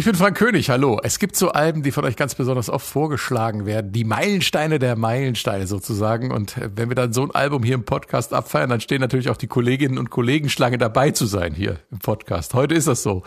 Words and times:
Ich 0.00 0.06
bin 0.06 0.14
Frank 0.14 0.38
König, 0.38 0.70
hallo. 0.70 0.98
Es 1.02 1.18
gibt 1.18 1.36
so 1.36 1.50
Alben, 1.50 1.82
die 1.82 1.92
von 1.92 2.06
euch 2.06 2.16
ganz 2.16 2.34
besonders 2.34 2.70
oft 2.70 2.86
vorgeschlagen 2.86 3.66
werden. 3.66 3.92
Die 3.92 4.04
Meilensteine 4.04 4.78
der 4.78 4.96
Meilensteine 4.96 5.66
sozusagen. 5.66 6.32
Und 6.32 6.54
wenn 6.74 6.88
wir 6.88 6.94
dann 6.94 7.12
so 7.12 7.22
ein 7.22 7.30
Album 7.32 7.62
hier 7.62 7.74
im 7.74 7.84
Podcast 7.84 8.32
abfeiern, 8.32 8.70
dann 8.70 8.80
stehen 8.80 9.02
natürlich 9.02 9.28
auch 9.28 9.36
die 9.36 9.46
Kolleginnen 9.46 9.98
und 9.98 10.08
Kollegen 10.08 10.48
Schlange 10.48 10.78
dabei 10.78 11.10
zu 11.10 11.26
sein 11.26 11.52
hier 11.52 11.80
im 11.90 11.98
Podcast. 11.98 12.54
Heute 12.54 12.74
ist 12.74 12.88
das 12.88 13.02
so. 13.02 13.24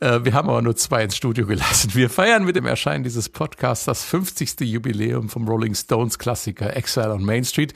Äh, 0.00 0.24
wir 0.24 0.34
haben 0.34 0.48
aber 0.48 0.62
nur 0.62 0.76
zwei 0.76 1.04
ins 1.04 1.16
Studio 1.16 1.46
gelassen. 1.46 1.94
Wir 1.94 2.10
feiern 2.10 2.44
mit 2.44 2.56
dem 2.56 2.66
Erscheinen 2.66 3.04
dieses 3.04 3.28
Podcasts 3.28 3.86
das 3.86 4.04
50. 4.04 4.60
Jubiläum 4.60 5.28
vom 5.28 5.48
Rolling 5.48 5.74
Stones 5.74 6.18
Klassiker 6.18 6.76
Exile 6.76 7.12
on 7.12 7.24
Main 7.24 7.44
Street. 7.44 7.72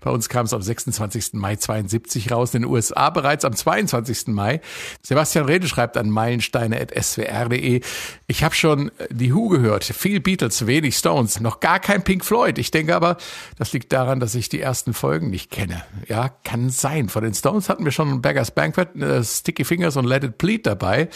Bei 0.00 0.10
uns 0.10 0.28
kam 0.28 0.46
es 0.46 0.52
am 0.52 0.60
26. 0.60 1.34
Mai 1.34 1.56
72 1.56 2.30
raus, 2.30 2.54
in 2.54 2.62
den 2.62 2.70
USA 2.70 3.08
bereits 3.10 3.44
am 3.44 3.54
22. 3.54 4.28
Mai. 4.28 4.60
Sebastian 5.00 5.46
Rede 5.46 5.68
schreibt 5.68 5.96
an 5.96 6.10
meilensteine.swr.de. 6.10 7.80
Ich 8.26 8.44
habe 8.44 8.54
schon 8.54 8.90
die 9.10 9.32
Who 9.32 9.48
gehört, 9.48 9.84
viel 9.84 10.20
Beatles, 10.20 10.66
wenig 10.66 10.96
Stones, 10.96 11.40
noch 11.40 11.60
gar 11.60 11.78
kein 11.78 12.02
Pink 12.02 12.24
Floyd. 12.24 12.58
Ich 12.58 12.72
denke 12.72 12.96
aber, 12.96 13.16
das 13.56 13.72
liegt 13.72 13.92
daran, 13.92 14.18
dass 14.18 14.34
ich 14.34 14.48
die 14.48 14.60
ersten 14.60 14.92
Folgen 14.92 15.30
nicht 15.30 15.50
kenne. 15.50 15.84
Ja, 16.08 16.30
kann 16.42 16.68
sein. 16.70 17.08
Von 17.08 17.22
den 17.22 17.34
Stones 17.34 17.68
hatten 17.68 17.84
wir 17.84 17.92
schon 17.92 18.20
Beggars 18.22 18.50
Banquet, 18.50 18.96
äh, 18.96 19.22
Sticky 19.22 19.64
Fingers 19.64 19.96
und 19.96 20.04
Let 20.04 20.24
It 20.24 20.38
Bleed 20.38 20.66
dabei. 20.66 21.08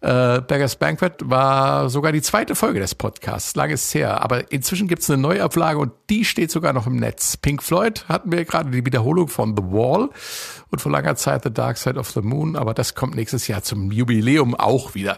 Äh, 0.00 0.40
Beggars 0.42 0.76
Banquet 0.76 1.14
war 1.24 1.90
sogar 1.90 2.12
die 2.12 2.22
zweite 2.22 2.54
Folge 2.54 2.78
des 2.78 2.94
Podcasts, 2.94 3.56
lange 3.56 3.74
ist 3.74 3.92
her. 3.94 4.22
Aber 4.22 4.52
inzwischen 4.52 4.86
gibt 4.86 5.02
es 5.02 5.10
eine 5.10 5.20
Neuauflage 5.20 5.78
und 5.78 5.92
die 6.08 6.24
steht 6.24 6.52
sogar 6.52 6.72
noch 6.72 6.86
im 6.86 6.96
Netz. 6.96 7.36
Pink 7.36 7.62
Floyd 7.62 8.04
hatten 8.08 8.30
wir 8.30 8.44
gerade 8.44 8.70
die 8.70 8.86
Wiederholung 8.86 9.26
von 9.26 9.56
The 9.56 9.62
Wall 9.62 10.10
und 10.70 10.80
vor 10.80 10.92
langer 10.92 11.16
Zeit 11.16 11.42
The 11.42 11.52
Dark 11.52 11.78
Side 11.78 11.98
of 11.98 12.10
the 12.10 12.20
Moon, 12.20 12.54
aber 12.54 12.74
das 12.74 12.94
kommt 12.94 13.16
nächstes 13.16 13.48
Jahr 13.48 13.62
zum 13.62 13.90
Jubiläum 13.90 14.54
auch 14.54 14.94
wieder. 14.94 15.16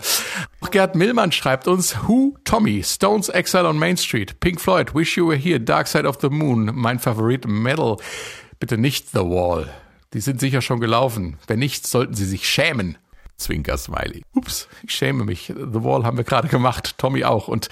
Gerd 0.71 0.95
Millmann 0.95 1.33
schreibt 1.33 1.69
uns, 1.69 1.97
Who, 2.07 2.37
Tommy, 2.45 2.83
Stones 2.83 3.29
Exile 3.29 3.69
on 3.69 3.77
Main 3.77 3.97
Street, 3.97 4.41
Pink 4.41 4.61
Floyd, 4.61 4.95
Wish 4.95 5.17
You 5.17 5.29
Were 5.29 5.37
Here, 5.37 5.61
Dark 5.61 5.89
Side 5.89 6.09
of 6.09 6.19
the 6.23 6.31
Moon, 6.31 6.71
mein 6.75 6.99
Favorit 6.99 7.47
Metal. 7.47 7.97
Bitte 8.61 8.79
nicht 8.79 9.11
The 9.11 9.19
Wall. 9.19 9.69
Die 10.13 10.21
sind 10.21 10.41
sicher 10.41 10.61
schon 10.61 10.81
gelaufen. 10.81 11.39
Wenn 11.47 11.59
nicht, 11.59 11.87
sollten 11.87 12.15
sie 12.15 12.25
sich 12.25 12.49
schämen. 12.49 12.99
Zwinker-Smiley. 13.41 14.23
Ups, 14.35 14.69
ich 14.83 14.93
schäme 14.93 15.25
mich. 15.25 15.47
The 15.47 15.83
Wall 15.85 16.05
haben 16.05 16.17
wir 16.17 16.25
gerade 16.25 16.49
gemacht, 16.49 16.97
Tommy 16.99 17.25
auch. 17.25 17.49
Und 17.49 17.69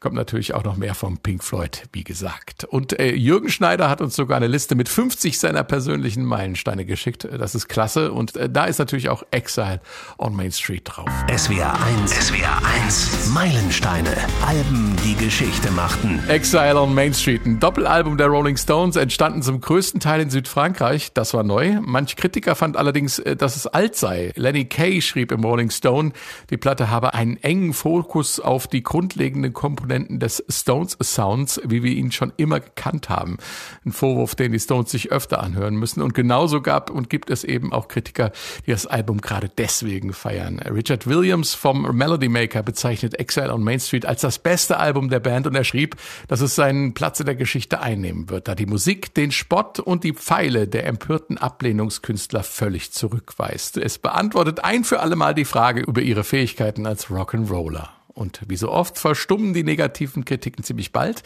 kommt 0.00 0.14
natürlich 0.14 0.54
auch 0.54 0.62
noch 0.62 0.76
mehr 0.76 0.94
vom 0.94 1.18
Pink 1.18 1.42
Floyd, 1.42 1.88
wie 1.92 2.04
gesagt. 2.04 2.62
Und 2.62 2.98
äh, 3.00 3.12
Jürgen 3.14 3.48
Schneider 3.48 3.90
hat 3.90 4.00
uns 4.00 4.14
sogar 4.14 4.36
eine 4.36 4.46
Liste 4.46 4.76
mit 4.76 4.88
50 4.88 5.40
seiner 5.40 5.64
persönlichen 5.64 6.24
Meilensteine 6.24 6.84
geschickt. 6.84 7.26
Das 7.36 7.56
ist 7.56 7.66
klasse. 7.66 8.12
Und 8.12 8.36
äh, 8.36 8.48
da 8.48 8.66
ist 8.66 8.78
natürlich 8.78 9.08
auch 9.08 9.24
Exile 9.32 9.80
on 10.16 10.36
Main 10.36 10.52
Street 10.52 10.82
drauf. 10.84 11.08
SWR 11.36 11.74
1, 11.82 12.12
SWR 12.12 12.64
1, 12.84 13.30
Meilensteine, 13.34 14.16
Alben, 14.46 14.94
die 15.04 15.16
Geschichte 15.16 15.72
machten. 15.72 16.22
Exile 16.28 16.80
on 16.80 16.94
Main 16.94 17.12
Street, 17.12 17.44
ein 17.44 17.58
Doppelalbum 17.58 18.18
der 18.18 18.28
Rolling 18.28 18.56
Stones, 18.56 18.94
entstanden 18.94 19.42
zum 19.42 19.60
größten 19.60 19.98
Teil 19.98 20.20
in 20.20 20.30
Südfrankreich. 20.30 21.12
Das 21.12 21.34
war 21.34 21.42
neu. 21.42 21.80
Manch 21.80 22.14
Kritiker 22.14 22.54
fand 22.54 22.76
allerdings, 22.76 23.18
äh, 23.18 23.34
dass 23.34 23.56
es 23.56 23.66
alt 23.66 23.96
sei. 23.96 24.32
Lenny 24.36 24.66
Kay 24.66 25.02
schrieb 25.02 25.32
im 25.32 25.42
Rolling 25.42 25.70
Stone, 25.70 26.12
die 26.50 26.56
Platte 26.56 26.88
habe 26.88 27.14
einen 27.14 27.36
engen 27.38 27.72
Fokus 27.72 28.38
auf 28.38 28.68
die 28.68 28.84
grundlegenden 28.84 29.52
Komponenten 29.52 29.87
Komponenten 29.88 30.20
des 30.20 30.44
Stones 30.50 30.98
Sounds, 31.00 31.60
wie 31.64 31.82
wir 31.82 31.92
ihn 31.92 32.12
schon 32.12 32.30
immer 32.36 32.60
gekannt 32.60 33.08
haben. 33.08 33.38
Ein 33.86 33.92
Vorwurf, 33.92 34.34
den 34.34 34.52
die 34.52 34.60
Stones 34.60 34.90
sich 34.90 35.10
öfter 35.10 35.42
anhören 35.42 35.76
müssen. 35.76 36.02
Und 36.02 36.12
genauso 36.12 36.60
gab 36.60 36.90
und 36.90 37.08
gibt 37.08 37.30
es 37.30 37.42
eben 37.42 37.72
auch 37.72 37.88
Kritiker, 37.88 38.30
die 38.66 38.70
das 38.70 38.86
Album 38.86 39.22
gerade 39.22 39.48
deswegen 39.48 40.12
feiern. 40.12 40.58
Richard 40.58 41.06
Williams 41.06 41.54
vom 41.54 41.96
Melody 41.96 42.28
Maker 42.28 42.62
bezeichnet 42.62 43.18
Exile 43.18 43.50
on 43.50 43.64
Main 43.64 43.80
Street 43.80 44.04
als 44.04 44.20
das 44.20 44.38
beste 44.38 44.78
Album 44.78 45.08
der 45.08 45.20
Band 45.20 45.46
und 45.46 45.54
er 45.54 45.64
schrieb, 45.64 45.96
dass 46.26 46.42
es 46.42 46.54
seinen 46.54 46.92
Platz 46.92 47.20
in 47.20 47.26
der 47.26 47.34
Geschichte 47.34 47.80
einnehmen 47.80 48.28
wird, 48.28 48.46
da 48.46 48.54
die 48.54 48.66
Musik 48.66 49.14
den 49.14 49.32
Spott 49.32 49.80
und 49.80 50.04
die 50.04 50.12
Pfeile 50.12 50.68
der 50.68 50.86
empörten 50.86 51.38
Ablehnungskünstler 51.38 52.42
völlig 52.42 52.92
zurückweist. 52.92 53.78
Es 53.78 53.98
beantwortet 53.98 54.62
ein 54.62 54.84
für 54.84 55.00
alle 55.00 55.16
Mal 55.16 55.34
die 55.34 55.46
Frage 55.46 55.80
über 55.80 56.02
ihre 56.02 56.24
Fähigkeiten 56.24 56.84
als 56.84 57.06
Rock'n'Roller. 57.06 57.97
Und 58.18 58.40
wie 58.48 58.56
so 58.56 58.72
oft 58.72 58.98
verstummen 58.98 59.54
die 59.54 59.62
negativen 59.62 60.24
Kritiken 60.24 60.64
ziemlich 60.64 60.90
bald. 60.90 61.22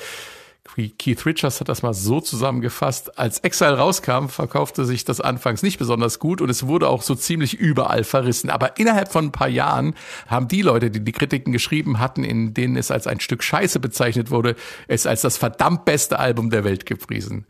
Keith 0.99 1.27
Richards 1.27 1.61
hat 1.61 1.69
das 1.69 1.83
mal 1.83 1.93
so 1.93 2.21
zusammengefasst. 2.21 3.19
Als 3.19 3.41
Exile 3.41 3.77
rauskam, 3.77 4.29
verkaufte 4.29 4.85
sich 4.85 5.05
das 5.05 5.21
anfangs 5.21 5.63
nicht 5.63 5.79
besonders 5.79 6.19
gut 6.19 6.41
und 6.41 6.49
es 6.49 6.67
wurde 6.67 6.89
auch 6.89 7.03
so 7.03 7.15
ziemlich 7.15 7.55
überall 7.55 8.05
verrissen. 8.05 8.49
Aber 8.49 8.79
innerhalb 8.79 9.11
von 9.13 9.27
ein 9.27 9.33
paar 9.33 9.49
Jahren 9.49 9.95
haben 10.29 10.49
die 10.49 10.63
Leute, 10.63 10.91
die 10.91 11.05
die 11.05 11.13
Kritiken 11.13 11.53
geschrieben 11.53 11.99
hatten, 11.99 12.25
in 12.25 12.55
denen 12.55 12.77
es 12.77 12.91
als 12.91 13.07
ein 13.07 13.21
Stück 13.21 13.43
Scheiße 13.43 13.81
bezeichnet 13.81 14.31
wurde, 14.31 14.57
es 14.89 15.07
als 15.07 15.21
das 15.23 15.37
verdammt 15.37 15.85
beste 15.85 16.19
Album 16.19 16.49
der 16.49 16.65
Welt 16.65 16.87
gepriesen. 16.87 17.47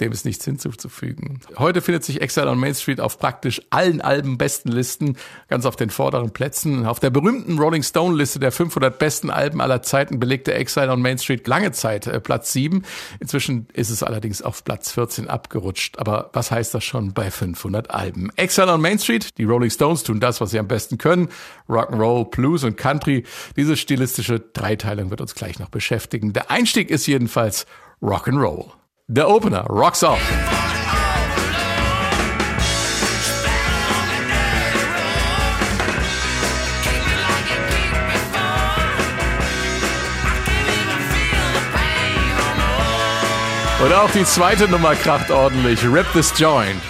Dem 0.00 0.10
ist 0.10 0.24
nichts 0.24 0.44
hinzuzufügen. 0.44 1.38
Heute 1.56 1.80
findet 1.80 2.02
sich 2.02 2.20
Exile 2.20 2.50
on 2.50 2.58
Main 2.58 2.74
Street 2.74 3.00
auf 3.00 3.20
praktisch 3.20 3.62
allen 3.70 4.00
Alben 4.00 4.38
besten 4.38 4.72
Listen, 4.72 5.16
ganz 5.48 5.66
auf 5.66 5.76
den 5.76 5.88
vorderen 5.88 6.32
Plätzen. 6.32 6.84
Auf 6.84 6.98
der 6.98 7.10
berühmten 7.10 7.60
Rolling 7.60 7.84
Stone 7.84 8.16
Liste 8.16 8.40
der 8.40 8.50
500 8.50 8.98
besten 8.98 9.30
Alben 9.30 9.60
aller 9.60 9.82
Zeiten 9.82 10.18
belegte 10.18 10.52
Exile 10.52 10.90
on 10.90 11.00
Main 11.00 11.18
Street 11.18 11.46
lange 11.46 11.70
Zeit 11.70 12.08
äh, 12.08 12.18
Platz 12.44 12.52
7. 12.52 12.84
Inzwischen 13.20 13.68
ist 13.72 13.88
es 13.88 14.02
allerdings 14.02 14.42
auf 14.42 14.64
Platz 14.64 14.92
14 14.92 15.28
abgerutscht. 15.28 15.98
Aber 15.98 16.28
was 16.34 16.50
heißt 16.50 16.74
das 16.74 16.84
schon 16.84 17.14
bei 17.14 17.30
500 17.30 17.90
Alben? 17.90 18.30
Exile 18.36 18.72
on 18.72 18.82
Main 18.82 18.98
Street, 18.98 19.38
die 19.38 19.44
Rolling 19.44 19.70
Stones 19.70 20.02
tun 20.02 20.20
das, 20.20 20.42
was 20.42 20.50
sie 20.50 20.58
am 20.58 20.68
besten 20.68 20.98
können. 20.98 21.28
Rock'n'Roll, 21.68 22.28
Blues 22.30 22.64
und 22.64 22.76
Country. 22.76 23.24
Diese 23.56 23.78
stilistische 23.78 24.40
Dreiteilung 24.40 25.08
wird 25.08 25.22
uns 25.22 25.34
gleich 25.34 25.58
noch 25.58 25.70
beschäftigen. 25.70 26.34
Der 26.34 26.50
Einstieg 26.50 26.90
ist 26.90 27.06
jedenfalls 27.06 27.64
Rock'n'Roll. 28.02 28.66
Der 29.06 29.30
Opener, 29.30 29.62
Rocks 29.62 30.02
Off. 30.02 30.20
Und 43.84 43.92
auch 43.92 44.10
die 44.12 44.24
zweite 44.24 44.66
Nummer 44.66 44.94
kracht 44.94 45.30
ordentlich. 45.30 45.84
Rip 45.84 46.06
this 46.14 46.32
Joint. 46.38 46.80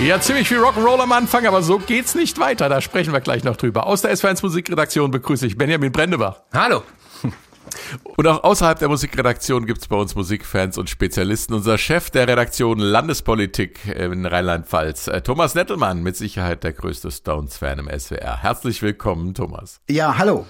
Ja, 0.00 0.20
ziemlich 0.20 0.46
viel 0.46 0.58
Rock'n'Roll 0.58 1.00
am 1.00 1.10
Anfang, 1.10 1.44
aber 1.44 1.60
so 1.62 1.80
geht's 1.80 2.14
nicht 2.14 2.38
weiter. 2.38 2.68
Da 2.68 2.80
sprechen 2.80 3.12
wir 3.12 3.20
gleich 3.20 3.42
noch 3.42 3.56
drüber. 3.56 3.88
Aus 3.88 4.02
der 4.02 4.14
S1 4.14 4.42
Musikredaktion 4.42 5.10
begrüße 5.10 5.44
ich 5.44 5.58
Benjamin 5.58 5.90
Brendebach. 5.90 6.42
Hallo. 6.52 6.84
Und 8.16 8.26
auch 8.26 8.44
außerhalb 8.44 8.78
der 8.78 8.88
Musikredaktion 8.88 9.66
gibt 9.66 9.80
es 9.80 9.88
bei 9.88 9.96
uns 9.96 10.14
Musikfans 10.14 10.78
und 10.78 10.90
Spezialisten. 10.90 11.54
Unser 11.54 11.78
Chef 11.78 12.10
der 12.10 12.26
Redaktion 12.28 12.78
Landespolitik 12.78 13.86
in 13.86 14.26
Rheinland-Pfalz, 14.26 15.08
äh, 15.08 15.20
Thomas 15.22 15.54
Nettelmann, 15.54 16.02
mit 16.02 16.16
Sicherheit 16.16 16.64
der 16.64 16.72
größte 16.72 17.10
Stones-Fan 17.10 17.80
im 17.80 17.88
SWR. 17.88 18.42
Herzlich 18.42 18.82
willkommen, 18.82 19.34
Thomas. 19.34 19.80
Ja, 19.88 20.18
hallo. 20.18 20.46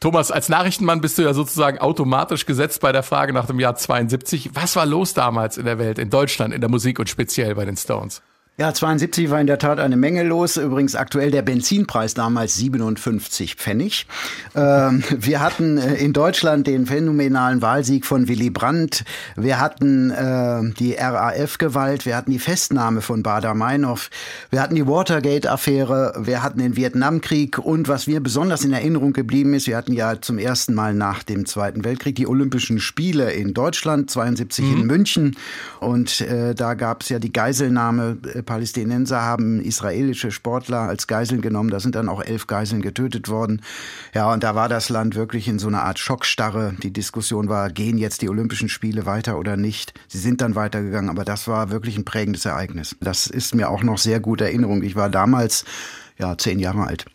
Thomas, 0.00 0.30
als 0.30 0.48
Nachrichtenmann 0.48 1.00
bist 1.00 1.18
du 1.18 1.22
ja 1.22 1.34
sozusagen 1.34 1.78
automatisch 1.78 2.46
gesetzt 2.46 2.80
bei 2.80 2.92
der 2.92 3.02
Frage 3.02 3.32
nach 3.32 3.46
dem 3.46 3.60
Jahr 3.60 3.76
72. 3.76 4.50
Was 4.54 4.76
war 4.76 4.86
los 4.86 5.14
damals 5.14 5.58
in 5.58 5.64
der 5.64 5.78
Welt, 5.78 5.98
in 5.98 6.10
Deutschland, 6.10 6.52
in 6.54 6.60
der 6.60 6.70
Musik 6.70 6.98
und 6.98 7.08
speziell 7.08 7.54
bei 7.54 7.64
den 7.64 7.76
Stones? 7.76 8.22
Ja, 8.58 8.74
72 8.74 9.30
war 9.30 9.40
in 9.40 9.46
der 9.46 9.58
Tat 9.58 9.80
eine 9.80 9.96
Menge 9.96 10.24
los. 10.24 10.58
Übrigens 10.58 10.94
aktuell 10.94 11.30
der 11.30 11.40
Benzinpreis 11.40 12.12
damals 12.12 12.54
57 12.56 13.54
Pfennig. 13.54 14.06
Ähm, 14.54 15.02
wir 15.16 15.40
hatten 15.40 15.78
äh, 15.78 15.94
in 15.94 16.12
Deutschland 16.12 16.66
den 16.66 16.84
phänomenalen 16.84 17.62
Wahlsieg 17.62 18.04
von 18.04 18.28
Willy 18.28 18.50
Brandt. 18.50 19.04
Wir 19.36 19.58
hatten 19.58 20.10
äh, 20.10 20.70
die 20.78 20.92
RAF-Gewalt. 20.92 22.04
Wir 22.04 22.14
hatten 22.14 22.30
die 22.30 22.38
Festnahme 22.38 23.00
von 23.00 23.22
Bader-Meinhof. 23.22 24.10
Wir 24.50 24.60
hatten 24.60 24.74
die 24.74 24.86
Watergate-Affäre. 24.86 26.12
Wir 26.18 26.42
hatten 26.42 26.58
den 26.58 26.76
Vietnamkrieg. 26.76 27.56
Und 27.56 27.88
was 27.88 28.06
mir 28.06 28.22
besonders 28.22 28.64
in 28.64 28.74
Erinnerung 28.74 29.14
geblieben 29.14 29.54
ist, 29.54 29.66
wir 29.66 29.78
hatten 29.78 29.94
ja 29.94 30.20
zum 30.20 30.36
ersten 30.36 30.74
Mal 30.74 30.92
nach 30.92 31.22
dem 31.22 31.46
Zweiten 31.46 31.86
Weltkrieg 31.86 32.16
die 32.16 32.26
Olympischen 32.26 32.80
Spiele 32.80 33.32
in 33.32 33.54
Deutschland, 33.54 34.10
72 34.10 34.62
mhm. 34.62 34.76
in 34.76 34.86
München. 34.86 35.36
Und 35.80 36.20
äh, 36.20 36.54
da 36.54 36.74
gab 36.74 37.00
es 37.00 37.08
ja 37.08 37.18
die 37.18 37.32
Geiselnahme 37.32 38.18
äh, 38.34 38.41
Palästinenser 38.42 39.22
haben 39.22 39.60
israelische 39.60 40.30
Sportler 40.30 40.80
als 40.80 41.06
Geiseln 41.06 41.40
genommen. 41.40 41.70
Da 41.70 41.80
sind 41.80 41.94
dann 41.94 42.08
auch 42.08 42.22
elf 42.22 42.46
Geiseln 42.46 42.82
getötet 42.82 43.28
worden. 43.28 43.62
Ja, 44.14 44.32
und 44.32 44.42
da 44.42 44.54
war 44.54 44.68
das 44.68 44.88
Land 44.88 45.14
wirklich 45.14 45.48
in 45.48 45.58
so 45.58 45.68
einer 45.68 45.82
Art 45.82 45.98
Schockstarre. 45.98 46.74
Die 46.82 46.92
Diskussion 46.92 47.48
war, 47.48 47.70
gehen 47.70 47.98
jetzt 47.98 48.22
die 48.22 48.28
Olympischen 48.28 48.68
Spiele 48.68 49.06
weiter 49.06 49.38
oder 49.38 49.56
nicht? 49.56 49.94
Sie 50.08 50.18
sind 50.18 50.40
dann 50.40 50.54
weitergegangen, 50.54 51.10
aber 51.10 51.24
das 51.24 51.48
war 51.48 51.70
wirklich 51.70 51.96
ein 51.96 52.04
prägendes 52.04 52.44
Ereignis. 52.44 52.96
Das 53.00 53.26
ist 53.26 53.54
mir 53.54 53.70
auch 53.70 53.82
noch 53.82 53.98
sehr 53.98 54.20
gut 54.20 54.40
Erinnerung. 54.40 54.82
Ich 54.82 54.96
war 54.96 55.08
damals 55.08 55.64
ja 56.18 56.36
zehn 56.36 56.58
Jahre 56.58 56.86
alt. 56.86 57.06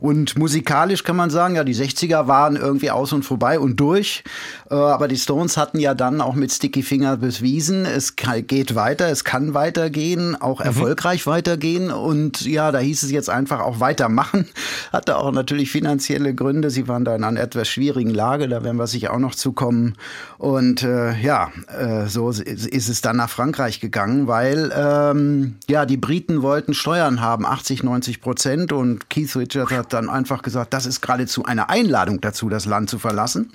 Und 0.00 0.38
musikalisch 0.38 1.04
kann 1.04 1.16
man 1.16 1.30
sagen, 1.30 1.56
ja, 1.56 1.64
die 1.64 1.74
60er 1.74 2.26
waren 2.26 2.56
irgendwie 2.56 2.90
aus 2.90 3.12
und 3.12 3.24
vorbei 3.24 3.58
und 3.58 3.76
durch. 3.76 4.24
Äh, 4.70 4.74
aber 4.74 5.08
die 5.08 5.16
Stones 5.16 5.56
hatten 5.56 5.78
ja 5.78 5.94
dann 5.94 6.20
auch 6.20 6.34
mit 6.34 6.52
Sticky 6.52 6.82
Finger 6.82 7.16
bewiesen, 7.16 7.86
es 7.86 8.16
geht 8.16 8.74
weiter, 8.74 9.08
es 9.08 9.24
kann 9.24 9.54
weitergehen, 9.54 10.40
auch 10.40 10.60
mhm. 10.60 10.66
erfolgreich 10.66 11.26
weitergehen. 11.26 11.90
Und 11.90 12.46
ja, 12.46 12.72
da 12.72 12.78
hieß 12.78 13.02
es 13.02 13.10
jetzt 13.10 13.30
einfach 13.30 13.60
auch 13.60 13.80
weitermachen. 13.80 14.46
Hatte 14.92 15.18
auch 15.18 15.32
natürlich 15.32 15.70
finanzielle 15.70 16.34
Gründe. 16.34 16.70
Sie 16.70 16.88
waren 16.88 17.04
da 17.04 17.14
in 17.14 17.24
einer 17.24 17.40
etwas 17.40 17.68
schwierigen 17.68 18.10
Lage, 18.10 18.48
da 18.48 18.64
werden 18.64 18.78
wir 18.78 18.86
sicher 18.86 19.12
auch 19.12 19.18
noch 19.18 19.34
zukommen. 19.34 19.94
Und 20.38 20.82
äh, 20.82 21.18
ja, 21.20 21.50
äh, 21.76 22.06
so 22.06 22.30
ist 22.30 22.88
es 22.88 23.00
dann 23.00 23.16
nach 23.16 23.30
Frankreich 23.30 23.80
gegangen, 23.80 24.26
weil 24.26 24.72
ähm, 24.76 25.56
ja, 25.68 25.86
die 25.86 25.96
Briten 25.96 26.42
wollten 26.42 26.74
Steuern 26.74 27.20
haben, 27.20 27.46
80, 27.46 27.82
90 27.82 28.20
Prozent. 28.20 28.72
Und 28.72 29.10
Keith 29.10 29.34
Richards 29.36 29.55
hat 29.64 29.92
dann 29.92 30.10
einfach 30.10 30.42
gesagt, 30.42 30.74
das 30.74 30.86
ist 30.86 31.00
geradezu 31.00 31.44
eine 31.44 31.68
Einladung 31.68 32.20
dazu, 32.20 32.48
das 32.48 32.66
Land 32.66 32.90
zu 32.90 32.98
verlassen. 32.98 33.50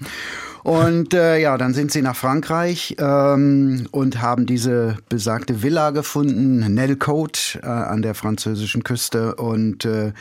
Und 0.63 1.13
äh, 1.13 1.39
ja, 1.39 1.57
dann 1.57 1.73
sind 1.73 1.91
sie 1.91 2.01
nach 2.01 2.15
Frankreich 2.15 2.95
ähm, 2.99 3.87
und 3.91 4.21
haben 4.21 4.45
diese 4.45 4.97
besagte 5.09 5.63
Villa 5.63 5.89
gefunden, 5.89 6.73
Nelcote 6.73 7.59
äh, 7.63 7.65
an 7.65 8.01
der 8.01 8.13
französischen 8.13 8.83
Küste. 8.83 9.35
Und 9.35 9.85
äh, 9.85 10.13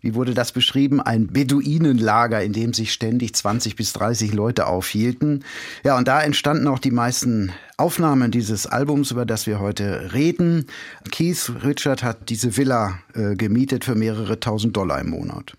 wie 0.00 0.14
wurde 0.14 0.32
das 0.32 0.52
beschrieben? 0.52 1.00
Ein 1.00 1.26
Beduinenlager, 1.28 2.42
in 2.42 2.52
dem 2.52 2.72
sich 2.72 2.92
ständig 2.92 3.34
20 3.34 3.76
bis 3.76 3.92
30 3.92 4.32
Leute 4.32 4.66
aufhielten. 4.66 5.44
Ja, 5.84 5.98
und 5.98 6.08
da 6.08 6.22
entstanden 6.22 6.68
auch 6.68 6.78
die 6.78 6.90
meisten 6.90 7.52
Aufnahmen 7.76 8.30
dieses 8.30 8.66
Albums, 8.66 9.10
über 9.10 9.26
das 9.26 9.46
wir 9.46 9.60
heute 9.60 10.12
reden. 10.14 10.66
Keith 11.10 11.52
Richard 11.64 12.02
hat 12.02 12.30
diese 12.30 12.56
Villa 12.56 12.98
äh, 13.14 13.36
gemietet 13.36 13.84
für 13.84 13.94
mehrere 13.94 14.40
tausend 14.40 14.76
Dollar 14.76 15.00
im 15.00 15.10
Monat. 15.10 15.54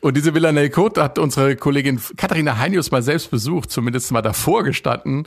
Und 0.00 0.16
diese 0.16 0.34
Villa 0.34 0.52
Nelkot 0.52 0.98
hat 0.98 1.18
unsere 1.18 1.56
Kollegin 1.56 2.00
Katharina 2.16 2.58
Heinius 2.58 2.90
mal 2.90 3.02
selbst 3.02 3.30
besucht, 3.30 3.70
zumindest 3.70 4.12
mal 4.12 4.22
davor 4.22 4.62
gestanden 4.62 5.26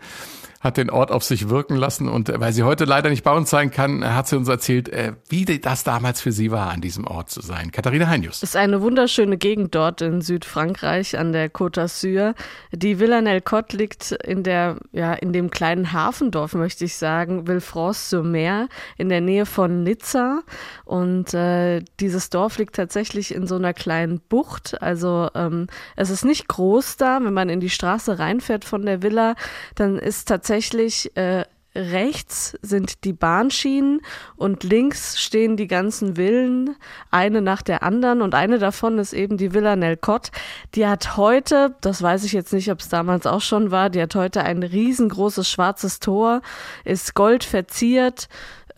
hat 0.60 0.76
den 0.76 0.90
Ort 0.90 1.12
auf 1.12 1.24
sich 1.24 1.50
wirken 1.50 1.76
lassen 1.78 2.10
und 2.10 2.30
äh, 2.30 2.40
weil 2.40 2.52
sie 2.52 2.64
heute 2.64 2.84
leider 2.84 3.10
nicht 3.10 3.24
bei 3.24 3.32
uns 3.32 3.50
sein 3.50 3.72
kann, 3.72 4.04
hat 4.04 4.28
sie 4.28 4.36
uns 4.36 4.50
erzählt, 4.50 4.90
äh, 4.90 5.14
wie 5.30 5.46
das 5.46 5.84
damals 5.84 6.22
für 6.22 6.34
sie 6.34 6.52
war, 6.52 6.70
an 6.70 6.82
diesem 6.82 7.08
Ort 7.08 7.30
zu 7.30 7.42
sein. 7.42 7.72
Katharina 7.72 8.08
Heinius. 8.08 8.38
Es 8.38 8.50
ist 8.50 8.56
eine 8.58 8.82
wunderschöne 8.82 9.38
Gegend 9.38 9.74
dort 9.74 10.02
in 10.02 10.22
Südfrankreich 10.22 11.18
an 11.18 11.32
der 11.32 11.50
Côte 11.50 11.80
d'Azur. 11.80 12.36
Die 12.74 13.00
Villa 13.00 13.22
Nelcot 13.22 13.72
liegt 13.72 14.12
in 14.12 14.44
der, 14.44 14.78
ja, 14.92 15.14
in 15.14 15.32
dem 15.32 15.50
kleinen 15.50 15.94
Hafendorf, 15.94 16.54
möchte 16.54 16.84
ich 16.84 16.98
sagen, 16.98 17.48
Villefranche-sur-Mer, 17.48 18.68
in 18.98 19.08
der 19.08 19.22
Nähe 19.22 19.46
von 19.46 19.84
Nizza. 19.84 20.42
Und 20.84 21.34
äh, 21.34 21.82
dieses 22.02 22.30
Dorf 22.30 22.58
liegt 22.58 22.76
tatsächlich 22.76 23.34
in 23.34 23.48
so 23.48 23.56
einer 23.56 23.74
kleinen 23.74 24.20
Bucht. 24.20 24.82
Also 24.82 25.30
ähm, 25.36 25.68
es 25.96 26.10
ist 26.10 26.26
nicht 26.26 26.50
groß 26.50 26.98
da. 26.98 27.20
Wenn 27.24 27.34
man 27.34 27.48
in 27.48 27.62
die 27.62 27.70
Straße 27.70 28.20
reinfährt 28.20 28.66
von 28.66 28.86
der 28.86 29.02
Villa, 29.02 29.36
dann 29.76 29.98
ist 29.98 30.28
tatsächlich 30.28 30.49
tatsächlich 30.50 31.16
äh, 31.16 31.46
rechts 31.76 32.58
sind 32.64 33.04
die 33.04 33.14
Bahnschienen 33.14 34.02
und 34.36 34.64
links 34.64 35.22
stehen 35.22 35.58
die 35.58 35.68
ganzen 35.68 36.16
Villen, 36.16 36.76
eine 37.12 37.44
nach 37.44 37.62
der 37.62 37.84
anderen 37.84 38.24
und 38.24 38.34
eine 38.34 38.58
davon 38.58 38.98
ist 38.98 39.14
eben 39.14 39.38
die 39.38 39.54
Villa 39.54 39.76
Nelcott. 39.76 40.32
Die 40.74 40.88
hat 40.88 41.18
heute, 41.18 41.76
das 41.82 42.02
weiß 42.02 42.24
ich 42.24 42.34
jetzt 42.34 42.52
nicht, 42.52 42.72
ob 42.72 42.80
es 42.80 42.90
damals 42.90 43.28
auch 43.28 43.42
schon 43.42 43.70
war, 43.70 43.92
die 43.92 44.02
hat 44.02 44.16
heute 44.16 44.44
ein 44.44 44.64
riesengroßes 44.64 45.48
schwarzes 45.48 46.00
Tor, 46.00 46.42
ist 46.84 47.14
gold 47.14 47.44
verziert, 47.44 48.28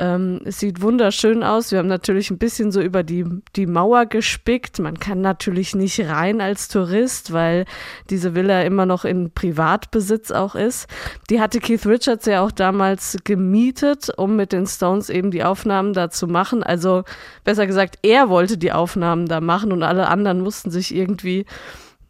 ähm, 0.01 0.41
es 0.45 0.59
sieht 0.59 0.81
wunderschön 0.81 1.43
aus. 1.43 1.71
Wir 1.71 1.77
haben 1.77 1.87
natürlich 1.87 2.31
ein 2.31 2.39
bisschen 2.39 2.71
so 2.71 2.81
über 2.81 3.03
die, 3.03 3.23
die 3.55 3.67
Mauer 3.67 4.07
gespickt. 4.07 4.79
Man 4.79 4.99
kann 4.99 5.21
natürlich 5.21 5.75
nicht 5.75 5.99
rein 6.07 6.41
als 6.41 6.69
Tourist, 6.69 7.31
weil 7.33 7.65
diese 8.09 8.33
Villa 8.33 8.63
immer 8.63 8.87
noch 8.87 9.05
in 9.05 9.29
Privatbesitz 9.29 10.31
auch 10.31 10.55
ist. 10.55 10.87
Die 11.29 11.39
hatte 11.39 11.59
Keith 11.59 11.85
Richards 11.85 12.25
ja 12.25 12.41
auch 12.41 12.51
damals 12.51 13.19
gemietet, 13.25 14.09
um 14.17 14.35
mit 14.35 14.53
den 14.53 14.65
Stones 14.65 15.11
eben 15.11 15.29
die 15.29 15.43
Aufnahmen 15.43 15.93
da 15.93 16.09
zu 16.09 16.25
machen. 16.25 16.63
Also 16.63 17.03
besser 17.43 17.67
gesagt, 17.67 17.99
er 18.01 18.27
wollte 18.27 18.57
die 18.57 18.71
Aufnahmen 18.71 19.27
da 19.27 19.39
machen 19.39 19.71
und 19.71 19.83
alle 19.83 20.07
anderen 20.07 20.41
mussten 20.41 20.71
sich 20.71 20.95
irgendwie 20.95 21.45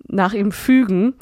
nach 0.08 0.32
ihm 0.32 0.54
fügen. 0.54 1.16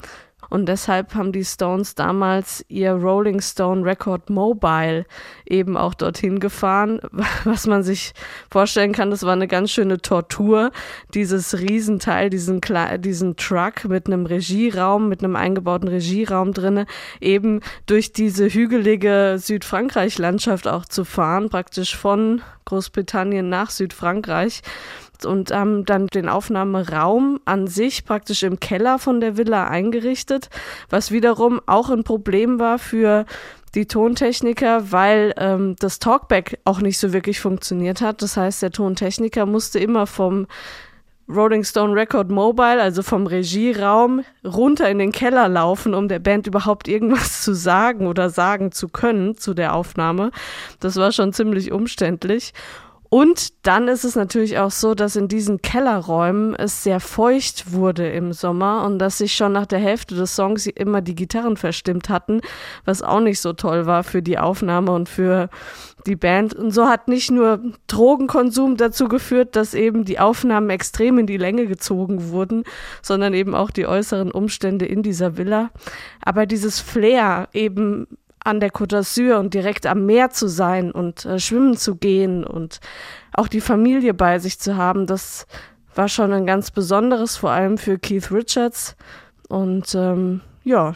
Und 0.50 0.66
deshalb 0.66 1.14
haben 1.14 1.32
die 1.32 1.44
Stones 1.44 1.94
damals 1.94 2.64
ihr 2.68 2.92
Rolling 2.92 3.40
Stone 3.40 3.84
Record 3.84 4.28
Mobile 4.28 5.06
eben 5.46 5.76
auch 5.76 5.94
dorthin 5.94 6.40
gefahren. 6.40 7.00
Was 7.44 7.66
man 7.66 7.82
sich 7.82 8.12
vorstellen 8.50 8.92
kann, 8.92 9.10
das 9.10 9.22
war 9.22 9.32
eine 9.32 9.48
ganz 9.48 9.70
schöne 9.70 9.98
Tortur. 9.98 10.72
Dieses 11.14 11.58
Riesenteil, 11.58 12.30
diesen, 12.30 12.60
diesen 12.98 13.36
Truck 13.36 13.84
mit 13.88 14.08
einem 14.08 14.26
Regieraum, 14.26 15.08
mit 15.08 15.22
einem 15.22 15.36
eingebauten 15.36 15.88
Regieraum 15.88 16.52
drinne, 16.52 16.86
eben 17.20 17.60
durch 17.86 18.12
diese 18.12 18.48
hügelige 18.48 19.36
Südfrankreich-Landschaft 19.38 20.66
auch 20.66 20.84
zu 20.84 21.04
fahren, 21.04 21.48
praktisch 21.48 21.96
von 21.96 22.42
Großbritannien 22.64 23.48
nach 23.48 23.70
Südfrankreich 23.70 24.62
und 25.26 25.50
haben 25.50 25.84
dann 25.84 26.06
den 26.06 26.28
Aufnahmeraum 26.28 27.40
an 27.44 27.66
sich 27.66 28.04
praktisch 28.04 28.42
im 28.42 28.60
Keller 28.60 28.98
von 28.98 29.20
der 29.20 29.36
Villa 29.36 29.68
eingerichtet, 29.68 30.50
was 30.88 31.10
wiederum 31.10 31.60
auch 31.66 31.90
ein 31.90 32.04
Problem 32.04 32.58
war 32.58 32.78
für 32.78 33.26
die 33.74 33.86
Tontechniker, 33.86 34.90
weil 34.90 35.32
ähm, 35.36 35.76
das 35.78 35.98
Talkback 35.98 36.58
auch 36.64 36.80
nicht 36.80 36.98
so 36.98 37.12
wirklich 37.12 37.40
funktioniert 37.40 38.00
hat. 38.00 38.22
Das 38.22 38.36
heißt, 38.36 38.62
der 38.62 38.72
Tontechniker 38.72 39.46
musste 39.46 39.78
immer 39.78 40.06
vom 40.06 40.46
Rolling 41.28 41.62
Stone 41.62 41.94
Record 41.94 42.28
Mobile, 42.30 42.82
also 42.82 43.02
vom 43.02 43.26
Regieraum, 43.26 44.24
runter 44.44 44.90
in 44.90 44.98
den 44.98 45.12
Keller 45.12 45.48
laufen, 45.48 45.94
um 45.94 46.08
der 46.08 46.18
Band 46.18 46.46
überhaupt 46.46 46.88
irgendwas 46.88 47.42
zu 47.42 47.54
sagen 47.54 48.06
oder 48.06 48.30
sagen 48.30 48.72
zu 48.72 48.88
können 48.88 49.36
zu 49.36 49.54
der 49.54 49.74
Aufnahme. 49.74 50.32
Das 50.80 50.96
war 50.96 51.12
schon 51.12 51.32
ziemlich 51.32 51.70
umständlich. 51.70 52.52
Und 53.12 53.66
dann 53.66 53.88
ist 53.88 54.04
es 54.04 54.14
natürlich 54.14 54.58
auch 54.58 54.70
so, 54.70 54.94
dass 54.94 55.16
in 55.16 55.26
diesen 55.26 55.60
Kellerräumen 55.60 56.54
es 56.54 56.84
sehr 56.84 57.00
feucht 57.00 57.72
wurde 57.72 58.08
im 58.08 58.32
Sommer 58.32 58.84
und 58.84 59.00
dass 59.00 59.18
sich 59.18 59.34
schon 59.34 59.50
nach 59.50 59.66
der 59.66 59.80
Hälfte 59.80 60.14
des 60.14 60.36
Songs 60.36 60.68
immer 60.68 61.00
die 61.00 61.16
Gitarren 61.16 61.56
verstimmt 61.56 62.08
hatten, 62.08 62.40
was 62.84 63.02
auch 63.02 63.18
nicht 63.18 63.40
so 63.40 63.52
toll 63.52 63.86
war 63.86 64.04
für 64.04 64.22
die 64.22 64.38
Aufnahme 64.38 64.92
und 64.92 65.08
für 65.08 65.50
die 66.06 66.14
Band. 66.14 66.54
Und 66.54 66.70
so 66.70 66.86
hat 66.86 67.08
nicht 67.08 67.32
nur 67.32 67.60
Drogenkonsum 67.88 68.76
dazu 68.76 69.08
geführt, 69.08 69.56
dass 69.56 69.74
eben 69.74 70.04
die 70.04 70.20
Aufnahmen 70.20 70.70
extrem 70.70 71.18
in 71.18 71.26
die 71.26 71.36
Länge 71.36 71.66
gezogen 71.66 72.30
wurden, 72.30 72.62
sondern 73.02 73.34
eben 73.34 73.56
auch 73.56 73.72
die 73.72 73.88
äußeren 73.88 74.30
Umstände 74.30 74.86
in 74.86 75.02
dieser 75.02 75.36
Villa. 75.36 75.70
Aber 76.24 76.46
dieses 76.46 76.78
Flair 76.78 77.48
eben 77.52 78.06
an 78.50 78.60
der 78.60 78.70
Côte 78.70 78.96
d'Azur 78.96 79.38
und 79.38 79.54
direkt 79.54 79.86
am 79.86 80.04
Meer 80.04 80.30
zu 80.30 80.48
sein 80.48 80.90
und 80.90 81.24
äh, 81.24 81.38
schwimmen 81.38 81.76
zu 81.76 81.96
gehen 81.96 82.44
und 82.44 82.80
auch 83.32 83.48
die 83.48 83.60
Familie 83.60 84.12
bei 84.12 84.38
sich 84.38 84.58
zu 84.58 84.76
haben, 84.76 85.06
das 85.06 85.46
war 85.94 86.08
schon 86.08 86.32
ein 86.32 86.46
ganz 86.46 86.70
besonderes, 86.70 87.36
vor 87.36 87.50
allem 87.50 87.78
für 87.78 87.98
Keith 87.98 88.30
Richards. 88.30 88.96
Und 89.48 89.94
ähm, 89.94 90.40
ja, 90.64 90.94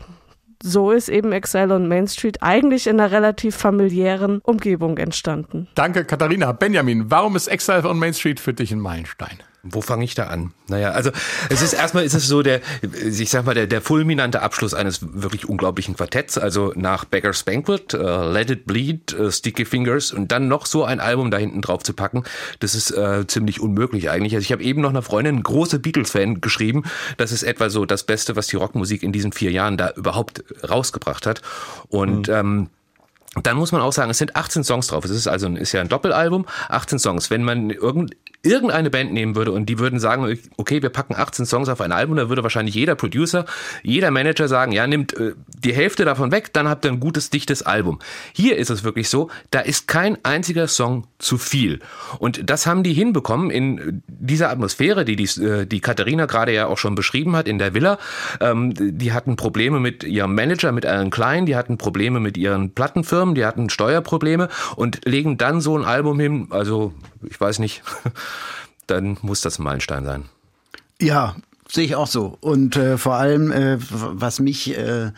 so 0.63 0.91
ist 0.93 1.09
eben 1.09 1.33
Exile 1.33 1.75
on 1.75 1.89
Main 1.89 2.09
Street 2.09 2.43
eigentlich 2.43 2.87
in 2.87 3.01
einer 3.01 3.11
relativ 3.11 3.57
familiären 3.57 4.41
Umgebung 4.41 4.99
entstanden. 4.99 5.69
Danke, 5.75 6.05
Katharina. 6.05 6.53
Benjamin, 6.53 7.11
warum 7.11 7.37
ist 7.37 7.49
Exile 7.49 7.89
on 7.89 7.99
Main 7.99 8.15
Street 8.15 8.41
für 8.41 8.55
dich 8.55 8.73
ein 8.73 8.81
Meilenstein? 8.81 9.39
Wo 9.67 9.81
fange 9.81 10.05
ich 10.05 10.15
da 10.15 10.27
an? 10.27 10.53
Naja, 10.69 10.91
also 10.91 11.11
es 11.49 11.63
ist 11.63 11.73
erstmal 11.73 12.05
ist 12.05 12.13
es 12.13 12.29
so 12.29 12.43
der, 12.43 12.61
ich 12.83 13.31
sag 13.31 13.47
mal, 13.47 13.55
der, 13.55 13.67
der 13.67 13.81
fulminante 13.81 14.43
Abschluss 14.43 14.75
eines 14.75 15.01
wirklich 15.15 15.49
unglaublichen 15.49 15.97
Quartetts. 15.97 16.37
Also 16.37 16.73
nach 16.77 17.07
Beggar's 17.07 17.43
Banquet, 17.45 17.95
uh, 17.95 18.31
Let 18.31 18.51
It 18.51 18.67
Bleed, 18.67 19.19
uh, 19.19 19.31
Sticky 19.31 19.65
Fingers 19.65 20.13
und 20.13 20.31
dann 20.33 20.49
noch 20.49 20.67
so 20.67 20.85
ein 20.85 21.01
Album 21.01 21.31
da 21.31 21.39
hinten 21.39 21.63
drauf 21.63 21.83
zu 21.83 21.95
packen, 21.95 22.25
das 22.61 22.75
ist 22.75 22.91
äh, 22.91 23.27
ziemlich 23.27 23.61
unmöglich 23.61 24.11
eigentlich. 24.11 24.35
Also 24.35 24.45
ich 24.45 24.53
habe 24.53 24.63
eben 24.63 24.83
noch 24.83 24.91
einer 24.91 25.03
Freundin, 25.03 25.43
große 25.43 25.79
Beatles-Fan, 25.79 26.43
geschrieben, 26.43 26.83
das 27.17 27.33
ist 27.33 27.43
etwa 27.43 27.71
so 27.71 27.87
das 27.87 28.05
Beste, 28.05 28.37
was 28.37 28.49
die 28.49 28.57
Rockmusik 28.57 29.03
in 29.03 29.13
diesen 29.13 29.33
vier 29.33 29.51
Jahren 29.51 29.79
da 29.79 29.91
überhaupt 29.93 30.45
rausgebracht 30.69 31.27
hat. 31.27 31.41
Und 31.89 32.29
mhm. 32.29 32.35
ähm, 32.35 32.69
dann 33.43 33.57
muss 33.57 33.73
man 33.73 33.81
auch 33.81 33.93
sagen, 33.93 34.11
es 34.11 34.19
sind 34.19 34.37
18 34.37 34.63
Songs 34.65 34.87
drauf. 34.87 35.05
Es 35.05 35.11
ist 35.11 35.27
also 35.27 35.49
ist 35.49 35.73
ja 35.73 35.81
ein 35.81 35.89
Doppelalbum, 35.89 36.47
18 36.69 36.99
Songs. 36.99 37.31
Wenn 37.31 37.43
man 37.43 37.71
irgend, 37.71 38.15
irgendeine 38.45 38.91
Band 38.91 39.13
nehmen 39.13 39.35
würde 39.35 39.53
und 39.53 39.67
die 39.67 39.79
würden 39.79 39.99
sagen, 39.99 40.39
okay, 40.57 40.83
wir 40.83 40.91
packen 40.91 41.15
18 41.15 41.47
Songs 41.47 41.69
auf 41.69 41.81
ein 41.81 41.93
Album, 41.93 42.17
dann 42.17 42.29
würde 42.29 42.43
wahrscheinlich 42.43 42.75
jeder 42.75 42.95
Producer, 42.95 43.47
jeder 43.83 44.11
Manager 44.11 44.49
sagen, 44.49 44.73
ja, 44.73 44.87
nimmt 44.87 45.15
äh, 45.15 45.33
die 45.65 45.75
Hälfte 45.75 46.05
davon 46.05 46.31
weg, 46.33 46.53
dann 46.53 46.69
habt 46.69 46.85
ihr 46.85 46.93
ein 46.93 47.01
gutes, 47.01 47.31
dichtes 47.31 47.63
Album. 47.63 47.99
Hier 48.33 48.57
ist 48.57 48.71
es 48.71 48.85
wirklich 48.85 49.09
so, 49.09 49.31
da 49.51 49.61
ist 49.61 49.89
kein 49.89 50.19
einziger 50.25 50.69
Song 50.69 51.07
zu 51.19 51.39
viel. 51.39 51.81
Und 52.19 52.49
das 52.51 52.67
haben 52.67 52.83
die 52.83 52.93
hinbekommen 52.93 53.51
in 53.51 54.03
dieser 54.07 54.51
Atmosphäre, 54.51 55.05
die 55.05 55.17
die, 55.17 55.41
äh, 55.41 55.67
die 55.67 55.81
Katharina 55.81 56.27
gerade 56.27 56.53
ja 56.53 56.67
auch 56.67 56.79
schon 56.79 56.95
beschrieben 56.95 57.35
hat, 57.37 57.49
in 57.49 57.59
der 57.59 57.75
Villa. 57.75 57.99
Ähm, 58.41 58.73
die 58.77 59.13
hatten 59.13 59.37
Probleme 59.37 59.81
mit 59.81 60.05
ihrem 60.05 60.35
Manager, 60.35 60.73
mit 60.73 60.87
Alan 60.87 61.11
Klein, 61.11 61.47
die 61.47 61.57
hatten 61.57 61.79
Probleme 61.79 62.21
mit 62.21 62.37
ihren 62.37 62.73
Plattenfirmen, 62.73 63.35
die 63.35 63.45
hatten 63.45 63.71
Steuerprobleme 63.71 64.49
und 64.77 65.01
legen 65.05 65.39
dann 65.39 65.61
so 65.61 65.77
ein 65.77 65.85
Album 65.85 66.21
hin, 66.21 66.49
also 66.51 66.93
ich 67.29 67.41
weiß 67.41 67.59
nicht, 67.59 67.83
dann 68.87 69.17
muss 69.23 69.41
das 69.41 69.59
ein 69.59 69.65
Meilenstein 69.65 70.05
sein. 70.05 70.25
Ja, 71.01 71.37
sehe 71.69 71.85
ich 71.85 71.97
auch 71.97 72.07
so. 72.07 72.37
Und 72.41 72.77
äh, 72.77 72.99
vor 72.99 73.15
allem, 73.15 73.51
äh, 73.51 73.79
was 73.81 74.41
mich 74.41 74.77
äh, 74.77 75.11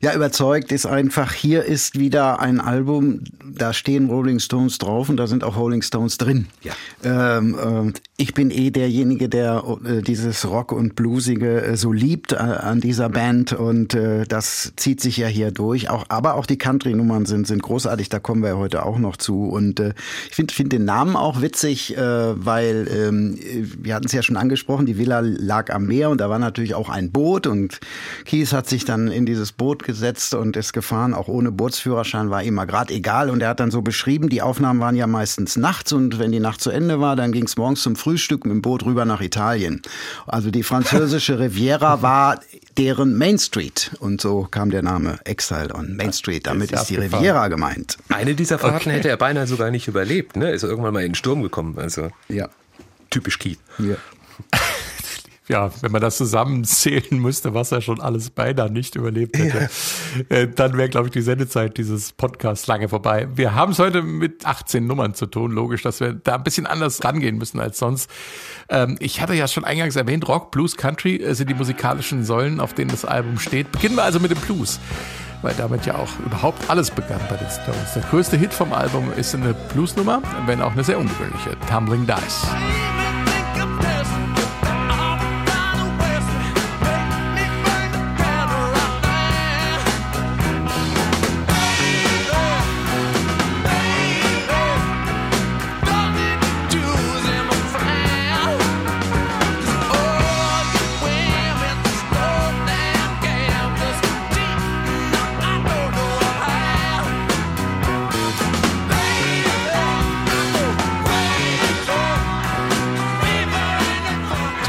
ja 0.00 0.14
überzeugt, 0.14 0.72
ist 0.72 0.86
einfach, 0.86 1.32
hier 1.32 1.64
ist 1.64 1.98
wieder 1.98 2.40
ein 2.40 2.58
Album, 2.58 3.20
da 3.44 3.74
stehen 3.74 4.08
Rolling 4.08 4.38
Stones 4.38 4.78
drauf 4.78 5.10
und 5.10 5.18
da 5.18 5.26
sind 5.26 5.44
auch 5.44 5.56
Rolling 5.56 5.82
Stones 5.82 6.16
drin. 6.16 6.46
Ja. 6.62 6.72
Ähm, 7.04 7.92
äh, 7.92 7.92
ich 8.16 8.32
bin 8.32 8.50
eh 8.50 8.70
derjenige, 8.70 9.28
der 9.28 9.62
äh, 9.84 10.00
dieses 10.00 10.48
Rock 10.48 10.72
und 10.72 10.96
Bluesige 10.96 11.62
äh, 11.62 11.76
so 11.76 11.92
liebt 11.92 12.32
äh, 12.32 12.36
an 12.36 12.80
dieser 12.80 13.10
Band 13.10 13.52
und 13.52 13.92
äh, 13.92 14.24
das 14.24 14.72
zieht 14.76 15.02
sich 15.02 15.18
ja 15.18 15.26
hier 15.26 15.50
durch. 15.50 15.90
Auch, 15.90 16.06
aber 16.08 16.34
auch 16.34 16.46
die 16.46 16.56
Country-Nummern 16.56 17.26
sind, 17.26 17.46
sind 17.46 17.62
großartig, 17.62 18.08
da 18.08 18.18
kommen 18.20 18.42
wir 18.42 18.56
heute 18.56 18.86
auch 18.86 18.98
noch 18.98 19.18
zu. 19.18 19.48
Und 19.48 19.80
äh, 19.80 19.92
ich 20.30 20.34
finde 20.34 20.54
find 20.54 20.72
den 20.72 20.86
Namen 20.86 21.14
auch 21.14 21.42
witzig, 21.42 21.96
äh, 21.98 22.00
weil 22.00 22.88
ähm, 22.90 23.38
wir 23.82 23.94
hatten 23.94 24.06
es 24.06 24.12
ja 24.12 24.22
schon 24.22 24.38
angesprochen, 24.38 24.86
die 24.86 24.96
Villa 24.96 25.20
lag 25.20 25.70
am 25.70 25.84
Meer 25.84 26.08
und 26.08 26.22
da 26.22 26.30
war 26.30 26.38
natürlich 26.38 26.74
auch 26.74 26.88
ein 26.88 27.10
Boot 27.10 27.46
und 27.46 27.80
Kies 28.24 28.54
hat 28.54 28.66
sich 28.66 28.86
dann 28.86 29.08
in 29.08 29.26
dieses 29.26 29.52
Boot 29.52 29.89
gesetzt 29.90 30.34
und 30.34 30.56
ist 30.56 30.72
gefahren, 30.72 31.14
auch 31.14 31.26
ohne 31.26 31.50
Bootsführerschein, 31.50 32.30
war 32.30 32.44
ihm 32.44 32.54
mal 32.54 32.64
gerade 32.64 32.94
egal. 32.94 33.28
Und 33.28 33.42
er 33.42 33.48
hat 33.48 33.60
dann 33.60 33.72
so 33.72 33.82
beschrieben, 33.82 34.28
die 34.28 34.40
Aufnahmen 34.40 34.78
waren 34.78 34.94
ja 34.94 35.08
meistens 35.08 35.56
nachts 35.56 35.92
und 35.92 36.20
wenn 36.20 36.30
die 36.30 36.38
Nacht 36.38 36.60
zu 36.60 36.70
Ende 36.70 37.00
war, 37.00 37.16
dann 37.16 37.32
ging 37.32 37.44
es 37.44 37.56
morgens 37.56 37.82
zum 37.82 37.96
Frühstück 37.96 38.44
mit 38.44 38.52
dem 38.52 38.62
Boot 38.62 38.84
rüber 38.84 39.04
nach 39.04 39.20
Italien. 39.20 39.82
Also 40.26 40.52
die 40.52 40.62
französische 40.62 41.38
Riviera 41.40 42.02
war 42.02 42.38
deren 42.78 43.18
Main 43.18 43.38
Street 43.38 43.90
und 43.98 44.20
so 44.20 44.46
kam 44.48 44.70
der 44.70 44.82
Name 44.82 45.18
Exile 45.24 45.74
on 45.74 45.96
Main 45.96 46.12
Street. 46.12 46.46
Damit 46.46 46.70
ist, 46.70 46.82
ist 46.82 46.90
die 46.90 46.96
Riviera 46.96 47.48
gemeint. 47.48 47.98
Eine 48.10 48.36
dieser 48.36 48.60
Fahrten 48.60 48.76
okay. 48.76 48.90
hätte 48.98 49.08
er 49.08 49.16
beinahe 49.16 49.48
sogar 49.48 49.72
nicht 49.72 49.88
überlebt, 49.88 50.36
ne? 50.36 50.52
Ist 50.52 50.62
irgendwann 50.62 50.94
mal 50.94 51.00
in 51.00 51.10
den 51.10 51.14
Sturm 51.16 51.42
gekommen. 51.42 51.76
Also 51.78 52.10
ja. 52.28 52.48
typisch 53.10 53.40
Keith. 53.40 53.58
Ja 53.78 53.96
ja, 55.50 55.70
wenn 55.80 55.90
man 55.90 56.00
das 56.00 56.16
zusammenzählen 56.16 57.18
müsste, 57.18 57.54
was 57.54 57.72
er 57.72 57.80
schon 57.80 58.00
alles 58.00 58.30
beinahe 58.30 58.70
nicht 58.70 58.94
überlebt 58.94 59.36
hätte, 59.36 59.68
ja. 60.30 60.36
Äh, 60.36 60.48
dann 60.48 60.76
wäre, 60.76 60.88
glaube 60.88 61.08
ich, 61.08 61.12
die 61.12 61.22
Sendezeit 61.22 61.76
dieses 61.76 62.12
Podcasts 62.12 62.68
lange 62.68 62.88
vorbei. 62.88 63.28
Wir 63.34 63.54
haben 63.54 63.72
es 63.72 63.80
heute 63.80 64.02
mit 64.02 64.46
18 64.46 64.86
Nummern 64.86 65.14
zu 65.14 65.26
tun. 65.26 65.50
Logisch, 65.50 65.82
dass 65.82 65.98
wir 65.98 66.12
da 66.12 66.36
ein 66.36 66.44
bisschen 66.44 66.66
anders 66.66 67.04
rangehen 67.04 67.36
müssen 67.36 67.58
als 67.58 67.78
sonst. 67.78 68.08
Ähm, 68.68 68.96
ich 69.00 69.20
hatte 69.20 69.34
ja 69.34 69.48
schon 69.48 69.64
eingangs 69.64 69.96
erwähnt, 69.96 70.28
Rock, 70.28 70.52
Blues, 70.52 70.76
Country 70.76 71.16
äh, 71.16 71.34
sind 71.34 71.50
die 71.50 71.54
musikalischen 71.54 72.24
Säulen, 72.24 72.60
auf 72.60 72.72
denen 72.72 72.90
das 72.90 73.04
Album 73.04 73.38
steht. 73.40 73.72
Beginnen 73.72 73.96
wir 73.96 74.04
also 74.04 74.20
mit 74.20 74.30
dem 74.30 74.38
Blues 74.38 74.78
weil 75.42 75.54
damit 75.54 75.86
ja 75.86 75.94
auch 75.94 76.10
überhaupt 76.26 76.68
alles 76.68 76.90
begann 76.90 77.20
bei 77.30 77.36
den 77.38 77.48
Stones. 77.48 77.94
Der 77.94 78.02
größte 78.02 78.36
Hit 78.36 78.52
vom 78.52 78.74
Album 78.74 79.10
ist 79.16 79.34
eine 79.34 79.54
Bluesnummer, 79.72 80.20
wenn 80.44 80.60
auch 80.60 80.72
eine 80.72 80.84
sehr 80.84 80.98
ungewöhnliche, 80.98 81.56
Tumbling 81.66 82.06
Dice. 82.06 82.46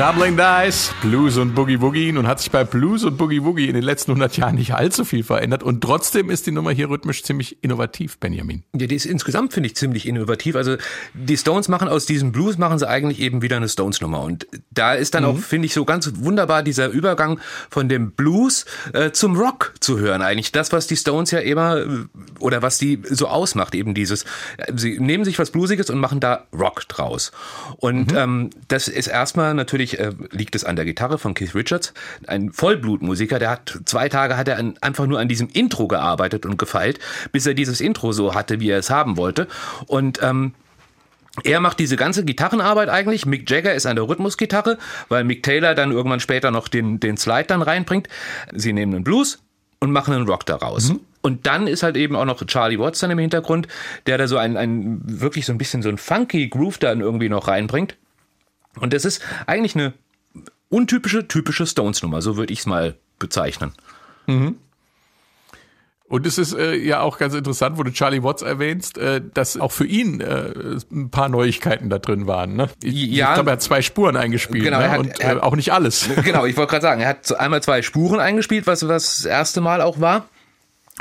Tumbling 0.01 0.35
Dice, 0.35 0.95
Blues 1.03 1.37
und 1.37 1.53
Boogie 1.53 1.79
Woogie. 1.79 2.11
Nun 2.11 2.25
hat 2.25 2.39
sich 2.39 2.49
bei 2.49 2.63
Blues 2.63 3.03
und 3.03 3.17
Boogie 3.17 3.43
Woogie 3.43 3.67
in 3.67 3.75
den 3.75 3.83
letzten 3.83 4.09
100 4.09 4.35
Jahren 4.35 4.55
nicht 4.55 4.73
allzu 4.73 5.05
viel 5.05 5.23
verändert 5.23 5.61
und 5.61 5.81
trotzdem 5.81 6.31
ist 6.31 6.47
die 6.47 6.51
Nummer 6.51 6.71
hier 6.71 6.89
rhythmisch 6.89 7.21
ziemlich 7.21 7.63
innovativ, 7.63 8.17
Benjamin. 8.17 8.63
Ja, 8.75 8.87
die 8.87 8.95
ist 8.95 9.05
insgesamt, 9.05 9.53
finde 9.53 9.67
ich, 9.67 9.75
ziemlich 9.75 10.07
innovativ. 10.07 10.55
Also 10.55 10.77
die 11.13 11.37
Stones 11.37 11.67
machen 11.67 11.87
aus 11.87 12.07
diesem 12.07 12.31
Blues, 12.31 12.57
machen 12.57 12.79
sie 12.79 12.89
eigentlich 12.89 13.19
eben 13.19 13.43
wieder 13.43 13.57
eine 13.57 13.69
Stones-Nummer 13.69 14.23
und 14.23 14.47
da 14.71 14.95
ist 14.95 15.13
dann 15.13 15.21
mhm. 15.21 15.29
auch, 15.29 15.37
finde 15.37 15.67
ich, 15.67 15.75
so 15.75 15.85
ganz 15.85 16.11
wunderbar 16.15 16.63
dieser 16.63 16.89
Übergang 16.89 17.39
von 17.69 17.87
dem 17.87 18.13
Blues 18.13 18.65
äh, 18.93 19.11
zum 19.11 19.37
Rock 19.37 19.75
zu 19.81 19.99
hören. 19.99 20.23
Eigentlich 20.23 20.51
das, 20.51 20.71
was 20.71 20.87
die 20.87 20.97
Stones 20.97 21.29
ja 21.29 21.37
immer 21.41 21.77
äh, 21.77 21.87
oder 22.39 22.63
was 22.63 22.79
die 22.79 23.03
so 23.07 23.27
ausmacht, 23.27 23.75
eben 23.75 23.93
dieses, 23.93 24.23
äh, 24.57 24.73
sie 24.75 24.99
nehmen 24.99 25.25
sich 25.25 25.37
was 25.37 25.51
Bluesiges 25.51 25.91
und 25.91 25.99
machen 25.99 26.19
da 26.19 26.47
Rock 26.57 26.87
draus. 26.87 27.31
Und 27.77 28.13
mhm. 28.13 28.17
ähm, 28.17 28.49
das 28.67 28.87
ist 28.87 29.05
erstmal 29.05 29.53
natürlich 29.53 29.90
Natürlich 29.91 29.99
äh, 29.99 30.35
liegt 30.35 30.55
es 30.55 30.63
an 30.63 30.75
der 30.75 30.85
Gitarre 30.85 31.17
von 31.17 31.33
Keith 31.33 31.55
Richards, 31.55 31.93
ein 32.27 32.51
Vollblutmusiker, 32.51 33.39
der 33.39 33.49
hat 33.51 33.79
zwei 33.85 34.09
Tage 34.09 34.37
hat 34.37 34.47
er 34.47 34.57
an, 34.57 34.75
einfach 34.81 35.07
nur 35.07 35.19
an 35.19 35.27
diesem 35.27 35.49
Intro 35.49 35.87
gearbeitet 35.87 36.45
und 36.45 36.57
gefeilt, 36.57 36.99
bis 37.31 37.45
er 37.45 37.53
dieses 37.53 37.81
Intro 37.81 38.11
so 38.11 38.35
hatte, 38.35 38.59
wie 38.59 38.69
er 38.69 38.79
es 38.79 38.89
haben 38.89 39.17
wollte. 39.17 39.47
Und 39.87 40.21
ähm, 40.21 40.53
er 41.43 41.61
macht 41.61 41.79
diese 41.79 41.95
ganze 41.95 42.25
Gitarrenarbeit 42.25 42.89
eigentlich. 42.89 43.25
Mick 43.25 43.49
Jagger 43.49 43.73
ist 43.73 43.85
an 43.85 43.95
der 43.95 44.07
Rhythmusgitarre, 44.07 44.77
weil 45.07 45.23
Mick 45.23 45.43
Taylor 45.43 45.75
dann 45.75 45.91
irgendwann 45.91 46.19
später 46.19 46.51
noch 46.51 46.67
den, 46.67 46.99
den 46.99 47.15
Slide 47.17 47.45
dann 47.45 47.61
reinbringt. 47.61 48.09
Sie 48.53 48.73
nehmen 48.73 48.93
einen 48.93 49.03
Blues 49.03 49.39
und 49.79 49.91
machen 49.91 50.13
einen 50.13 50.27
Rock 50.27 50.45
daraus. 50.45 50.89
Mhm. 50.89 50.99
Und 51.21 51.47
dann 51.47 51.67
ist 51.67 51.83
halt 51.83 51.95
eben 51.95 52.15
auch 52.15 52.25
noch 52.25 52.45
Charlie 52.45 52.79
Watts 52.79 52.99
dann 52.99 53.11
im 53.11 53.19
Hintergrund, 53.19 53.67
der 54.07 54.17
da 54.17 54.27
so 54.27 54.37
ein, 54.37 54.57
ein 54.57 55.01
wirklich 55.05 55.45
so 55.45 55.53
ein 55.53 55.57
bisschen 55.57 55.81
so 55.81 55.89
ein 55.89 55.97
funky 55.97 56.49
Groove 56.49 56.79
dann 56.79 56.99
irgendwie 56.99 57.29
noch 57.29 57.47
reinbringt. 57.47 57.95
Und 58.79 58.93
das 58.93 59.05
ist 59.05 59.21
eigentlich 59.47 59.75
eine 59.75 59.93
untypische, 60.69 61.27
typische 61.27 61.65
Stones-Nummer, 61.65 62.21
so 62.21 62.37
würde 62.37 62.53
ich 62.53 62.59
es 62.59 62.65
mal 62.65 62.95
bezeichnen. 63.19 63.73
Mhm. 64.27 64.55
Und 66.11 66.27
es 66.27 66.37
ist 66.37 66.53
äh, 66.53 66.75
ja 66.75 66.99
auch 66.99 67.17
ganz 67.17 67.33
interessant, 67.33 67.77
wo 67.77 67.83
du 67.83 67.91
Charlie 67.93 68.21
Watts 68.21 68.41
erwähnst, 68.41 68.97
äh, 68.97 69.21
dass 69.33 69.57
auch 69.57 69.71
für 69.71 69.85
ihn 69.85 70.19
äh, 70.19 70.51
ein 70.91 71.09
paar 71.09 71.29
Neuigkeiten 71.29 71.89
da 71.89 71.99
drin 71.99 72.27
waren. 72.27 72.57
Ne? 72.57 72.67
Ich, 72.83 72.93
ja, 72.93 73.29
ich 73.29 73.33
glaube, 73.35 73.51
er 73.51 73.53
hat 73.53 73.61
zwei 73.61 73.81
Spuren 73.81 74.17
eingespielt 74.17 74.65
genau, 74.65 74.79
ne? 74.79 74.91
hat, 74.91 74.99
und 74.99 75.23
äh, 75.23 75.37
auch 75.39 75.55
nicht 75.55 75.71
alles. 75.71 76.09
Genau, 76.23 76.45
ich 76.45 76.57
wollte 76.57 76.71
gerade 76.71 76.81
sagen, 76.81 77.01
er 77.01 77.07
hat 77.07 77.39
einmal 77.39 77.63
zwei 77.63 77.81
Spuren 77.81 78.19
eingespielt, 78.19 78.67
was 78.67 78.81
das 78.81 79.23
erste 79.23 79.61
Mal 79.61 79.81
auch 79.81 80.01
war. 80.01 80.25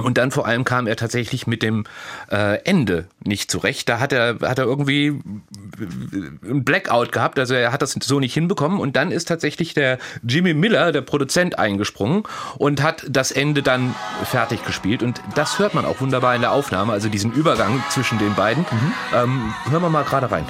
Und 0.00 0.18
dann 0.18 0.30
vor 0.30 0.46
allem 0.46 0.64
kam 0.64 0.86
er 0.86 0.96
tatsächlich 0.96 1.46
mit 1.46 1.62
dem 1.62 1.84
äh, 2.30 2.62
Ende 2.64 3.06
nicht 3.24 3.50
zurecht. 3.50 3.88
Da 3.88 4.00
hat 4.00 4.12
er, 4.12 4.38
hat 4.42 4.58
er 4.58 4.64
irgendwie 4.64 5.18
ein 5.78 6.64
Blackout 6.64 7.12
gehabt, 7.12 7.38
also 7.38 7.54
er 7.54 7.72
hat 7.72 7.82
das 7.82 7.96
so 8.02 8.20
nicht 8.20 8.34
hinbekommen. 8.34 8.80
Und 8.80 8.96
dann 8.96 9.10
ist 9.10 9.26
tatsächlich 9.26 9.74
der 9.74 9.98
Jimmy 10.22 10.54
Miller, 10.54 10.92
der 10.92 11.02
Produzent, 11.02 11.58
eingesprungen 11.58 12.24
und 12.58 12.82
hat 12.82 13.04
das 13.08 13.32
Ende 13.32 13.62
dann 13.62 13.94
fertig 14.24 14.64
gespielt. 14.64 15.02
Und 15.02 15.20
das 15.34 15.58
hört 15.58 15.74
man 15.74 15.84
auch 15.84 16.00
wunderbar 16.00 16.34
in 16.34 16.40
der 16.40 16.52
Aufnahme, 16.52 16.92
also 16.92 17.08
diesen 17.08 17.32
Übergang 17.32 17.82
zwischen 17.90 18.18
den 18.18 18.34
beiden. 18.34 18.64
Mhm. 18.70 18.92
Ähm, 19.14 19.54
hören 19.70 19.82
wir 19.82 19.90
mal 19.90 20.04
gerade 20.04 20.30
rein. 20.30 20.46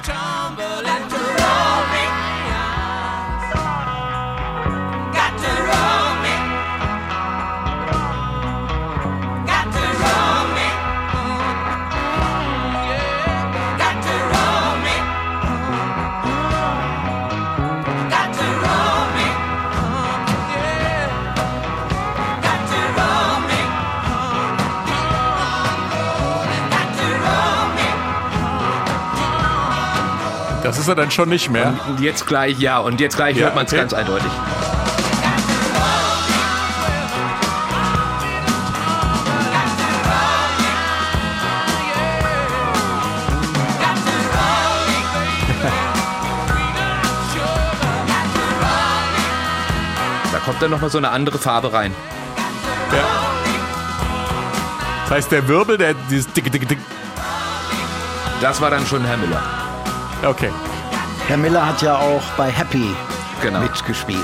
Das 30.71 30.79
ist 30.79 30.87
er 30.87 30.95
dann 30.95 31.11
schon 31.11 31.27
nicht 31.27 31.49
mehr. 31.49 31.73
Und 31.89 31.99
jetzt 31.99 32.25
gleich, 32.25 32.57
ja, 32.57 32.79
und 32.79 33.01
jetzt 33.01 33.17
gleich 33.17 33.35
ja, 33.35 33.43
hört 33.43 33.55
man 33.55 33.65
es 33.65 33.73
okay. 33.73 33.81
ganz 33.81 33.93
eindeutig. 33.93 34.31
da 50.31 50.39
kommt 50.39 50.61
dann 50.61 50.71
nochmal 50.71 50.89
so 50.89 50.99
eine 50.99 51.09
andere 51.09 51.37
Farbe 51.37 51.73
rein. 51.73 51.93
Ja. 52.93 53.03
Das 55.03 55.11
heißt, 55.11 55.31
der 55.33 55.49
Wirbel, 55.49 55.77
der 55.77 55.95
dieses 56.09 56.31
dicke, 56.31 56.49
dicke, 56.49 56.65
dicke. 56.65 56.81
Das 58.39 58.61
war 58.61 58.69
dann 58.69 58.85
schon 58.85 59.03
Herr 59.03 59.17
Miller. 59.17 59.60
Okay. 60.23 60.49
Herr 61.27 61.37
Miller 61.37 61.65
hat 61.65 61.81
ja 61.81 61.97
auch 61.97 62.21
bei 62.37 62.51
Happy 62.51 62.85
genau. 63.41 63.61
mitgespielt. 63.61 64.19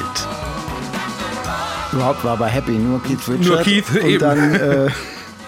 Überhaupt 1.92 2.24
war 2.24 2.38
bei 2.38 2.48
Happy 2.48 2.74
nur 2.74 3.02
Keith 3.02 3.28
Richards. 3.28 3.48
Nur 3.48 3.58
Keith 3.62 3.90
und 3.90 4.06
eben. 4.06 4.20
dann 4.20 4.56
äh, 4.56 4.90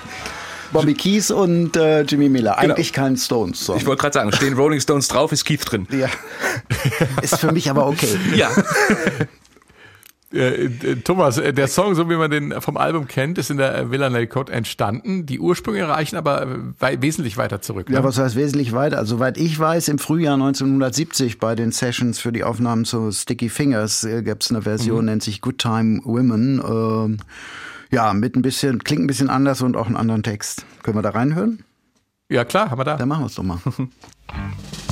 Bobby 0.72 0.96
Keys 0.96 1.30
und 1.30 1.78
äh, 1.78 2.02
Jimmy 2.02 2.30
Miller. 2.30 2.58
Genau. 2.60 2.74
Eigentlich 2.74 2.94
kein 2.94 3.16
Stones-Song. 3.16 3.78
Ich 3.78 3.86
wollte 3.86 4.02
gerade 4.02 4.14
sagen, 4.14 4.32
stehen 4.32 4.56
Rolling 4.56 4.80
Stones 4.80 5.08
drauf, 5.08 5.32
ist 5.32 5.46
Keith 5.46 5.62
drin. 5.64 5.88
Ja. 5.92 6.08
Ist 7.22 7.38
für 7.38 7.52
mich 7.52 7.70
aber 7.70 7.86
okay. 7.86 8.18
Ja. 8.36 8.50
Äh, 10.32 10.66
äh, 10.66 10.96
Thomas, 10.98 11.40
äh, 11.40 11.54
der 11.54 11.68
Song, 11.68 11.96
so 11.96 12.08
wie 12.10 12.16
man 12.16 12.30
den 12.30 12.62
vom 12.62 12.78
Album 12.78 13.08
kennt, 13.08 13.38
ist 13.40 13.50
in 13.50 13.58
der 13.58 13.76
äh, 13.76 13.92
Villanelle 13.92 14.28
Code 14.28 14.52
entstanden. 14.52 15.26
Die 15.26 15.40
Ursprünge 15.40 15.88
reichen 15.88 16.18
aber 16.18 16.48
wei 16.78 17.02
wesentlich 17.02 17.38
weiter 17.38 17.62
zurück. 17.62 17.90
Ne? 17.90 17.96
Ja, 17.96 18.04
was 18.04 18.20
heißt 18.20 18.36
wesentlich 18.36 18.74
weiter? 18.74 19.00
Also, 19.00 19.18
soweit 19.18 19.38
ich 19.38 19.58
weiß, 19.58 19.88
im 19.88 19.98
Frühjahr 19.98 20.36
1970 20.36 21.40
bei 21.40 21.56
den 21.56 21.72
Sessions 21.72 22.20
für 22.20 22.32
die 22.32 22.44
Aufnahmen 22.44 22.86
zu 22.86 23.12
Sticky 23.12 23.50
Fingers 23.50 24.04
äh, 24.04 24.22
gab 24.22 24.42
es 24.42 24.52
eine 24.52 24.62
Version, 24.62 25.06
nennt 25.06 25.24
sich 25.24 25.42
Good 25.42 25.58
Time 25.58 26.02
Women. 26.04 26.62
Ähm, 26.64 27.18
ja, 27.92 28.14
mit 28.14 28.36
ein 28.36 28.44
bisschen, 28.44 28.84
klingt 28.84 29.04
ein 29.04 29.08
bisschen 29.08 29.32
anders 29.32 29.64
und 29.64 29.76
auch 29.76 29.88
einen 29.88 29.98
anderen 29.98 30.22
Text. 30.22 30.64
Können 30.84 30.98
wir 30.98 31.02
da 31.02 31.10
reinhören? 31.10 31.64
ja 32.30 32.46
klar, 32.46 32.70
haben 32.70 32.80
wir 32.80 32.84
da. 32.84 32.98
Dann 32.98 33.10
machen 33.10 33.24
wir 33.24 33.28
es 33.28 33.36
doch 33.36 33.44
mal. 33.44 33.60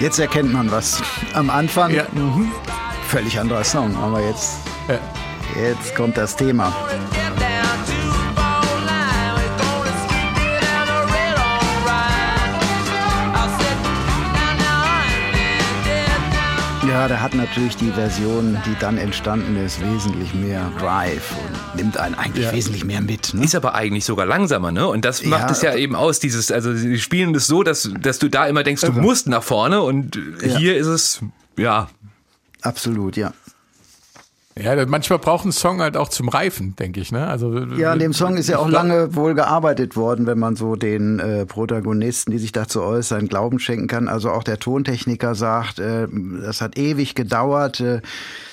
Jetzt 0.00 0.18
erkennt 0.18 0.52
man 0.52 0.70
was. 0.70 1.02
Am 1.34 1.50
Anfang 1.50 1.90
Ja. 1.92 2.04
mhm, 2.12 2.52
völlig 3.08 3.38
anderer 3.38 3.64
Song, 3.64 3.96
aber 3.96 4.20
jetzt, 4.20 4.58
Ja. 4.88 4.98
jetzt 5.60 5.94
kommt 5.96 6.16
das 6.16 6.36
Thema. 6.36 6.72
Ja, 16.88 17.06
der 17.06 17.20
hat 17.20 17.34
natürlich 17.34 17.76
die 17.76 17.90
Version, 17.90 18.56
die 18.64 18.74
dann 18.80 18.96
entstanden 18.98 19.56
ist, 19.56 19.80
wesentlich 19.80 20.32
mehr 20.32 20.70
Drive 20.78 21.34
nimmt 21.74 21.96
einen 21.98 22.14
eigentlich 22.14 22.46
Ja. 22.46 22.52
wesentlich 22.52 22.84
mehr 22.84 23.00
mit. 23.00 23.34
Ne? 23.34 23.44
Ist 23.44 23.54
aber 23.54 23.74
eigentlich 23.74 24.04
sogar 24.04 24.26
langsamer, 24.26 24.72
ne? 24.72 24.86
Und 24.86 25.04
das 25.04 25.24
macht 25.24 25.42
Ja. 25.46 25.50
es 25.50 25.62
ja 25.62 25.74
eben 25.74 25.94
aus, 25.94 26.20
dieses, 26.20 26.50
also 26.52 26.74
sie 26.74 26.98
spielen 26.98 27.32
das 27.32 27.46
so, 27.46 27.62
dass, 27.62 27.90
dass 28.00 28.18
du 28.18 28.28
da 28.28 28.46
immer 28.46 28.62
denkst, 28.62 28.82
du 28.82 28.92
musst 28.92 29.28
nach 29.28 29.42
vorne 29.42 29.82
und 29.82 30.18
hier 30.42 30.76
ist 30.76 30.86
es, 30.86 31.20
ja, 31.56 31.88
Absolut, 32.62 33.16
ja. 33.16 33.32
Ja, 34.60 34.84
manchmal 34.86 35.20
braucht 35.20 35.44
ein 35.44 35.52
Song 35.52 35.80
halt 35.80 35.96
auch 35.96 36.08
zum 36.08 36.28
Reifen, 36.28 36.74
denke 36.74 36.98
ich. 37.00 37.12
Ne? 37.12 37.24
Also, 37.28 37.56
Ja, 37.76 37.92
an 37.92 38.00
dem 38.00 38.12
Song 38.12 38.36
ist 38.36 38.48
ja 38.48 38.58
auch 38.58 38.68
lange 38.68 39.14
wohl 39.14 39.34
gearbeitet 39.34 39.94
worden, 39.94 40.26
wenn 40.26 40.40
man 40.40 40.56
so 40.56 40.74
den 40.74 41.20
äh, 41.20 41.46
Protagonisten, 41.46 42.32
die 42.32 42.38
sich 42.38 42.50
dazu 42.50 42.82
äußern, 42.82 43.28
Glauben 43.28 43.60
schenken 43.60 43.86
kann. 43.86 44.08
Also 44.08 44.32
auch 44.32 44.42
der 44.42 44.58
Tontechniker 44.58 45.36
sagt, 45.36 45.78
äh, 45.78 46.08
das 46.42 46.60
hat 46.60 46.76
ewig 46.76 47.14
gedauert. 47.14 47.78
Äh, 47.78 48.00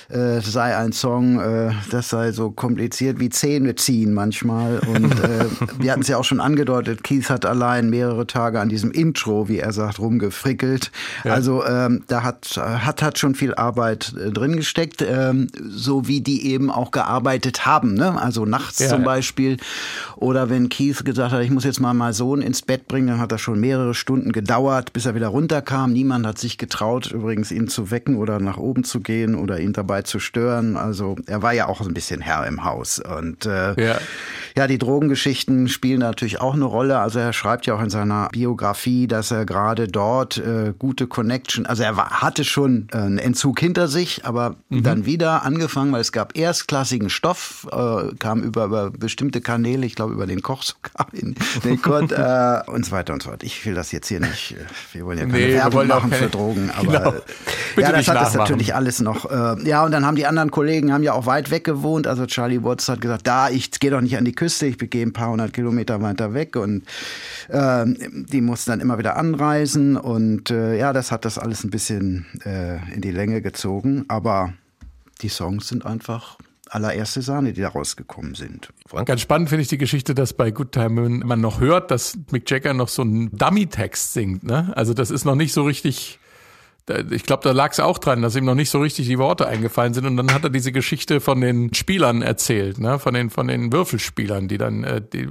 äh, 0.10 0.40
sei 0.42 0.76
ein 0.76 0.92
Song, 0.92 1.40
äh, 1.40 1.72
das 1.92 2.10
sei 2.10 2.32
so 2.32 2.52
kompliziert 2.52 3.20
wie 3.20 3.30
Zähne 3.30 3.76
ziehen 3.76 4.14
manchmal. 4.14 4.80
Und 4.80 5.12
äh, 5.24 5.46
wir 5.80 5.92
hatten 5.92 6.02
es 6.02 6.08
ja 6.08 6.18
auch 6.18 6.24
schon 6.24 6.40
angedeutet, 6.40 7.04
Keith 7.04 7.30
hat 7.30 7.46
allein 7.46 7.90
mehrere 7.90 8.28
Tage 8.28 8.60
an 8.60 8.70
diesem 8.70 8.92
Intro, 8.92 9.48
wie 9.48 9.60
er 9.60 9.72
sagt, 9.72 10.00
rumgefrickelt. 10.00 10.92
Also 11.24 11.66
ähm, 11.66 12.04
da 12.08 12.24
hat, 12.24 12.58
hat 12.58 13.02
hat 13.02 13.18
schon 13.20 13.36
viel 13.36 13.54
Arbeit 13.56 14.14
äh, 14.20 14.32
drin 14.32 14.56
gesteckt, 14.56 15.02
ähm, 15.08 15.48
so 15.64 16.08
wie 16.08 16.22
die 16.22 16.48
eben 16.48 16.70
auch 16.70 16.92
gearbeitet 16.92 17.66
haben. 17.66 17.94
Ne? 17.94 18.20
Also 18.22 18.46
nachts 18.46 18.80
Ja, 18.80 18.90
zum 18.90 19.00
ja. 19.00 19.06
Beispiel. 19.06 19.58
Oder 20.18 20.50
wenn 20.50 20.70
Keith 20.70 21.06
gesagt 21.06 21.32
hat, 21.32 21.42
ich 21.44 21.52
muss 21.52 21.64
jetzt 21.64 21.80
mal 21.80 21.94
meinen 21.94 22.14
Sohn 22.14 22.42
ins 22.42 22.62
Bett 22.62 22.88
bringen, 22.88 23.08
dann 23.08 23.20
hat 23.20 23.32
das 23.32 23.42
schon 23.42 23.60
mehrere 23.60 23.94
Stunden 23.94 24.32
gedauert, 24.32 24.94
bis 24.94 25.06
er 25.06 25.16
wieder 25.16 25.28
runterkam. 25.28 25.94
Niemand 25.94 26.26
hat 26.26 26.38
sich 26.38 26.58
getraut, 26.58 27.12
übrigens 27.12 27.52
ihn 27.52 27.68
zu 27.68 27.92
wecken 27.92 28.18
oder 28.18 28.40
nach 28.40 28.58
oben 28.58 28.84
zu 28.84 29.00
gehen 29.00 29.36
oder 29.36 29.60
ihn 29.60 29.74
dabei 29.74 29.95
zu 30.04 30.20
stören. 30.20 30.78
Also 30.78 31.16
er 31.28 31.42
war 31.42 31.54
ja 31.54 31.68
auch 31.68 31.82
ein 31.82 31.94
bisschen 31.94 32.22
Herr 32.22 32.46
im 32.48 32.64
Haus. 32.64 33.00
Und 33.00 33.46
äh, 33.46 33.74
Ja. 33.82 33.98
ja, 34.58 34.68
die 34.68 34.78
Drogengeschichten 34.78 35.68
spielen 35.68 36.00
natürlich 36.00 36.42
auch 36.42 36.54
eine 36.54 36.66
Rolle. 36.66 37.00
Also 37.00 37.20
er 37.20 37.34
schreibt 37.34 37.66
ja 37.66 37.76
auch 37.76 37.82
in 37.82 37.90
seiner 37.90 38.30
Biografie, 38.32 39.08
dass 39.08 39.32
er 39.32 39.46
gerade 39.46 39.88
dort 39.88 40.38
äh, 40.38 40.74
gute 40.78 41.08
Connection, 41.08 41.66
also 41.66 41.84
er 41.84 41.96
war, 41.98 42.22
hatte 42.22 42.44
schon 42.44 42.88
äh, 42.92 42.98
einen 42.98 43.18
Entzug 43.18 43.60
hinter 43.60 43.88
sich, 43.88 44.26
aber 44.26 44.56
dann 44.70 45.06
wieder 45.06 45.44
angefangen, 45.44 45.92
weil 45.92 46.02
es 46.02 46.12
gab 46.12 46.36
erstklassigen 46.38 47.10
Stoff, 47.10 47.68
äh, 47.72 48.16
kam 48.20 48.42
über, 48.42 48.66
über 48.66 48.92
bestimmte 48.92 49.42
Kanäle, 49.42 49.86
ich 49.86 49.96
glaube 49.96 50.14
über 50.14 50.26
den 50.28 50.42
Koch 50.42 50.64
sogar 50.64 51.08
in 51.14 51.36
den 51.64 51.82
Kurt, 51.82 52.12
äh, 52.12 52.60
und 52.72 52.86
so 52.86 52.92
weiter 52.92 53.14
und 53.14 53.24
so 53.24 53.30
fort. 53.30 53.44
Ich 53.44 53.66
will 53.66 53.74
das 53.76 53.92
jetzt 53.92 54.08
hier 54.08 54.20
nicht, 54.20 54.54
äh, 54.54 54.66
wir 54.94 55.06
wollen 55.06 55.18
ja 55.20 55.26
keine 55.26 55.38
Nee, 55.38 55.54
Werbung 55.54 55.88
machen 55.88 56.10
keine- 56.10 56.24
für 56.24 56.30
Drogen, 56.30 56.72
aber 56.76 56.86
Genau. 56.92 57.12
äh, 57.78 57.82
ja, 57.82 57.92
das 57.92 58.08
hat 58.08 58.16
das 58.18 58.34
natürlich 58.34 58.74
alles 58.76 59.00
noch. 59.02 59.30
Äh, 59.30 59.68
ja, 59.68 59.85
und 59.86 59.92
dann 59.92 60.06
haben 60.06 60.16
die 60.16 60.26
anderen 60.26 60.52
Kollegen 60.52 60.92
haben 60.92 61.04
ja 61.04 61.14
auch 61.14 61.26
weit 61.26 61.52
weg 61.52 61.64
gewohnt. 61.64 62.08
Also 62.08 62.26
Charlie 62.26 62.64
Watts 62.64 62.90
hat 62.90 63.02
gesagt, 63.02 63.26
da, 63.28 63.50
ich 63.50 63.72
gehe 63.72 63.92
doch 63.92 64.02
nicht 64.02 64.18
an 64.18 64.26
die 64.26 64.34
Küste, 64.34 64.66
ich 64.66 64.78
gehe 64.78 65.06
ein 65.06 65.14
paar 65.14 65.30
hundert 65.30 65.54
Kilometer 65.54 66.02
weiter 66.02 66.34
weg. 66.34 66.56
Und 66.56 66.84
ähm, 67.50 68.26
die 68.30 68.42
mussten 68.42 68.72
dann 68.72 68.80
immer 68.82 68.98
wieder 68.98 69.16
anreisen. 69.16 69.98
Und 69.98 70.52
äh, 70.52 70.78
ja, 70.78 70.94
das 70.94 71.12
hat 71.12 71.26
das 71.26 71.38
alles 71.38 71.64
ein 71.64 71.70
bisschen 71.70 72.26
äh, 72.44 72.94
in 72.94 73.02
die 73.02 73.12
Länge 73.12 73.42
gezogen. 73.42 74.06
Aber 74.08 74.54
die 75.22 75.30
Songs 75.30 75.68
sind 75.68 75.86
einfach 75.86 76.38
allererste 76.70 77.22
Sahne, 77.22 77.54
die 77.54 77.62
da 77.62 77.70
rausgekommen 77.70 78.36
sind. 78.36 78.70
Ganz 79.06 79.22
spannend 79.22 79.50
finde 79.50 79.62
ich 79.62 79.68
die 79.68 79.78
Geschichte, 79.78 80.16
dass 80.16 80.34
bei 80.34 80.52
Good 80.52 80.72
Time 80.72 81.10
man 81.24 81.40
noch 81.40 81.60
hört, 81.60 81.92
dass 81.92 82.18
Mick 82.32 82.50
Jagger 82.50 82.74
noch 82.74 82.88
so 82.88 83.04
einen 83.04 83.32
Dummy-Text 83.32 84.14
singt. 84.14 84.44
Ne? 84.44 84.74
Also 84.76 84.94
das 84.94 85.12
ist 85.12 85.26
noch 85.26 85.36
nicht 85.36 85.54
so 85.54 85.64
richtig. 85.64 86.20
Ich 87.10 87.24
glaube, 87.24 87.42
da 87.44 87.52
lag 87.52 87.72
es 87.72 87.80
auch 87.80 87.98
dran, 87.98 88.22
dass 88.22 88.36
ihm 88.36 88.46
noch 88.46 88.54
nicht 88.56 88.70
so 88.70 88.80
richtig 88.80 89.08
die 89.08 89.18
Worte 89.18 89.48
eingefallen 89.48 89.94
sind. 89.94 90.06
Und 90.06 90.18
dann 90.18 90.32
hat 90.34 90.44
er 90.44 90.52
diese 90.52 90.72
Geschichte 90.72 91.20
von 91.20 91.42
den 91.42 91.74
Spielern 91.74 92.22
erzählt, 92.22 92.80
ne? 92.80 93.00
von 93.00 93.14
den 93.14 93.30
von 93.32 93.48
den 93.48 93.74
Würfelspielern, 93.74 94.48
die 94.48 94.58
dann, 94.60 94.84
äh, 94.84 95.02
die, 95.02 95.28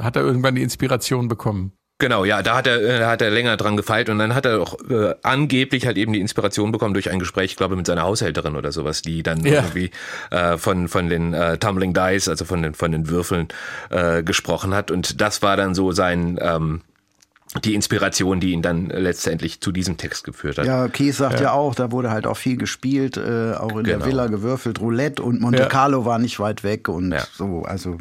hat 0.00 0.16
er 0.16 0.22
irgendwann 0.22 0.54
die 0.54 0.62
Inspiration 0.62 1.28
bekommen. 1.28 1.72
Genau, 1.98 2.24
ja, 2.24 2.42
da 2.42 2.56
hat 2.56 2.66
er, 2.66 2.82
äh, 2.82 2.98
da 2.98 3.10
hat 3.10 3.22
er 3.22 3.30
länger 3.30 3.56
dran 3.56 3.76
gefeilt 3.76 4.08
und 4.08 4.18
dann 4.18 4.34
hat 4.34 4.44
er 4.44 4.60
auch 4.60 4.76
äh, 4.90 5.14
angeblich 5.22 5.86
halt 5.86 5.96
eben 5.96 6.12
die 6.12 6.20
Inspiration 6.20 6.72
bekommen 6.72 6.94
durch 6.94 7.10
ein 7.10 7.20
Gespräch, 7.20 7.52
ich 7.52 7.56
glaube, 7.56 7.76
mit 7.76 7.86
seiner 7.86 8.02
Haushälterin 8.02 8.56
oder 8.56 8.72
sowas, 8.72 9.02
die 9.02 9.22
dann 9.22 9.44
Ja. 9.46 9.52
irgendwie 9.62 9.90
äh, 10.32 10.58
von 10.58 10.88
von 10.88 11.08
den 11.08 11.32
äh, 11.32 11.58
Tumbling 11.58 11.94
Dice, 11.94 12.28
also 12.28 12.44
von 12.44 12.60
den 12.60 12.74
von 12.74 12.90
den 12.90 13.08
Würfeln 13.08 13.48
äh, 13.90 14.24
gesprochen 14.24 14.74
hat 14.74 14.90
und 14.90 15.20
das 15.20 15.42
war 15.42 15.56
dann 15.56 15.76
so 15.76 15.92
sein 15.92 16.38
ähm, 16.42 16.80
die 17.64 17.74
Inspiration, 17.74 18.40
die 18.40 18.52
ihn 18.52 18.62
dann 18.62 18.86
letztendlich 18.86 19.60
zu 19.60 19.72
diesem 19.72 19.98
Text 19.98 20.24
geführt 20.24 20.58
hat. 20.58 20.64
Ja, 20.66 20.88
Keith 20.88 21.14
sagt 21.14 21.40
ja, 21.40 21.52
auch, 21.52 21.74
da 21.74 21.92
wurde 21.92 22.10
halt 22.10 22.26
auch 22.26 22.36
viel 22.36 22.56
gespielt, 22.56 23.16
äh, 23.18 23.52
auch 23.54 23.76
in 23.76 23.84
der 23.84 23.94
Genau. 23.96 24.06
Villa 24.06 24.26
gewürfelt, 24.28 24.80
Roulette 24.80 25.22
und 25.22 25.40
Monte 25.40 25.60
Ja. 25.62 25.68
Carlo 25.68 26.04
war 26.06 26.18
nicht 26.18 26.40
weit 26.40 26.64
weg 26.64 26.88
und 26.88 27.12
Ja. 27.12 27.24
so. 27.34 27.62
Also 27.64 27.98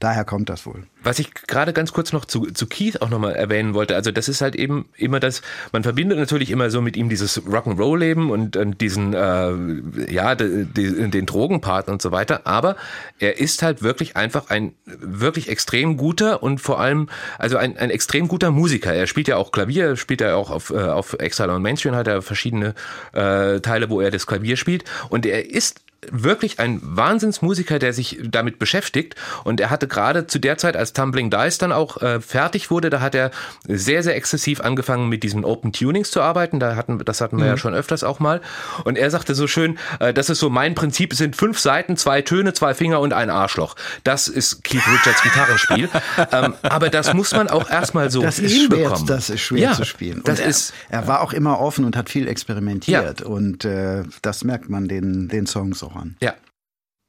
daher 0.00 0.24
kommt 0.24 0.48
das 0.48 0.66
wohl. 0.66 0.84
Was 1.02 1.18
ich 1.20 1.32
gerade 1.32 1.72
ganz 1.72 1.92
kurz 1.92 2.12
noch 2.12 2.24
zu, 2.24 2.46
zu 2.46 2.66
Keith 2.66 3.00
auch 3.00 3.10
nochmal 3.10 3.36
erwähnen 3.36 3.74
wollte, 3.74 3.94
also 3.94 4.10
das 4.10 4.28
ist 4.28 4.40
halt 4.40 4.56
eben 4.56 4.88
immer 4.96 5.20
das, 5.20 5.42
man 5.72 5.84
verbindet 5.84 6.18
natürlich 6.18 6.50
immer 6.50 6.68
so 6.70 6.80
mit 6.80 6.96
ihm 6.96 7.08
dieses 7.08 7.42
Rock'n'Roll-Leben 7.42 8.30
und, 8.30 8.56
und 8.56 8.80
diesen, 8.80 9.14
äh, 9.14 10.12
ja, 10.12 10.34
de, 10.34 10.64
de, 10.64 11.08
den 11.08 11.26
Drogenpart 11.26 11.88
und 11.88 12.02
so 12.02 12.10
weiter, 12.10 12.40
aber 12.44 12.76
er 13.20 13.38
ist 13.38 13.62
halt 13.62 13.82
wirklich 13.82 14.16
einfach 14.16 14.50
ein 14.50 14.74
wirklich 14.84 15.48
extrem 15.48 15.96
guter 15.96 16.42
und 16.42 16.60
vor 16.60 16.80
allem, 16.80 17.08
also 17.38 17.56
ein, 17.56 17.76
ein 17.78 17.90
extrem 17.90 18.26
guter 18.26 18.50
Musiker. 18.50 18.92
Er 18.92 19.06
spielt 19.06 19.28
ja 19.28 19.36
auch 19.36 19.52
Klavier, 19.52 19.96
spielt 19.96 20.20
ja 20.20 20.34
auch 20.34 20.50
auf, 20.50 20.70
äh, 20.70 20.78
auf 20.78 21.14
Exile 21.14 21.52
on 21.52 21.62
Mainstream, 21.62 21.94
hat 21.94 22.08
er 22.08 22.20
verschiedene 22.22 22.74
äh, 23.12 23.60
Teile, 23.60 23.90
wo 23.90 24.00
er 24.00 24.10
das 24.10 24.26
Klavier 24.26 24.56
spielt 24.56 24.84
und 25.08 25.24
er 25.24 25.50
ist 25.50 25.85
wirklich 26.10 26.58
ein 26.58 26.80
Wahnsinnsmusiker, 26.82 27.78
der 27.78 27.92
sich 27.92 28.18
damit 28.22 28.58
beschäftigt. 28.58 29.14
Und 29.44 29.60
er 29.60 29.70
hatte 29.70 29.88
gerade 29.88 30.26
zu 30.26 30.38
der 30.38 30.58
Zeit, 30.58 30.76
als 30.76 30.92
Tumbling 30.92 31.30
Dice 31.30 31.58
dann 31.58 31.72
auch 31.72 32.00
äh, 32.02 32.20
fertig 32.20 32.70
wurde, 32.70 32.90
da 32.90 33.00
hat 33.00 33.14
er 33.14 33.30
sehr, 33.66 34.02
sehr 34.02 34.16
exzessiv 34.16 34.60
angefangen, 34.60 35.08
mit 35.08 35.22
diesen 35.22 35.44
Open 35.44 35.72
Tunings 35.72 36.10
zu 36.10 36.20
arbeiten. 36.22 36.60
Da 36.60 36.76
hatten, 36.76 36.98
das 37.04 37.20
hatten 37.20 37.38
wir 37.38 37.46
ja 37.46 37.56
schon 37.56 37.74
öfters 37.74 38.04
auch 38.04 38.20
mal. 38.20 38.40
Und 38.84 38.98
er 38.98 39.10
sagte 39.10 39.34
so 39.34 39.46
schön, 39.46 39.78
äh, 40.00 40.12
das 40.12 40.30
ist 40.30 40.38
so 40.38 40.50
mein 40.50 40.74
Prinzip, 40.74 41.12
es 41.12 41.18
sind 41.18 41.36
fünf 41.36 41.58
Seiten, 41.58 41.96
zwei 41.96 42.22
Töne, 42.22 42.52
zwei 42.52 42.74
Finger 42.74 43.00
und 43.00 43.12
ein 43.12 43.30
Arschloch. 43.30 43.76
Das 44.04 44.28
ist 44.28 44.64
Keith 44.64 44.86
Richards 44.86 45.22
Gitarrenspiel. 45.22 45.88
ähm, 46.32 46.54
aber 46.62 46.88
das 46.88 47.14
muss 47.14 47.32
man 47.32 47.48
auch 47.48 47.68
erstmal 47.70 48.10
so 48.10 48.22
Das 48.22 48.38
ist 48.38 48.52
schwer, 48.52 48.76
hinbekommen. 48.78 49.06
das 49.06 49.30
ist 49.30 49.40
schwer 49.40 49.60
ja, 49.60 49.72
zu 49.72 49.84
spielen. 49.84 50.18
Und 50.18 50.28
Das 50.28 50.40
er, 50.40 50.48
ist, 50.48 50.72
er 50.88 51.06
war 51.06 51.20
auch 51.20 51.32
immer 51.32 51.60
offen 51.60 51.84
und 51.84 51.96
hat 51.96 52.08
viel 52.08 52.28
experimentiert 52.28 53.22
und 53.22 53.64
äh, 53.64 54.04
das 54.22 54.44
merkt 54.44 54.68
man 54.68 54.88
den, 54.88 55.28
den 55.28 55.46
Songs 55.46 55.82
auch 55.82 55.95
an. 55.96 56.16
ja. 56.20 56.34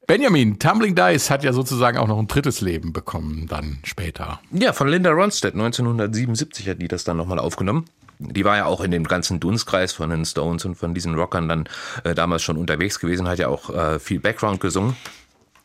Benjamin, 0.07 0.57
Tumbling 0.57 0.95
Dice 0.95 1.29
hat 1.29 1.43
ja 1.43 1.51
sozusagen 1.51 1.97
auch 1.97 2.07
noch 2.07 2.17
ein 2.17 2.27
drittes 2.27 2.61
Leben 2.61 2.93
bekommen, 2.93 3.45
dann 3.49 3.79
später. 3.83 4.39
Ja, 4.51 4.71
von 4.71 4.87
Linda 4.87 5.11
Ronstadt, 5.11 5.53
1977 5.53 6.69
hat 6.69 6.81
die 6.81 6.87
das 6.87 7.03
dann 7.03 7.17
nochmal 7.17 7.39
aufgenommen. 7.39 7.83
Die 8.17 8.45
war 8.45 8.55
ja 8.55 8.65
auch 8.65 8.79
in 8.79 8.91
dem 8.91 9.03
ganzen 9.03 9.41
Dunstkreis 9.41 9.91
von 9.91 10.09
den 10.09 10.23
Stones 10.23 10.63
und 10.63 10.75
von 10.75 10.93
diesen 10.93 11.15
Rockern 11.15 11.49
dann 11.49 11.69
äh, 12.05 12.15
damals 12.15 12.41
schon 12.41 12.55
unterwegs 12.55 12.99
gewesen, 12.99 13.27
hat 13.27 13.37
ja 13.37 13.49
auch 13.49 13.69
äh, 13.69 13.99
viel 13.99 14.21
Background 14.21 14.61
gesungen. 14.61 14.95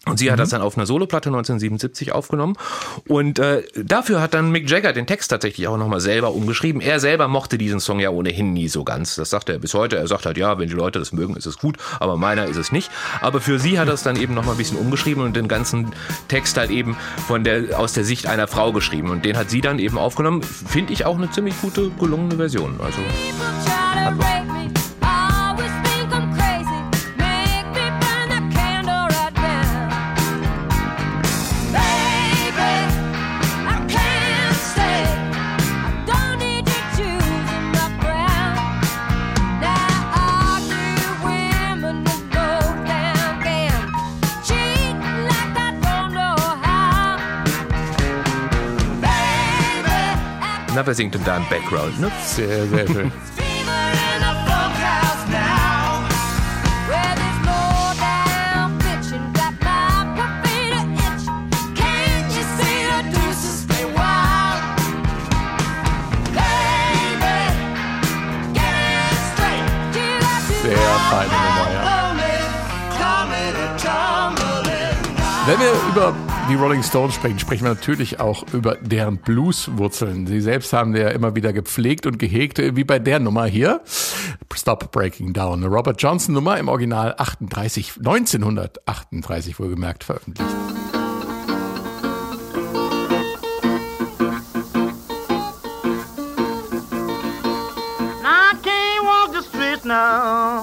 Und 0.06 0.18
sie 0.18 0.32
hat 0.32 0.40
das 0.40 0.50
dann 0.50 0.62
auf 0.62 0.76
einer 0.76 0.86
Soloplatte 0.86 1.28
1977 1.28 2.10
aufgenommen. 2.10 2.56
Und 3.06 3.38
äh, 3.38 3.62
dafür 3.76 4.20
hat 4.20 4.34
dann 4.34 4.50
Mick 4.50 4.68
Jagger 4.68 4.92
den 4.92 5.06
Text 5.06 5.30
tatsächlich 5.30 5.68
auch 5.68 5.76
nochmal 5.76 6.00
selber 6.00 6.34
umgeschrieben. 6.34 6.80
Er 6.80 6.98
selber 6.98 7.28
mochte 7.28 7.56
diesen 7.56 7.78
Song 7.78 8.00
ja 8.00 8.10
ohnehin 8.10 8.52
nie 8.52 8.68
so 8.68 8.82
ganz. 8.82 9.14
Das 9.14 9.30
sagt 9.30 9.48
er 9.48 9.60
bis 9.60 9.74
heute. 9.74 9.96
Er 9.96 10.08
sagt 10.08 10.26
halt, 10.26 10.36
ja, 10.36 10.58
wenn 10.58 10.68
die 10.68 10.74
Leute 10.74 10.98
das 10.98 11.12
mögen, 11.12 11.36
ist 11.36 11.46
es 11.46 11.58
gut, 11.58 11.76
aber 12.00 12.16
meiner 12.16 12.46
ist 12.46 12.56
es 12.56 12.72
nicht. 12.72 12.90
Aber 13.20 13.40
für 13.40 13.60
sie 13.60 13.78
hat 13.78 13.86
er 13.86 13.94
es 13.94 14.02
dann 14.02 14.16
eben 14.16 14.34
nochmal 14.34 14.54
ein 14.54 14.58
bisschen 14.58 14.78
umgeschrieben 14.78 15.22
und 15.22 15.36
den 15.36 15.46
ganzen 15.46 15.92
Text 16.26 16.56
halt 16.56 16.70
eben 16.70 16.96
von 17.28 17.44
der, 17.44 17.78
aus 17.78 17.92
der 17.92 18.04
Sicht 18.04 18.26
einer 18.26 18.48
Frau 18.48 18.72
geschrieben. 18.72 19.10
Und 19.10 19.24
den 19.24 19.36
hat 19.36 19.50
sie 19.50 19.60
dann 19.60 19.78
eben 19.78 19.98
aufgenommen. 19.98 20.42
Finde 20.42 20.92
ich 20.92 21.04
auch 21.04 21.16
eine 21.16 21.30
ziemlich 21.30 21.54
gute, 21.60 21.90
gelungene 21.90 22.36
Version. 22.36 22.80
Also 22.82 23.02
try 24.22 24.61
deuces 63.12 63.62
stay 63.62 63.84
wild? 63.94 64.62
Baby, 66.34 67.36
get 68.54 68.74
it 68.74 69.18
straight. 69.30 69.66
You 69.94 70.08
got 70.20 70.40
to 70.46 70.54
Sehr 70.62 70.76
feine 71.10 71.30
Nummer, 71.44 71.68
ja. 71.72 71.82
Wenn 75.46 75.58
wir 75.60 75.72
über 75.90 76.31
die 76.52 76.58
Rolling 76.58 76.82
Stones 76.82 77.14
sprechen, 77.14 77.38
sprechen 77.38 77.64
wir 77.64 77.70
natürlich 77.70 78.20
auch 78.20 78.44
über 78.52 78.74
deren 78.76 79.16
Blueswurzeln. 79.16 80.26
Sie 80.26 80.42
selbst 80.42 80.74
haben 80.74 80.94
ja 80.94 81.08
immer 81.08 81.34
wieder 81.34 81.54
gepflegt 81.54 82.04
und 82.04 82.18
gehegt, 82.18 82.58
wie 82.58 82.84
bei 82.84 82.98
der 82.98 83.20
Nummer 83.20 83.46
hier. 83.46 83.80
Stop 84.54 84.92
Breaking 84.92 85.32
Down. 85.32 85.64
Eine 85.64 85.74
Robert 85.74 86.02
Johnson 86.02 86.34
Nummer 86.34 86.58
im 86.58 86.68
Original 86.68 87.14
38, 87.16 87.94
1938 87.96 89.58
wohlgemerkt 89.58 90.04
veröffentlicht. 90.04 90.50
I 98.22 98.54
can't 98.62 99.04
walk 99.06 99.32
the 99.32 99.42
streets 99.42 99.86
now 99.86 100.62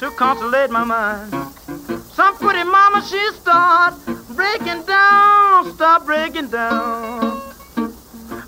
to 0.00 0.10
consolate 0.16 0.70
my 0.70 0.84
mind. 0.86 1.30
Some 2.16 2.38
pretty 2.38 2.64
mama, 2.64 3.02
she 3.02 3.18
start 3.38 3.92
breaking 4.36 4.84
down, 4.86 5.72
stop 5.74 6.06
breaking 6.06 6.50
down. 6.50 7.40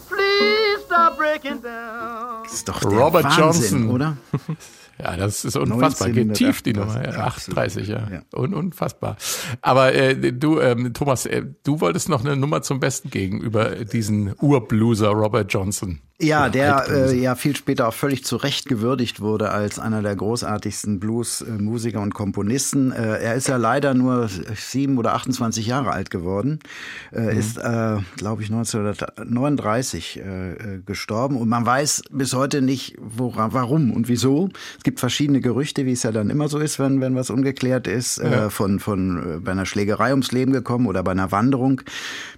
Please 0.08 0.84
stop 0.86 1.16
breaking 1.16 1.62
down. 1.62 2.42
Das 2.44 2.54
ist 2.54 2.68
doch 2.68 2.80
der 2.80 2.90
Robert 2.90 3.24
Wahnsinn, 3.24 3.42
Johnson. 3.44 3.90
oder? 3.90 4.16
Ja, 4.98 5.14
das 5.14 5.44
ist 5.44 5.56
unfassbar. 5.56 6.08
Geht 6.08 6.32
tief 6.32 6.62
die 6.62 6.72
Nummer. 6.72 7.04
Ja, 7.04 7.26
38, 7.26 7.86
ja. 7.86 8.08
Ja. 8.10 8.22
Un 8.34 8.54
unfassbar. 8.54 9.16
Aber 9.60 9.92
äh, 9.92 10.32
du, 10.32 10.58
ähm, 10.58 10.94
Thomas, 10.94 11.26
äh, 11.26 11.42
du 11.64 11.80
wolltest 11.82 12.08
noch 12.08 12.24
eine 12.24 12.34
Nummer 12.34 12.62
zum 12.62 12.80
Besten 12.80 13.10
gegen 13.10 13.38
über 13.40 13.84
diesen 13.84 14.34
Urblueser 14.40 15.10
Robert 15.10 15.52
Johnson. 15.52 16.00
Ja, 16.18 16.48
der 16.48 16.86
äh, 16.88 17.14
ja 17.14 17.34
viel 17.34 17.54
später 17.54 17.88
auch 17.88 17.94
völlig 17.94 18.24
zu 18.24 18.36
Recht 18.36 18.70
gewürdigt 18.70 19.20
wurde 19.20 19.50
als 19.50 19.78
einer 19.78 20.00
der 20.00 20.16
großartigsten 20.16 20.98
Blues-Musiker 20.98 22.00
und 22.00 22.14
Komponisten. 22.14 22.90
Äh, 22.90 23.18
er 23.18 23.34
ist 23.34 23.48
ja 23.48 23.58
leider 23.58 23.92
nur 23.92 24.30
sieben 24.56 24.96
oder 24.96 25.12
28 25.12 25.66
Jahre 25.66 25.90
alt 25.90 26.08
geworden, 26.08 26.60
äh, 27.12 27.36
ist, 27.36 27.58
äh, 27.58 27.98
glaube 28.16 28.42
ich, 28.42 28.50
1939 28.50 30.16
äh, 30.16 30.52
äh, 30.52 30.80
gestorben 30.86 31.36
und 31.36 31.50
man 31.50 31.66
weiß 31.66 32.04
bis 32.10 32.32
heute 32.32 32.62
nicht, 32.62 32.96
wora, 32.98 33.52
warum 33.52 33.92
und 33.92 34.08
wieso. 34.08 34.48
Es 34.78 34.84
gibt 34.84 35.00
verschiedene 35.00 35.42
Gerüchte, 35.42 35.84
wie 35.84 35.92
es 35.92 36.02
ja 36.02 36.12
dann 36.12 36.30
immer 36.30 36.48
so 36.48 36.58
ist, 36.58 36.78
wenn, 36.78 37.02
wenn 37.02 37.14
was 37.14 37.28
ungeklärt 37.28 37.86
ist, 37.86 38.20
äh, 38.20 38.48
von, 38.48 38.80
von 38.80 39.36
äh, 39.36 39.40
bei 39.40 39.52
einer 39.52 39.66
Schlägerei 39.66 40.12
ums 40.12 40.32
Leben 40.32 40.52
gekommen 40.52 40.86
oder 40.86 41.02
bei 41.02 41.10
einer 41.10 41.30
Wanderung. 41.30 41.82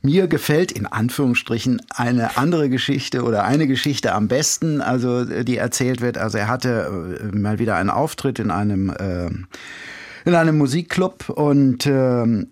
Mir 0.02 0.26
gefällt 0.26 0.72
in 0.72 0.86
Anführungsstrichen 0.86 1.80
eine 1.90 2.36
andere 2.36 2.68
Geschichte 2.68 3.22
oder 3.22 3.44
eine 3.44 3.67
Geschichte 3.68 4.12
am 4.12 4.26
besten, 4.26 4.80
also 4.80 5.20
äh, 5.20 5.44
die 5.44 5.56
erzählt 5.56 6.00
wird. 6.00 6.18
Also 6.18 6.38
er 6.38 6.48
hatte 6.48 7.20
äh, 7.32 7.36
mal 7.36 7.58
wieder 7.60 7.76
einen 7.76 7.90
Auftritt 7.90 8.40
in 8.40 8.50
einem 8.50 8.90
äh, 8.90 9.30
in 10.24 10.34
einem 10.34 10.58
Musikclub 10.58 11.28
und 11.28 11.86
ähm, 11.86 12.48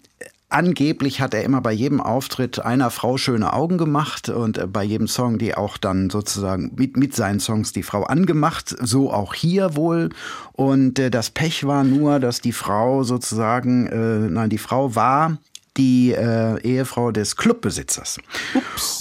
Angeblich 0.49 1.21
hat 1.21 1.35
er 1.35 1.43
immer 1.43 1.61
bei 1.61 1.73
jedem 1.73 2.01
Auftritt 2.01 2.65
einer 2.65 2.91
Frau 2.91 3.17
schöne 3.17 3.53
Augen 3.53 3.79
gemacht 3.79 4.29
und 4.29 4.59
äh, 4.59 4.67
bei 4.69 4.85
jedem 4.85 5.09
Song 5.09 5.39
die 5.39 5.57
auch 5.57 5.77
dann 5.77 6.09
sozusagen 6.09 6.71
mit, 6.77 6.97
mit 6.97 7.17
seinen 7.17 7.41
Songs 7.41 7.73
die 7.73 7.83
Frau 7.83 8.05
angemacht, 8.05 8.77
so 8.81 9.13
auch 9.13 9.35
hier 9.35 9.75
wohl. 9.75 10.11
Und 10.53 11.01
äh, 11.01 11.11
das 11.11 11.31
Pech 11.31 11.67
war 11.67 11.83
nur, 11.83 12.21
dass 12.21 12.41
die 12.41 12.53
Frau 12.53 13.03
sozusagen, 13.03 13.89
äh, 13.89 14.31
nein, 14.31 14.49
die 14.49 14.59
Frau 14.59 14.95
war 14.95 15.37
die 15.77 16.13
äh, 16.13 16.61
Ehefrau 16.63 17.13
des 17.13 17.37
Clubbesitzers. 17.37 18.19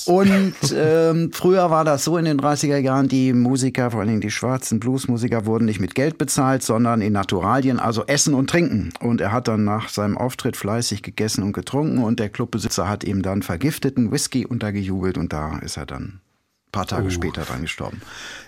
Und 0.06 0.56
ähm, 0.76 1.32
früher 1.34 1.70
war 1.70 1.86
das 1.86 2.04
so 2.04 2.18
in 2.18 2.26
den 2.26 2.40
30er 2.40 2.78
Jahren, 2.78 3.08
die 3.08 3.34
Musiker, 3.34 3.92
vor 3.92 4.02
allen 4.02 4.10
Dingen 4.10 4.22
die 4.22 4.32
schwarzen 4.32 4.80
Bluesmusiker, 4.80 5.46
wurden 5.46 5.66
nicht 5.66 5.80
mit 5.80 5.96
Geld 5.96 6.18
bezahlt, 6.18 6.64
sondern 6.64 7.02
in 7.02 7.14
Naturalien, 7.14 7.80
also 7.80 8.06
Essen 8.06 8.34
und 8.34 8.50
Trinken. 8.50 8.94
Und 9.00 9.22
er 9.22 9.32
hat 9.32 9.48
dann 9.48 9.64
nach 9.64 9.90
seinem 9.90 10.18
Auftritt 10.18 10.58
fleißig 10.58 11.02
gegessen 11.02 11.44
und 11.44 11.54
getrunken 11.54 12.04
und 12.04 12.20
der 12.20 12.30
Clubbesitzer 12.30 12.88
hat 12.88 13.04
ihm 13.04 13.22
dann 13.22 13.42
vergifteten 13.42 14.12
Whisky 14.12 14.46
untergejubelt 14.46 15.18
und 15.18 15.34
da 15.34 15.60
ist 15.60 15.78
er 15.78 15.86
dann 15.86 16.04
ein 16.04 16.72
paar 16.72 16.88
Tage 16.88 17.12
später 17.12 17.44
dran 17.44 17.62
gestorben. 17.62 18.02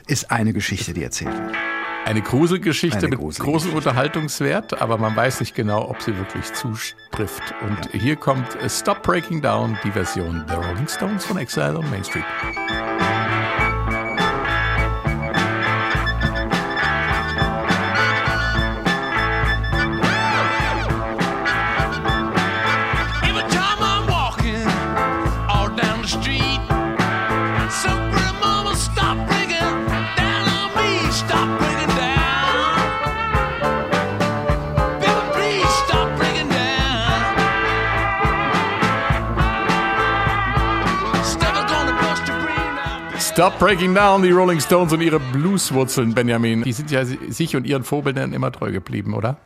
Ist 0.07 0.31
eine 0.31 0.53
Geschichte, 0.53 0.93
die 0.93 1.03
erzählt 1.03 1.33
wird. 1.33 1.55
Eine 2.07 2.21
Gruselgeschichte 2.21 2.99
Eine 2.99 3.17
mit 3.17 3.19
großem 3.19 3.73
Unterhaltungswert, 3.73 4.81
aber 4.81 4.97
man 4.97 5.13
weiß 5.13 5.41
nicht 5.41 5.53
genau, 5.53 5.89
ob 5.89 6.01
sie 6.01 6.17
wirklich 6.17 6.45
zutrifft. 6.53 7.53
Und 7.59 7.91
hier 7.91 8.15
kommt 8.15 8.47
Stop 8.69 9.03
Breaking 9.03 9.41
Down, 9.41 9.77
die 9.83 9.91
Version 9.91 10.45
der 10.47 10.55
Rolling 10.55 10.87
Stones 10.87 11.25
von 11.25 11.37
Exile 11.37 11.77
on 11.77 11.89
Main 11.89 12.05
Street. 12.05 12.23
Stop 43.37 43.59
Breaking 43.59 43.93
Down, 43.93 44.23
die 44.23 44.31
Rolling 44.31 44.59
Stones 44.59 44.91
und 44.93 45.01
ihre 45.01 45.19
Blueswurzeln, 45.19 46.15
Benjamin. 46.15 46.63
Die 46.63 46.73
sind 46.73 46.89
ja 46.89 47.05
sich 47.05 47.55
und 47.55 47.67
ihren 47.67 47.83
Vorbildern 47.83 48.33
immer 48.33 48.51
treu 48.51 48.71
geblieben, 48.71 49.13
oder? 49.13 49.37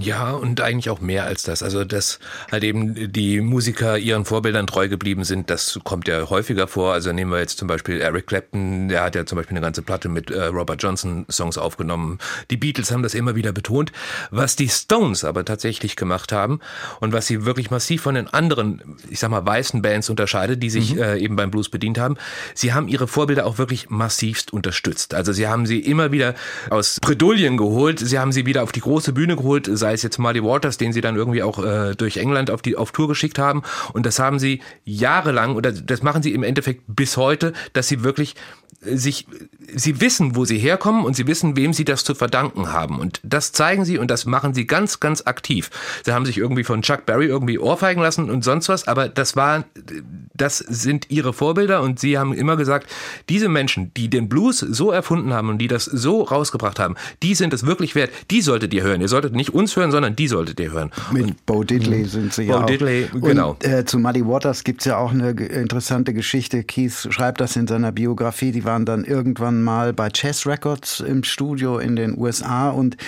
Ja, 0.00 0.32
und 0.32 0.60
eigentlich 0.60 0.90
auch 0.90 1.00
mehr 1.00 1.24
als 1.24 1.42
das. 1.42 1.62
Also, 1.62 1.84
dass 1.84 2.18
halt 2.50 2.64
eben 2.64 3.12
die 3.12 3.40
Musiker 3.40 3.98
ihren 3.98 4.24
Vorbildern 4.24 4.66
treu 4.66 4.88
geblieben 4.88 5.24
sind, 5.24 5.50
das 5.50 5.78
kommt 5.84 6.08
ja 6.08 6.28
häufiger 6.30 6.68
vor. 6.68 6.92
Also 6.92 7.12
nehmen 7.12 7.30
wir 7.30 7.38
jetzt 7.38 7.58
zum 7.58 7.68
Beispiel 7.68 8.00
Eric 8.00 8.26
Clapton, 8.26 8.88
der 8.88 9.02
hat 9.02 9.14
ja 9.14 9.26
zum 9.26 9.36
Beispiel 9.36 9.56
eine 9.56 9.64
ganze 9.64 9.82
Platte 9.82 10.08
mit 10.08 10.30
äh, 10.30 10.44
Robert 10.44 10.82
Johnson 10.82 11.26
Songs 11.30 11.58
aufgenommen. 11.58 12.18
Die 12.50 12.56
Beatles 12.56 12.90
haben 12.90 13.02
das 13.02 13.14
immer 13.14 13.34
wieder 13.34 13.52
betont. 13.52 13.92
Was 14.30 14.56
die 14.56 14.68
Stones 14.68 15.24
aber 15.24 15.44
tatsächlich 15.44 15.96
gemacht 15.96 16.32
haben 16.32 16.60
und 17.00 17.12
was 17.12 17.26
sie 17.26 17.44
wirklich 17.44 17.70
massiv 17.70 18.02
von 18.02 18.14
den 18.14 18.28
anderen, 18.28 18.96
ich 19.10 19.18
sag 19.18 19.30
mal, 19.30 19.44
weißen 19.44 19.82
Bands 19.82 20.10
unterscheidet, 20.10 20.62
die 20.62 20.70
sich 20.70 20.96
äh, 20.96 21.18
eben 21.18 21.36
beim 21.36 21.50
Blues 21.50 21.68
bedient 21.68 21.98
haben, 21.98 22.16
sie 22.54 22.72
haben 22.72 22.88
ihre 22.88 23.08
Vorbilder 23.08 23.46
auch 23.46 23.58
wirklich 23.58 23.90
massivst 23.90 24.52
unterstützt. 24.52 25.14
Also 25.14 25.32
sie 25.32 25.48
haben 25.48 25.66
sie 25.66 25.80
immer 25.80 26.12
wieder 26.12 26.34
aus 26.70 26.98
Bredouillen 27.00 27.56
geholt, 27.56 27.98
sie 27.98 28.18
haben 28.18 28.32
sie 28.32 28.46
wieder 28.46 28.62
auf 28.62 28.72
die 28.72 28.80
große 28.80 29.12
Bühne 29.12 29.36
geholt, 29.36 29.68
sei 29.72 29.87
sei 29.88 29.94
es 29.94 30.02
jetzt 30.02 30.18
Muddy 30.18 30.44
Waters, 30.44 30.76
den 30.76 30.92
sie 30.92 31.00
dann 31.00 31.16
irgendwie 31.16 31.42
auch 31.42 31.64
äh, 31.64 31.94
durch 31.94 32.18
England 32.18 32.50
auf 32.50 32.60
die 32.60 32.76
auf 32.76 32.92
Tour 32.92 33.08
geschickt 33.08 33.38
haben. 33.38 33.62
Und 33.94 34.04
das 34.04 34.18
haben 34.18 34.38
sie 34.38 34.60
jahrelang 34.84 35.56
oder 35.56 35.72
das 35.72 36.02
machen 36.02 36.22
sie 36.22 36.34
im 36.34 36.42
Endeffekt 36.42 36.82
bis 36.88 37.16
heute, 37.16 37.54
dass 37.72 37.88
sie 37.88 38.04
wirklich 38.04 38.34
sich, 38.80 39.26
sie 39.74 40.00
wissen, 40.00 40.36
wo 40.36 40.44
sie 40.44 40.58
herkommen 40.58 41.04
und 41.04 41.16
sie 41.16 41.26
wissen, 41.26 41.56
wem 41.56 41.72
sie 41.72 41.84
das 41.84 42.04
zu 42.04 42.14
verdanken 42.14 42.72
haben. 42.72 43.00
Und 43.00 43.20
das 43.24 43.52
zeigen 43.52 43.84
sie 43.84 43.98
und 43.98 44.10
das 44.10 44.24
machen 44.24 44.54
sie 44.54 44.66
ganz, 44.66 45.00
ganz 45.00 45.22
aktiv. 45.26 45.70
Sie 46.04 46.12
haben 46.12 46.24
sich 46.24 46.38
irgendwie 46.38 46.62
von 46.62 46.82
Chuck 46.82 47.04
Berry 47.04 47.26
irgendwie 47.26 47.58
ohrfeigen 47.58 48.02
lassen 48.02 48.30
und 48.30 48.44
sonst 48.44 48.68
was, 48.68 48.86
aber 48.86 49.08
das 49.08 49.34
war, 49.34 49.64
das 50.34 50.58
sind 50.58 51.10
ihre 51.10 51.32
Vorbilder 51.32 51.82
und 51.82 51.98
sie 51.98 52.18
haben 52.18 52.32
immer 52.32 52.56
gesagt, 52.56 52.88
diese 53.28 53.48
Menschen, 53.48 53.92
die 53.94 54.08
den 54.08 54.28
Blues 54.28 54.58
so 54.58 54.92
erfunden 54.92 55.32
haben 55.32 55.48
und 55.48 55.58
die 55.58 55.68
das 55.68 55.84
so 55.84 56.22
rausgebracht 56.22 56.78
haben, 56.78 56.94
die 57.22 57.34
sind 57.34 57.52
es 57.52 57.66
wirklich 57.66 57.96
wert. 57.96 58.10
Die 58.30 58.42
solltet 58.42 58.72
ihr 58.74 58.84
hören. 58.84 59.00
Ihr 59.00 59.08
solltet 59.08 59.34
nicht 59.34 59.54
uns 59.54 59.74
hören, 59.74 59.90
sondern 59.90 60.14
die 60.14 60.28
solltet 60.28 60.60
ihr 60.60 60.70
hören. 60.70 60.92
Mit 61.10 61.22
Und 61.22 61.46
Bo 61.46 61.64
Diddley 61.64 62.04
sind 62.04 62.32
sie 62.32 62.44
ja 62.44 62.58
Bo 62.58 62.62
auch. 62.62 62.66
Diddley, 62.66 63.08
genau. 63.12 63.50
Und, 63.50 63.64
äh, 63.64 63.84
zu 63.84 63.98
Muddy 63.98 64.24
Waters 64.24 64.62
gibt's 64.62 64.84
ja 64.84 64.98
auch 64.98 65.10
eine 65.10 65.30
interessante 65.30 66.14
Geschichte. 66.14 66.62
Keith 66.62 67.08
schreibt 67.10 67.40
das 67.40 67.56
in 67.56 67.66
seiner 67.66 67.90
Biografie. 67.90 68.52
Die 68.52 68.64
waren 68.68 68.84
dann 68.84 69.04
irgendwann 69.04 69.62
mal 69.62 69.94
bei 69.94 70.10
Chess 70.10 70.46
Records 70.46 71.00
im 71.00 71.24
Studio 71.24 71.78
in 71.78 71.96
den 71.96 72.18
USA 72.18 72.68
und 72.68 72.98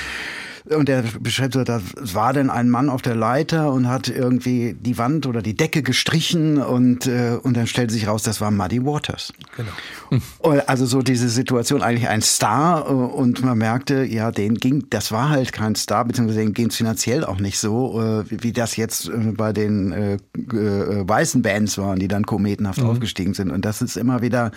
und 0.76 0.88
er 0.88 1.02
beschreibt 1.20 1.54
so, 1.54 1.64
da 1.64 1.80
war 1.96 2.32
denn 2.32 2.50
ein 2.50 2.70
Mann 2.70 2.88
auf 2.88 3.02
der 3.02 3.14
Leiter 3.14 3.72
und 3.72 3.88
hat 3.88 4.08
irgendwie 4.08 4.76
die 4.78 4.98
Wand 4.98 5.26
oder 5.26 5.42
die 5.42 5.56
Decke 5.56 5.82
gestrichen 5.82 6.58
und, 6.58 7.06
äh, 7.06 7.38
und 7.42 7.56
dann 7.56 7.66
stellte 7.66 7.92
sich 7.92 8.06
raus, 8.06 8.22
das 8.22 8.40
war 8.40 8.50
Muddy 8.50 8.84
Waters. 8.84 9.32
Genau. 9.56 9.72
Also 10.66 10.86
so 10.86 11.02
diese 11.02 11.28
Situation, 11.28 11.82
eigentlich 11.82 12.08
ein 12.08 12.22
Star 12.22 12.86
äh, 12.86 12.92
und 12.92 13.44
man 13.44 13.58
merkte, 13.58 14.04
ja, 14.04 14.30
den 14.32 14.56
ging, 14.56 14.86
das 14.90 15.12
war 15.12 15.28
halt 15.28 15.52
kein 15.52 15.74
Star, 15.74 16.04
beziehungsweise 16.04 16.40
denen 16.40 16.54
ging 16.54 16.68
es 16.68 16.76
finanziell 16.76 17.24
auch 17.24 17.38
nicht 17.38 17.58
so, 17.58 18.00
äh, 18.00 18.24
wie 18.28 18.52
das 18.52 18.76
jetzt 18.76 19.08
äh, 19.08 19.32
bei 19.32 19.52
den 19.52 19.92
äh, 19.92 20.14
äh, 20.14 21.08
weißen 21.08 21.42
Bands 21.42 21.78
waren, 21.78 21.98
die 21.98 22.08
dann 22.08 22.26
kometenhaft 22.26 22.82
aufgestiegen 22.82 23.34
sind. 23.34 23.50
Und 23.50 23.64
das 23.64 23.82
ist 23.82 23.96
immer 23.96 24.22
wieder 24.22 24.50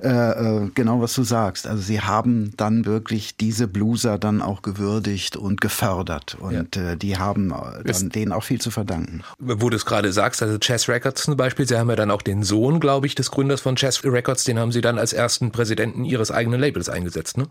äh, 0.00 0.08
äh, 0.08 0.70
genau, 0.74 1.00
was 1.00 1.14
du 1.14 1.22
sagst. 1.22 1.66
Also 1.66 1.82
sie 1.82 2.00
haben 2.00 2.52
dann 2.56 2.84
wirklich 2.84 3.36
diese 3.36 3.66
Blueser 3.66 4.18
dann 4.18 4.42
auch 4.42 4.62
gewürdigt 4.62 5.36
und 5.36 5.59
gefördert 5.60 6.36
und 6.40 6.76
äh, 6.76 6.96
die 6.96 7.18
haben 7.18 7.52
äh, 7.52 7.84
dann 7.84 8.08
denen 8.08 8.32
auch 8.32 8.42
viel 8.44 8.60
zu 8.60 8.70
verdanken. 8.70 9.22
Wo 9.38 9.70
du 9.70 9.76
es 9.76 9.84
gerade 9.84 10.12
sagst, 10.12 10.42
also 10.42 10.58
Chess 10.58 10.88
Records 10.88 11.22
zum 11.22 11.36
Beispiel, 11.36 11.66
sie 11.66 11.78
haben 11.78 11.90
ja 11.90 11.96
dann 11.96 12.10
auch 12.10 12.22
den 12.22 12.42
Sohn, 12.42 12.80
glaube 12.80 13.06
ich, 13.06 13.14
des 13.14 13.30
Gründers 13.30 13.60
von 13.60 13.76
Chess 13.76 14.02
Records, 14.04 14.44
den 14.44 14.58
haben 14.58 14.72
sie 14.72 14.80
dann 14.80 14.98
als 14.98 15.12
ersten 15.12 15.50
Präsidenten 15.52 16.04
ihres 16.04 16.30
eigenen 16.30 16.60
Labels 16.60 16.88
eingesetzt, 16.88 17.38
ne? 17.38 17.46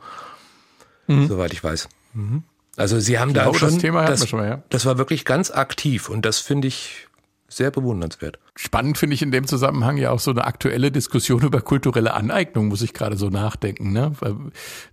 Soweit 1.27 1.53
ich 1.53 1.63
weiß. 1.63 1.89
Mhm. 2.13 2.43
Also 2.77 2.99
sie 2.99 3.19
haben 3.19 3.33
da 3.33 3.43
glaube, 3.43 3.57
schon, 3.57 3.71
das 3.71 3.77
Thema 3.79 4.05
das, 4.05 4.27
schon 4.27 4.39
mal, 4.39 4.47
ja. 4.47 4.63
das 4.69 4.85
war 4.85 4.97
wirklich 4.97 5.25
ganz 5.25 5.51
aktiv 5.51 6.07
und 6.07 6.25
das 6.25 6.39
finde 6.39 6.69
ich 6.69 7.08
sehr 7.49 7.71
bewundernswert. 7.71 8.39
Spannend 8.55 8.97
finde 8.97 9.13
ich 9.15 9.21
in 9.21 9.31
dem 9.31 9.47
Zusammenhang 9.47 9.97
ja 9.97 10.11
auch 10.11 10.19
so 10.19 10.31
eine 10.31 10.45
aktuelle 10.45 10.91
Diskussion 10.91 11.41
über 11.41 11.61
kulturelle 11.61 12.13
Aneignung, 12.13 12.67
muss 12.67 12.81
ich 12.81 12.93
gerade 12.93 13.17
so 13.17 13.29
nachdenken. 13.29 13.91
Ne? 13.91 14.11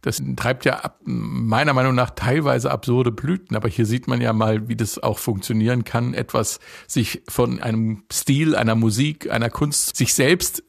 Das 0.03 0.23
treibt 0.37 0.65
ja 0.65 0.81
ab, 0.81 1.01
meiner 1.05 1.73
Meinung 1.73 1.95
nach 1.95 2.11
teilweise 2.11 2.71
absurde 2.71 3.13
Blüten, 3.13 3.57
aber 3.57 3.69
hier 3.69 3.87
sieht 3.87 4.09
man 4.09 4.21
ja 4.21 4.33
mal, 4.33 4.69
wie 4.69 4.77
das 4.77 5.03
auch 5.03 5.19
funktionieren 5.19 5.85
kann, 5.85 6.15
etwas 6.15 6.61
sich 6.87 7.23
von 7.29 7.61
einem 7.61 8.05
Stil, 8.13 8.57
einer 8.57 8.75
Musik, 8.75 9.31
einer 9.31 9.51
Kunst, 9.51 9.97
sich 9.97 10.15
selbst 10.15 10.63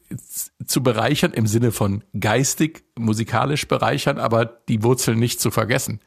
zu 0.66 0.82
bereichern, 0.82 1.32
im 1.32 1.46
Sinne 1.46 1.72
von 1.72 2.04
geistig, 2.18 2.84
musikalisch 2.96 3.68
bereichern, 3.68 4.18
aber 4.18 4.44
die 4.44 4.82
Wurzeln 4.82 5.18
nicht 5.18 5.40
zu 5.40 5.50
vergessen. 5.50 6.00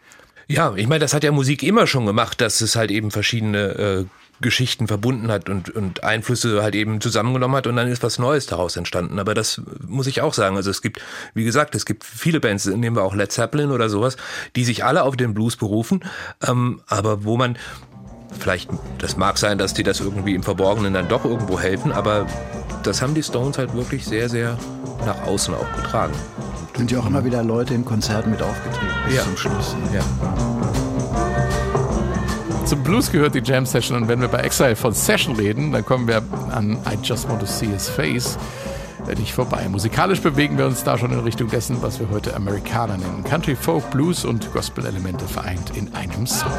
Ja, 0.48 0.74
ich 0.76 0.88
meine, 0.88 1.00
das 1.00 1.14
hat 1.14 1.24
ja 1.24 1.32
Musik 1.32 1.64
immer 1.64 1.88
schon 1.88 2.06
gemacht, 2.06 2.42
dass 2.42 2.60
es 2.62 2.76
halt 2.76 2.92
eben 2.92 3.12
verschiedene 3.12 3.58
äh, 3.58 4.06
Geschichten 4.42 4.88
verbunden 4.88 5.32
hat 5.32 5.50
und, 5.50 5.70
und 5.70 6.04
Einflüsse 6.04 6.62
halt 6.64 6.76
eben 6.76 7.00
zusammengenommen 7.02 7.56
hat 7.58 7.68
und 7.68 7.76
dann 7.76 7.88
ist 7.88 8.04
was 8.04 8.20
Neues 8.20 8.46
daraus 8.46 8.76
entstanden. 8.76 9.20
Aber 9.20 9.34
das 9.34 9.62
muss 9.88 10.08
ich 10.08 10.22
auch 10.22 10.34
sagen. 10.34 10.56
Also 10.58 10.70
es 10.72 10.82
gibt, 10.82 11.00
wie 11.34 11.44
gesagt, 11.44 11.76
es 11.76 11.86
gibt 11.86 12.04
viele 12.04 12.40
Bands, 12.40 12.66
nehmen 12.66 12.96
wir 12.96 13.04
auch 13.04 13.16
Led 13.16 13.32
Zeppelin 13.32 13.72
oder 13.72 13.90
sowas, 13.90 14.18
die 14.56 14.64
sich 14.66 14.84
alle 14.84 15.04
auf 15.04 15.16
den 15.16 15.34
Blues 15.34 15.56
berufen, 15.56 16.04
ähm, 16.48 16.82
aber 16.88 17.24
wo 17.24 17.38
man 17.38 17.58
vielleicht, 18.40 18.70
das 18.98 19.18
mag 19.18 19.38
sein, 19.38 19.58
dass 19.58 19.74
die 19.74 19.84
das 19.84 20.00
irgendwie 20.00 20.36
im 20.36 20.44
Verborgenen 20.44 20.94
dann 20.94 21.08
doch 21.08 21.26
irgendwo 21.26 21.60
helfen, 21.60 21.92
aber 21.92 22.26
das 22.84 23.02
haben 23.02 23.14
die 23.14 23.24
Stones 23.24 23.58
halt 23.58 23.74
wirklich 23.74 24.06
sehr, 24.06 24.30
sehr 24.30 24.58
nach 25.06 25.22
außen 25.28 25.54
auch 25.54 25.76
getragen. 25.76 26.14
Sind 26.78 26.92
ja 26.92 27.00
auch 27.00 27.06
immer 27.06 27.24
wieder 27.26 27.44
Leute 27.44 27.74
in 27.74 27.86
Konzerten 27.86 28.32
mit 28.32 28.42
aufgetreten 28.42 28.88
bis 29.06 29.16
Ja. 29.16 29.24
zum 29.24 29.38
Schluss. 29.38 29.76
Ja. 29.94 30.02
Zum 32.72 32.84
Blues 32.84 33.12
gehört 33.12 33.36
die 33.36 33.42
Jam 33.44 33.66
Session 33.66 33.98
und 33.98 34.08
wenn 34.08 34.22
wir 34.22 34.30
bei 34.30 34.38
Exile 34.38 34.78
von 34.78 34.94
Session 34.94 35.36
reden, 35.36 35.74
dann 35.74 35.84
kommen 35.84 36.08
wir 36.08 36.24
an 36.52 36.78
I 36.90 36.98
Just 37.04 37.28
Want 37.28 37.42
to 37.42 37.46
See 37.46 37.68
His 37.68 37.90
Face 37.90 38.38
äh, 39.10 39.16
nicht 39.16 39.34
vorbei. 39.34 39.68
Musikalisch 39.68 40.22
bewegen 40.22 40.58
wir 40.58 40.68
uns 40.68 40.82
da 40.82 40.98
schon 40.98 41.12
in 41.12 41.20
Richtung 41.20 41.50
dessen, 41.50 41.82
was 41.82 42.00
wir 42.00 42.10
heute 42.12 42.34
Amerikaner 42.34 42.96
nennen. 42.96 43.26
Country, 43.26 43.58
Folk, 43.58 43.92
Blues 43.92 44.24
und 44.24 44.54
Gospel-Elemente 44.54 45.26
vereint 45.26 45.76
in 45.76 45.94
einem 45.94 46.26
Song. 46.26 46.54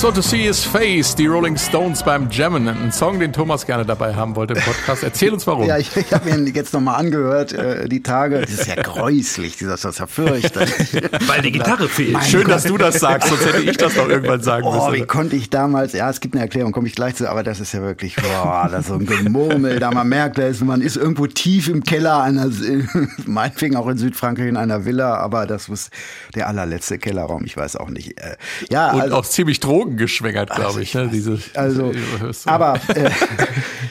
Want 0.00 0.14
to 0.14 0.22
see 0.22 0.44
his 0.44 0.64
face, 0.64 1.14
die 1.14 1.26
Rolling 1.26 1.56
Stones 1.58 2.04
beim 2.04 2.30
Jammen. 2.30 2.68
Ein 2.68 2.92
Song, 2.92 3.18
den 3.18 3.32
Thomas 3.32 3.66
gerne 3.66 3.84
dabei 3.84 4.14
haben 4.14 4.36
wollte 4.36 4.54
im 4.54 4.60
Podcast. 4.60 5.02
Erzähl 5.02 5.32
uns 5.32 5.44
warum. 5.46 5.66
Ja, 5.66 5.76
ich, 5.76 5.94
ich 5.96 6.12
habe 6.12 6.32
mir 6.32 6.50
jetzt 6.50 6.72
nochmal 6.72 7.00
angehört, 7.00 7.52
äh, 7.52 7.88
die 7.88 8.02
Tage. 8.02 8.40
Das 8.40 8.48
ist 8.50 8.66
ja 8.68 8.76
gräuslich, 8.82 9.56
das 9.58 9.84
ist 9.84 9.98
ja 9.98 10.06
fürchterlich. 10.06 11.02
Weil 11.26 11.42
die 11.42 11.50
Gitarre 11.50 11.88
fehlt. 11.88 12.12
Mein 12.12 12.22
Schön, 12.22 12.44
Gott. 12.44 12.52
dass 12.54 12.62
du 12.62 12.78
das 12.78 13.00
sagst, 13.00 13.28
sonst 13.28 13.44
hätte 13.44 13.58
ich 13.62 13.76
das 13.76 13.96
noch 13.96 14.08
irgendwann 14.08 14.40
sagen 14.40 14.64
Oh, 14.66 14.86
wie 14.88 14.90
müssen. 14.92 15.08
konnte 15.08 15.34
ich 15.36 15.50
damals, 15.50 15.92
ja, 15.94 16.08
es 16.08 16.20
gibt 16.20 16.34
eine 16.34 16.42
Erklärung, 16.42 16.70
komme 16.72 16.86
ich 16.86 16.94
gleich 16.94 17.16
zu, 17.16 17.28
aber 17.28 17.42
das 17.42 17.58
ist 17.58 17.72
ja 17.72 17.82
wirklich, 17.82 18.14
boah, 18.16 18.68
das 18.70 18.82
ist 18.82 18.88
so 18.88 18.94
ein 18.94 19.04
Gemurmel, 19.04 19.80
da 19.80 19.90
man 19.90 20.08
merkt, 20.08 20.38
da 20.38 20.46
ist, 20.46 20.62
man 20.62 20.80
ist 20.80 20.96
irgendwo 20.96 21.26
tief 21.26 21.68
im 21.68 21.82
Keller 21.82 22.22
einer, 22.22 22.48
meinetwegen 23.26 23.74
auch 23.76 23.88
in 23.88 23.98
Südfrankreich 23.98 24.46
in 24.48 24.56
einer 24.56 24.84
Villa, 24.84 25.16
aber 25.16 25.46
das 25.46 25.66
muss 25.68 25.90
der 26.36 26.46
allerletzte 26.46 26.98
Kellerraum, 26.98 27.44
ich 27.44 27.56
weiß 27.56 27.76
auch 27.76 27.90
nicht. 27.90 28.16
Äh, 28.20 28.36
Ja, 28.70 28.92
Und 28.92 29.00
also, 29.02 29.16
auch 29.16 29.26
ziemlich 29.26 29.58
drogengeschwängert, 29.88 30.50
glaube 30.50 30.82
ich. 30.82 30.94
Ne? 30.94 31.08
Diese, 31.12 31.38
Also, 31.54 31.92
du. 32.20 32.32
aber 32.46 32.78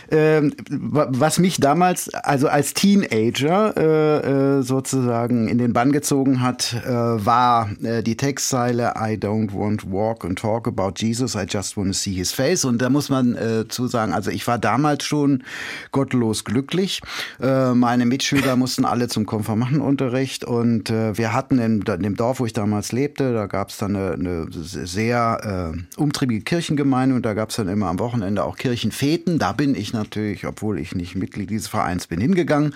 äh, 0.10 0.42
wa- 0.70 1.08
was 1.10 1.40
mich 1.40 1.58
damals, 1.60 2.14
also 2.14 2.48
als 2.48 2.74
Teenager 2.74 3.74
äh, 3.76 4.60
äh, 4.60 4.62
sozusagen 4.64 5.48
in 5.48 5.58
den 5.58 5.74
Bann 5.74 5.92
gezogen 5.92 6.42
hat, 6.42 6.74
äh, 6.86 6.90
war 6.90 7.70
äh, 7.84 8.04
die 8.04 8.16
Textzeile 8.18 8.94
I 8.98 9.16
don't 9.18 9.54
want 9.54 9.82
to 9.82 9.92
walk 9.92 10.24
and 10.26 10.38
talk 10.38 10.68
about 10.68 10.94
Jesus, 10.98 11.36
I 11.36 11.46
just 11.48 11.78
want 11.78 11.88
to 11.90 11.94
see 11.94 12.14
his 12.14 12.32
face. 12.32 12.66
Und 12.66 12.82
da 12.82 12.90
muss 12.90 13.10
man 13.10 13.36
äh, 13.36 13.68
zu 13.68 13.88
sagen, 13.88 14.14
also 14.14 14.32
ich 14.32 14.46
war 14.48 14.58
damals 14.58 15.04
schon 15.04 15.44
gottlos 15.92 16.44
glücklich. 16.44 17.02
Äh, 17.42 17.74
meine 17.74 18.06
Mitschüler 18.06 18.56
mussten 18.58 18.86
alle 18.86 19.08
zum 19.08 19.26
Konfirmandenunterricht 19.26 20.44
und 20.44 20.90
äh, 20.90 21.18
wir 21.18 21.34
hatten 21.34 21.60
in, 21.60 21.82
in 21.82 22.04
dem 22.04 22.16
Dorf, 22.16 22.40
wo 22.40 22.46
ich 22.46 22.54
damals 22.54 22.92
lebte, 22.92 23.34
da 23.34 23.48
gab 23.48 23.70
es 23.70 23.78
dann 23.78 23.96
eine, 23.96 24.14
eine 24.14 24.48
sehr 24.52 25.74
äh, 25.74 25.77
umtriebige 25.98 26.42
Kirchengemeinde 26.42 27.16
und 27.16 27.26
da 27.26 27.34
gab 27.34 27.50
es 27.50 27.56
dann 27.56 27.68
immer 27.68 27.88
am 27.88 28.00
Wochenende 28.00 28.44
auch 28.44 28.58
Kirchenfeten. 28.58 29.40
Da 29.40 29.52
bin 29.52 29.76
ich 29.76 29.94
natürlich, 29.94 30.46
obwohl 30.46 30.80
ich 30.80 30.96
nicht 30.96 31.16
Mitglied 31.16 31.50
dieses 31.50 31.68
Vereins 31.68 32.08
bin, 32.08 32.20
hingegangen 32.20 32.74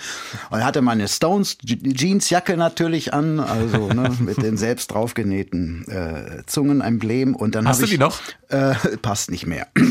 und 0.49 0.63
hatte 0.63 0.81
meine 0.81 1.07
Stones 1.07 1.57
Jeansjacke 1.63 2.57
natürlich 2.57 3.13
an, 3.13 3.39
also 3.39 3.87
ne, 3.87 4.15
mit 4.19 4.41
den 4.41 4.57
selbst 4.57 4.91
draufgenähten 4.91 5.87
äh, 5.87 6.43
Zungenemblem 6.45 7.35
und 7.35 7.55
dann 7.55 7.67
Hast 7.67 7.77
habe 7.77 7.87
du 7.87 7.93
ich 7.93 7.97
die 7.97 8.03
noch? 8.03 8.19
Äh, 8.51 8.75
passt 9.01 9.31
nicht 9.31 9.47
mehr. 9.47 9.67
und 9.75 9.87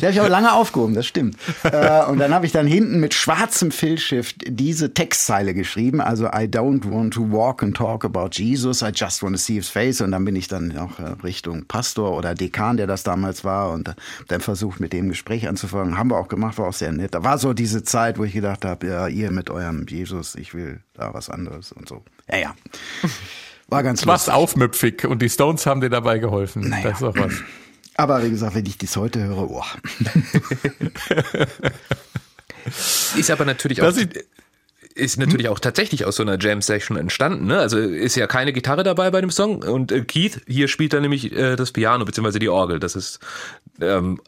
die 0.00 0.06
habe 0.06 0.12
ich 0.12 0.18
aber 0.18 0.30
lange 0.30 0.54
aufgehoben, 0.54 0.94
das 0.94 1.04
stimmt. 1.06 1.36
Äh, 1.64 2.04
und 2.06 2.18
dann 2.18 2.32
habe 2.32 2.46
ich 2.46 2.52
dann 2.52 2.66
hinten 2.66 2.98
mit 2.98 3.12
schwarzem 3.12 3.70
Filzstift 3.70 4.36
diese 4.48 4.94
Textzeile 4.94 5.52
geschrieben, 5.52 6.00
also 6.00 6.28
I 6.28 6.48
don't 6.48 6.90
want 6.90 7.12
to 7.12 7.30
walk 7.30 7.62
and 7.62 7.76
talk 7.76 8.06
about 8.06 8.30
Jesus, 8.32 8.80
I 8.80 8.88
just 8.94 9.22
want 9.22 9.36
to 9.36 9.38
see 9.38 9.56
his 9.56 9.68
face. 9.68 10.00
Und 10.00 10.12
dann 10.12 10.24
bin 10.24 10.34
ich 10.34 10.48
dann 10.48 10.74
auch 10.78 10.98
äh, 10.98 11.14
Richtung 11.22 11.66
Pastor 11.66 12.16
oder 12.16 12.34
Dekan, 12.34 12.78
der 12.78 12.86
das 12.86 13.02
damals 13.02 13.44
war, 13.44 13.72
und 13.72 13.94
dann 14.28 14.40
versucht 14.40 14.80
mit 14.80 14.94
dem 14.94 15.10
Gespräch 15.10 15.46
anzufangen. 15.46 15.98
Haben 15.98 16.10
wir 16.10 16.16
auch 16.16 16.28
gemacht, 16.28 16.56
war 16.56 16.68
auch 16.68 16.72
sehr 16.72 16.92
nett. 16.92 17.14
Da 17.14 17.22
war 17.22 17.36
so 17.36 17.52
diese 17.52 17.82
Zeit, 17.82 18.16
wo 18.16 18.24
ich 18.24 18.32
gedacht 18.32 18.64
habe, 18.64 18.86
ja, 18.86 19.08
ihr 19.08 19.30
mit 19.30 19.50
eurem 19.50 19.84
Jesus, 19.86 20.36
ich 20.36 20.54
will 20.54 20.80
da 20.94 21.12
was 21.12 21.28
anderes 21.28 21.70
und 21.70 21.86
so. 21.86 22.02
Ja, 22.30 22.38
ja. 22.38 22.54
War 23.68 23.82
ganz 23.82 24.06
warst 24.06 24.26
lustig. 24.26 24.34
aufmüpfig 24.42 25.04
und 25.06 25.20
die 25.22 25.28
Stones 25.30 25.66
haben 25.66 25.80
dir 25.80 25.90
dabei 25.90 26.18
geholfen. 26.18 26.68
Naja. 26.68 26.90
Das 26.90 26.98
ist 27.00 27.02
auch 27.04 27.16
was. 27.16 27.32
Aber 27.96 28.22
wie 28.24 28.30
gesagt, 28.30 28.54
wenn 28.54 28.66
ich 28.66 28.76
dies 28.78 28.96
heute 28.96 29.22
höre, 29.24 29.50
oh. 29.50 29.64
Ist 33.16 33.30
aber 33.30 33.44
natürlich 33.44 33.82
auch, 33.82 33.92
ist- 34.94 35.18
natürlich 35.18 35.48
auch 35.48 35.58
tatsächlich 35.60 36.04
aus 36.04 36.16
so 36.16 36.22
einer 36.22 36.38
Jam-Session 36.40 36.96
entstanden. 36.96 37.46
Ne? 37.46 37.58
Also 37.58 37.78
ist 37.78 38.16
ja 38.16 38.26
keine 38.26 38.52
Gitarre 38.52 38.82
dabei 38.84 39.10
bei 39.10 39.20
dem 39.20 39.30
Song. 39.30 39.62
Und 39.62 39.92
äh, 39.92 40.04
Keith, 40.04 40.40
hier 40.46 40.68
spielt 40.68 40.94
er 40.94 41.00
nämlich 41.00 41.32
äh, 41.32 41.56
das 41.56 41.72
Piano 41.72 42.04
beziehungsweise 42.04 42.38
die 42.38 42.48
Orgel. 42.48 42.78
Das 42.80 42.96
ist, 42.96 43.18
ähm, 43.80 44.20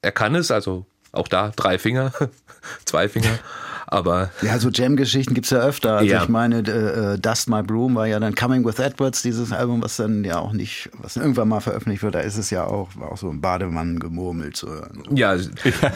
er 0.00 0.12
kann 0.12 0.34
es, 0.34 0.50
also 0.50 0.86
auch 1.12 1.28
da 1.28 1.52
drei 1.54 1.78
Finger, 1.78 2.12
zwei 2.84 3.08
Finger. 3.08 3.38
Aber 3.86 4.30
Ja, 4.40 4.58
so 4.58 4.70
Jam-Geschichten 4.70 5.34
gibt's 5.34 5.50
ja 5.50 5.58
öfter. 5.58 5.98
Also 5.98 6.10
Ja. 6.10 6.22
ich 6.22 6.28
meine, 6.30 6.60
äh, 6.60 7.18
Dust 7.18 7.50
My 7.50 7.62
Broom 7.62 7.94
war 7.94 8.06
ja 8.06 8.18
dann 8.20 8.34
Coming 8.34 8.64
with 8.64 8.78
Edwards, 8.78 9.20
dieses 9.20 9.52
Album, 9.52 9.82
was 9.82 9.96
dann 9.96 10.24
ja 10.24 10.38
auch 10.38 10.52
nicht, 10.54 10.88
was 10.98 11.16
irgendwann 11.18 11.48
mal 11.48 11.60
veröffentlicht 11.60 12.02
wird, 12.02 12.14
da 12.14 12.20
ist 12.20 12.38
es 12.38 12.48
ja 12.48 12.64
auch, 12.64 12.88
war 12.96 13.12
auch 13.12 13.18
so 13.18 13.28
ein 13.28 13.42
Bademann 13.42 13.98
gemurmelt. 13.98 14.56
So. 14.56 14.68
ja, 15.10 15.34
es 15.34 15.50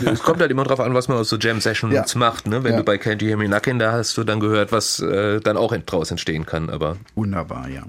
es 0.05 0.22
kommt 0.22 0.40
halt 0.42 0.50
immer 0.50 0.64
drauf 0.64 0.81
an, 0.81 0.92
was 0.92 1.09
man 1.09 1.16
aus 1.16 1.31
so 1.31 1.37
Jam-Sessions 1.38 1.94
Ja. 1.94 2.05
macht. 2.18 2.46
Ne? 2.46 2.64
Wenn 2.64 2.72
Ja. 2.72 2.79
du 2.79 2.85
bei 2.85 2.96
Can't 2.96 3.22
You 3.22 3.29
Hear 3.29 3.38
Me 3.38 3.46
Knockin', 3.46 3.79
da 3.79 3.92
hast 3.92 4.14
du 4.18 4.24
dann 4.24 4.40
gehört, 4.40 4.72
was 4.72 4.98
äh, 5.00 5.40
dann 5.40 5.57
auch 5.57 5.74
draus 5.87 6.11
entstehen 6.11 6.44
kann. 6.44 6.68
Aber 6.68 6.98
Wunderbar, 7.14 7.66
ja. 7.70 7.85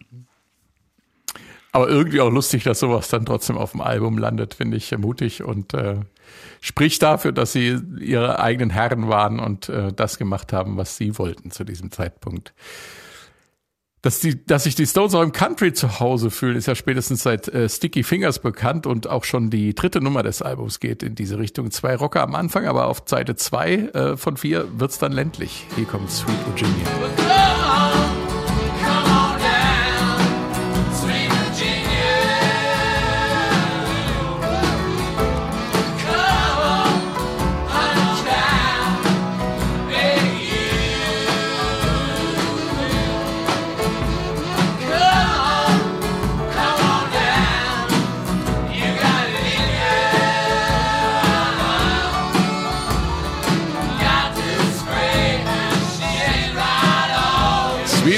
Aber 1.72 1.90
irgendwie 1.90 2.22
auch 2.22 2.32
lustig, 2.32 2.64
dass 2.64 2.80
sowas 2.80 3.10
dann 3.10 3.26
trotzdem 3.26 3.58
auf 3.58 3.72
dem 3.72 3.82
Album 3.82 4.18
landet, 4.18 4.56
finde 4.56 4.78
ich 4.78 4.98
mutig 4.98 5.44
und 5.44 5.74
äh, 5.74 5.98
spricht 6.62 7.04
dafür, 7.04 7.32
dass 7.32 7.52
sie 7.52 7.80
ihre 8.00 8.40
eigenen 8.40 8.70
Herren 8.70 9.10
waren 9.10 9.40
und 9.40 9.70
äh, 9.70 9.92
das 9.94 10.18
gemacht 10.18 10.54
haben, 10.54 10.78
was 10.78 10.98
sie 10.98 11.18
wollten 11.18 11.52
zu 11.52 11.64
diesem 11.64 11.92
Zeitpunkt. 11.92 12.54
Dass, 14.04 14.20
die, 14.20 14.46
dass 14.46 14.64
sich 14.64 14.76
die 14.76 14.86
Stones 14.86 15.16
auch 15.16 15.24
im 15.24 15.32
Country 15.32 15.74
zu 15.74 16.00
Hause 16.00 16.30
fühlen, 16.30 16.56
ist 16.56 16.68
ja 16.68 16.76
spätestens 16.76 17.24
seit 17.24 17.48
äh, 17.50 17.68
Sticky 17.68 18.04
Fingers 18.04 18.40
bekannt 18.40 18.86
und 18.86 19.08
auch 19.08 19.24
schon 19.24 19.50
die 19.50 19.74
dritte 19.74 20.02
Nummer 20.02 20.24
des 20.24 20.42
Albums 20.42 20.80
geht 20.80 21.04
in 21.04 21.16
diese 21.16 21.40
Richtung. 21.40 21.72
Zwei 21.72 21.96
Rocker 21.96 22.22
am 22.22 22.36
Anfang, 22.36 22.68
aber 22.68 22.88
auf 22.88 23.04
Seite 23.06 23.36
zwei 23.36 23.74
äh, 23.74 24.16
von 24.16 24.38
vier 24.38 24.68
wird's 24.80 25.00
dann 25.00 25.12
ländlich. 25.12 25.66
Hier 25.76 25.86
kommt 25.86 26.12
Sweet 26.12 26.48
Virginia. 26.48 26.88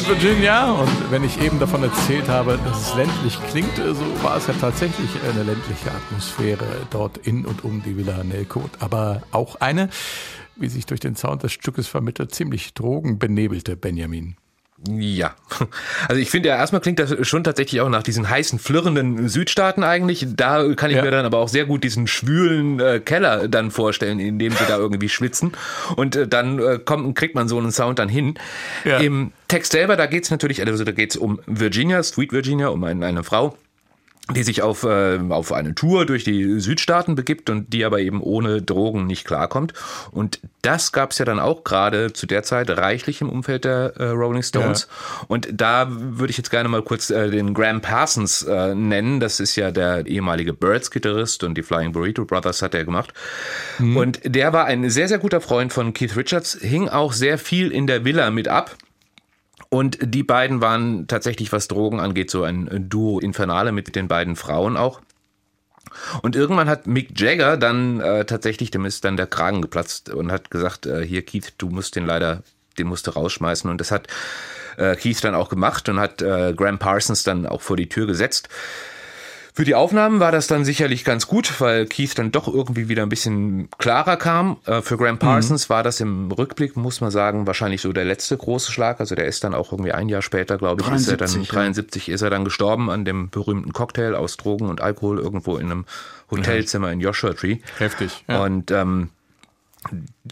Virginia. 0.10 0.72
Und 0.72 1.12
wenn 1.12 1.24
ich 1.24 1.40
eben 1.40 1.60
davon 1.60 1.84
erzählt 1.84 2.28
habe, 2.28 2.58
dass 2.66 2.90
es 2.90 2.96
ländlich 2.96 3.38
klingt, 3.52 3.76
so 3.76 4.24
war 4.24 4.38
es 4.38 4.48
ja 4.48 4.54
tatsächlich 4.60 5.08
eine 5.24 5.44
ländliche 5.44 5.92
Atmosphäre 5.92 6.66
dort 6.90 7.18
in 7.20 7.46
und 7.46 7.64
um 7.64 7.84
die 7.84 7.96
Villa 7.96 8.24
Nelkot. 8.24 8.72
Aber 8.80 9.22
auch 9.32 9.58
eine, 9.58 9.90
wie 10.56 10.68
sich 10.68 10.88
durch 10.88 11.00
den 11.00 11.16
Sound 11.16 11.44
des 11.44 11.54
Stückes 11.54 11.88
vermittelt, 11.88 12.34
ziemlich 12.34 12.74
drogenbenebelte 12.74 13.76
Benjamin. 13.76 14.36
Ja, 14.88 15.36
also 16.08 16.22
ich 16.22 16.30
finde 16.32 16.50
ja 16.50 16.56
erstmal 16.56 16.80
klingt 16.82 17.00
das 17.00 17.14
schon 17.28 17.44
tatsächlich 17.44 17.82
auch 17.82 17.90
nach 17.90 18.02
diesen 18.04 18.30
heißen, 18.30 18.60
flirrenden 18.60 19.28
Südstaaten 19.28 19.84
eigentlich. 19.84 20.26
Da 20.38 20.74
kann 20.74 20.90
ich 20.90 20.96
Ja. 20.96 21.04
mir 21.04 21.12
dann 21.12 21.26
aber 21.26 21.40
auch 21.40 21.50
sehr 21.50 21.66
gut 21.66 21.84
diesen 21.84 22.08
schwülen 22.08 22.80
äh, 22.80 23.00
Keller 23.02 23.50
dann 23.50 23.72
vorstellen, 23.72 24.20
in 24.20 24.40
dem 24.40 24.54
sie 24.54 24.64
da 24.68 24.78
irgendwie 24.78 25.10
schwitzen. 25.10 25.52
Und 25.98 26.16
äh, 26.16 26.28
dann 26.30 26.60
äh, 26.60 26.80
kommt, 26.80 27.14
kriegt 27.18 27.36
man 27.36 27.50
so 27.50 27.58
einen 27.58 27.72
Sound 27.74 28.00
dann 28.00 28.08
hin. 28.10 28.36
Ja. 28.86 29.00
Im 29.00 29.34
Text 29.50 29.74
selber, 29.74 29.98
da 29.98 30.06
geht's 30.06 30.32
natürlich, 30.32 30.66
also 30.66 30.84
da 30.86 30.92
geht's 30.94 31.18
um 31.18 31.40
Virginia, 31.46 32.02
Sweet 32.02 32.32
Virginia, 32.32 32.70
um 32.70 32.84
ein, 32.86 33.04
eine 33.04 33.24
Frau 33.24 33.58
die 34.36 34.44
sich 34.44 34.62
auf, 34.62 34.84
äh, 34.84 35.20
auf 35.30 35.52
eine 35.52 35.76
Tour 35.76 36.06
durch 36.06 36.24
die 36.24 36.60
Südstaaten 36.60 37.16
begibt 37.16 37.50
und 37.50 37.74
die 37.74 37.86
aber 37.86 38.00
eben 38.00 38.22
ohne 38.22 38.62
Drogen 38.62 39.06
nicht 39.08 39.26
klarkommt. 39.26 39.74
Und 40.12 40.40
das 40.62 40.92
gab 40.92 41.12
es 41.12 41.18
ja 41.18 41.26
dann 41.26 41.40
auch 41.40 41.64
gerade 41.64 42.14
zu 42.14 42.28
der 42.28 42.44
Zeit 42.44 42.70
reichlich 42.70 43.22
im 43.22 43.30
Umfeld 43.30 43.66
der 43.66 43.94
äh, 43.98 44.10
Rolling 44.10 44.44
Stones. 44.44 44.88
Und 45.28 45.48
da 45.52 45.88
würde 45.90 46.32
ich 46.32 46.38
jetzt 46.38 46.52
gerne 46.52 46.70
mal 46.70 46.82
kurz 46.82 47.10
äh, 47.10 47.30
den 47.30 47.54
Graham 47.54 47.82
Parsons 47.82 48.44
äh, 48.44 48.76
nennen. 48.76 49.20
Das 49.20 49.40
ist 49.40 49.56
ja 49.56 49.72
der 49.72 50.06
ehemalige 50.06 50.54
Birds-Gitarrist 50.54 51.44
und 51.44 51.56
die 51.56 51.64
Flying 51.64 51.92
Burrito 51.92 52.26
Brothers 52.26 52.62
hat 52.62 52.76
er 52.76 52.86
gemacht. 52.86 53.14
Und 53.80 54.20
der 54.24 54.54
war 54.54 54.66
ein 54.66 54.90
sehr, 54.90 55.08
sehr 55.08 55.20
guter 55.20 55.42
Freund 55.42 55.74
von 55.74 55.94
Keith 55.94 56.16
Richards, 56.16 56.58
hing 56.62 56.90
auch 56.90 57.14
sehr 57.14 57.38
viel 57.38 57.72
in 57.72 57.88
der 57.88 58.06
Villa 58.06 58.30
mit 58.32 58.48
ab. 58.48 58.76
Und 59.70 60.00
die 60.02 60.24
beiden 60.24 60.62
waren 60.62 61.08
tatsächlich, 61.08 61.52
was 61.52 61.68
Drogen 61.68 62.00
angeht, 62.00 62.32
so 62.32 62.44
ein 62.44 62.90
Duo 62.90 63.20
Infernale 63.20 63.72
mit 63.72 63.96
den 63.96 64.08
beiden 64.08 64.36
Frauen 64.36 64.78
auch. 64.78 65.02
Und 66.22 66.36
irgendwann 66.36 66.70
hat 66.70 66.88
Mick 66.88 67.20
Jagger 67.20 67.58
dann 67.58 68.00
äh, 68.00 68.26
tatsächlich, 68.26 68.72
dem 68.72 68.86
ist 68.86 69.06
dann 69.06 69.18
der 69.18 69.28
Kragen 69.28 69.62
geplatzt 69.62 70.10
und 70.10 70.32
hat 70.32 70.52
gesagt, 70.52 70.86
äh, 70.86 71.06
hier 71.06 71.24
Keith, 71.24 71.54
du 71.58 71.70
musst 71.70 71.96
den 71.96 72.06
leider, 72.06 72.44
den 72.78 72.88
musst 72.88 73.08
du 73.08 73.12
rausschmeißen. 73.12 73.70
Und 73.70 73.80
das 73.80 73.92
hat 73.92 74.08
äh, 74.78 74.96
Keith 74.96 75.24
dann 75.24 75.36
auch 75.36 75.50
gemacht 75.50 75.90
und 75.90 76.00
hat 76.00 76.22
äh, 76.22 76.54
Graham 76.54 76.80
Parsons 76.80 77.24
dann 77.24 77.46
auch 77.46 77.62
vor 77.62 77.78
die 77.78 77.90
Tür 77.90 78.08
gesetzt. 78.08 78.50
Für 79.60 79.66
die 79.66 79.76
Aufnahmen 79.76 80.22
war 80.22 80.32
das 80.32 80.48
dann 80.48 80.64
sicherlich 80.64 81.04
ganz 81.04 81.28
gut, 81.28 81.60
weil 81.60 81.86
Keith 81.86 82.12
dann 82.16 82.32
doch 82.32 82.48
irgendwie 82.48 82.88
wieder 82.88 83.04
ein 83.04 83.10
bisschen 83.10 83.68
klarer 83.78 84.16
kam. 84.16 84.56
Äh, 84.66 84.82
Für 84.82 84.96
Graham 84.96 85.20
Parsons 85.20 85.70
war 85.70 85.84
das 85.84 86.00
im 86.00 86.32
Rückblick, 86.32 86.78
muss 86.78 87.02
man 87.02 87.12
sagen, 87.12 87.46
wahrscheinlich 87.46 87.82
so 87.82 87.92
der 87.92 88.06
letzte 88.06 88.38
große 88.38 88.72
Schlag. 88.72 89.02
Also 89.02 89.16
der 89.16 89.26
ist 89.26 89.44
dann 89.44 89.54
auch 89.54 89.74
irgendwie 89.74 89.92
ein 89.92 90.08
Jahr 90.08 90.22
später, 90.22 90.58
glaube 90.58 90.82
ich, 90.82 90.88
ist 90.88 91.10
er 91.10 91.18
dann 91.18 91.28
73, 91.28 91.52
ja. 91.52 91.54
73 91.54 92.08
ist 92.08 92.22
er 92.22 92.30
dann 92.30 92.46
gestorben 92.46 92.90
an 92.90 93.04
dem 93.04 93.30
berühmten 93.32 93.74
Cocktail 93.74 94.16
aus 94.16 94.38
Drogen 94.38 94.70
und 94.70 94.80
Alkohol 94.80 95.20
irgendwo 95.20 95.58
in 95.58 95.66
einem 95.66 95.86
Hotelzimmer 96.32 96.94
in 96.94 97.02
Joshua 97.02 97.34
Tree. 97.34 97.58
Heftig. 97.80 98.24
Ja. 98.30 98.42
Und 98.42 98.72
ähm, 98.72 99.10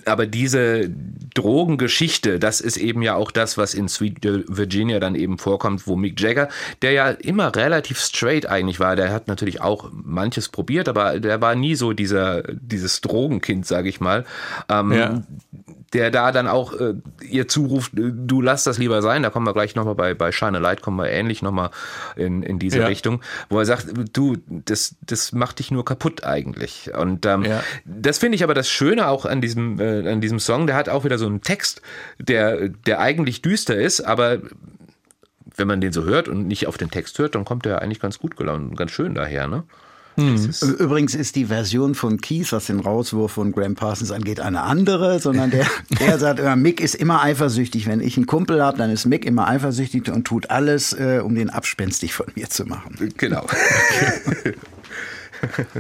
aber 0.05 0.25
diese 0.27 0.89
Drogengeschichte, 1.33 2.39
das 2.39 2.61
ist 2.61 2.77
eben 2.77 3.01
ja 3.01 3.15
auch 3.15 3.31
das, 3.31 3.57
was 3.57 3.73
in 3.73 3.87
Sweet 3.87 4.17
Virginia 4.47 4.99
dann 4.99 5.15
eben 5.15 5.37
vorkommt, 5.37 5.87
wo 5.87 5.95
Mick 5.95 6.19
Jagger, 6.19 6.49
der 6.81 6.91
ja 6.91 7.09
immer 7.09 7.55
relativ 7.55 7.99
straight 7.99 8.45
eigentlich 8.45 8.79
war, 8.79 8.95
der 8.95 9.11
hat 9.11 9.27
natürlich 9.27 9.61
auch 9.61 9.89
manches 9.91 10.49
probiert, 10.49 10.87
aber 10.89 11.19
der 11.19 11.41
war 11.41 11.55
nie 11.55 11.75
so 11.75 11.93
dieser 11.93 12.43
dieses 12.43 13.01
Drogenkind, 13.01 13.65
sage 13.65 13.89
ich 13.89 13.99
mal. 13.99 14.25
Ähm, 14.69 14.91
Ja. 14.91 15.23
Der 15.93 16.11
da 16.11 16.31
dann 16.31 16.47
auch 16.47 16.73
äh, 16.73 16.95
ihr 17.21 17.47
zuruft, 17.47 17.93
äh, 17.97 18.11
du 18.13 18.41
lass 18.41 18.63
das 18.63 18.77
lieber 18.77 19.01
sein, 19.01 19.23
da 19.23 19.29
kommen 19.29 19.45
wir 19.45 19.53
gleich 19.53 19.75
nochmal 19.75 19.95
bei, 19.95 20.13
bei 20.13 20.31
Shine 20.31 20.57
a 20.57 20.61
Light, 20.61 20.81
kommen 20.81 20.97
wir 20.97 21.09
ähnlich 21.09 21.41
nochmal 21.41 21.69
in, 22.15 22.43
in 22.43 22.59
diese 22.59 22.79
Ja. 22.79 22.87
Richtung, 22.87 23.21
wo 23.49 23.59
er 23.59 23.65
sagt, 23.65 23.87
du, 24.13 24.35
das, 24.47 24.95
das 25.01 25.31
macht 25.31 25.59
dich 25.59 25.71
nur 25.71 25.85
kaputt 25.85 26.23
eigentlich. 26.23 26.91
Und 26.97 27.25
ähm, 27.25 27.43
Ja. 27.43 27.63
das 27.85 28.17
finde 28.17 28.35
ich 28.35 28.43
aber 28.43 28.53
das 28.53 28.69
Schöne 28.69 29.07
auch 29.07 29.25
an 29.25 29.41
diesem, 29.41 29.79
äh, 29.79 30.09
an 30.11 30.21
diesem 30.21 30.39
Song, 30.39 30.67
der 30.67 30.75
hat 30.75 30.89
auch 30.89 31.05
wieder 31.05 31.17
so 31.17 31.25
einen 31.25 31.41
Text, 31.41 31.81
der, 32.19 32.69
der 32.69 32.99
eigentlich 32.99 33.41
düster 33.41 33.75
ist, 33.77 34.01
aber 34.01 34.39
wenn 35.55 35.67
man 35.67 35.81
den 35.81 35.91
so 35.93 36.03
hört 36.03 36.27
und 36.27 36.47
nicht 36.47 36.67
auf 36.67 36.77
den 36.77 36.91
Text 36.91 37.17
hört, 37.17 37.33
dann 37.33 37.45
kommt 37.45 37.65
der 37.65 37.81
eigentlich 37.81 37.99
ganz 37.99 38.19
gut 38.19 38.35
gelaunt, 38.37 38.77
ganz 38.77 38.91
schön 38.91 39.15
daher, 39.15 39.47
ne? 39.47 39.63
Ist, 40.17 40.63
Übrigens 40.63 41.13
ist 41.13 41.35
die 41.35 41.45
Version 41.45 41.93
von 41.93 42.19
Keith, 42.19 42.51
was 42.51 42.65
den 42.65 42.79
Rauswurf 42.79 43.33
von 43.33 43.51
Graham 43.51 43.75
Parsons 43.75 44.11
angeht, 44.11 44.39
eine 44.39 44.63
andere, 44.63 45.19
sondern 45.19 45.51
der, 45.51 45.67
der 45.99 46.17
sagt 46.17 46.39
immer, 46.39 46.55
Mick 46.55 46.81
ist 46.81 46.95
immer 46.95 47.21
eifersüchtig. 47.21 47.85
Wenn 47.85 47.99
ich 47.99 48.17
einen 48.17 48.25
Kumpel 48.25 48.63
habe, 48.63 48.77
dann 48.79 48.89
ist 48.89 49.05
Mick 49.05 49.25
immer 49.25 49.47
eifersüchtig 49.47 50.09
und 50.11 50.25
tut 50.25 50.49
alles, 50.49 50.93
äh, 50.93 51.21
um 51.23 51.35
den 51.35 51.49
abspenstig 51.51 52.13
von 52.13 52.25
mir 52.35 52.49
zu 52.49 52.65
machen. 52.65 53.13
genau. 53.17 53.45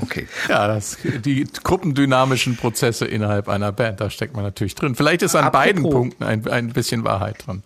Okay. 0.01 0.27
Ja, 0.49 0.67
das, 0.67 0.97
die 1.25 1.47
gruppendynamischen 1.63 2.57
Prozesse 2.57 3.05
innerhalb 3.05 3.49
einer 3.49 3.71
Band, 3.71 3.99
da 4.01 4.11
steckt 4.11 4.35
man 4.35 4.43
natürlich 4.43 4.75
drin. 4.75 4.93
Vielleicht 4.93 5.23
ist 5.23 5.35
an 5.35 5.45
Apropos- 5.45 5.51
beiden 5.65 5.81
Punkten 5.83 6.23
ein, 6.23 6.47
ein 6.47 6.69
bisschen 6.73 7.03
Wahrheit 7.03 7.43
drin. 7.47 7.63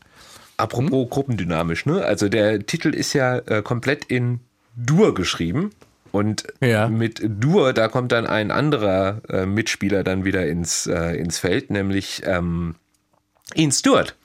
Apropos 0.56 1.10
gruppendynamisch, 1.10 1.86
ne? 1.86 2.02
Also 2.06 2.30
der 2.30 2.66
Titel 2.66 2.94
ist 2.94 3.12
ja 3.12 3.40
äh, 3.40 3.62
komplett 3.62 4.06
in 4.06 4.40
Dur 4.78 5.14
geschrieben. 5.14 5.72
Und 6.12 6.44
Ja. 6.60 6.90
mit 6.90 7.22
Dur, 7.24 7.74
da 7.74 7.88
kommt 7.88 8.12
dann 8.12 8.28
ein 8.28 8.52
anderer 8.52 9.22
äh, 9.30 9.46
Mitspieler 9.46 10.04
dann 10.04 10.26
wieder 10.26 10.46
ins, 10.46 10.88
äh, 10.88 11.16
ins 11.18 11.40
Feld, 11.40 11.70
nämlich 11.70 12.22
ähm, 12.26 12.76
Ian 13.56 13.72
Stewart, 13.72 14.16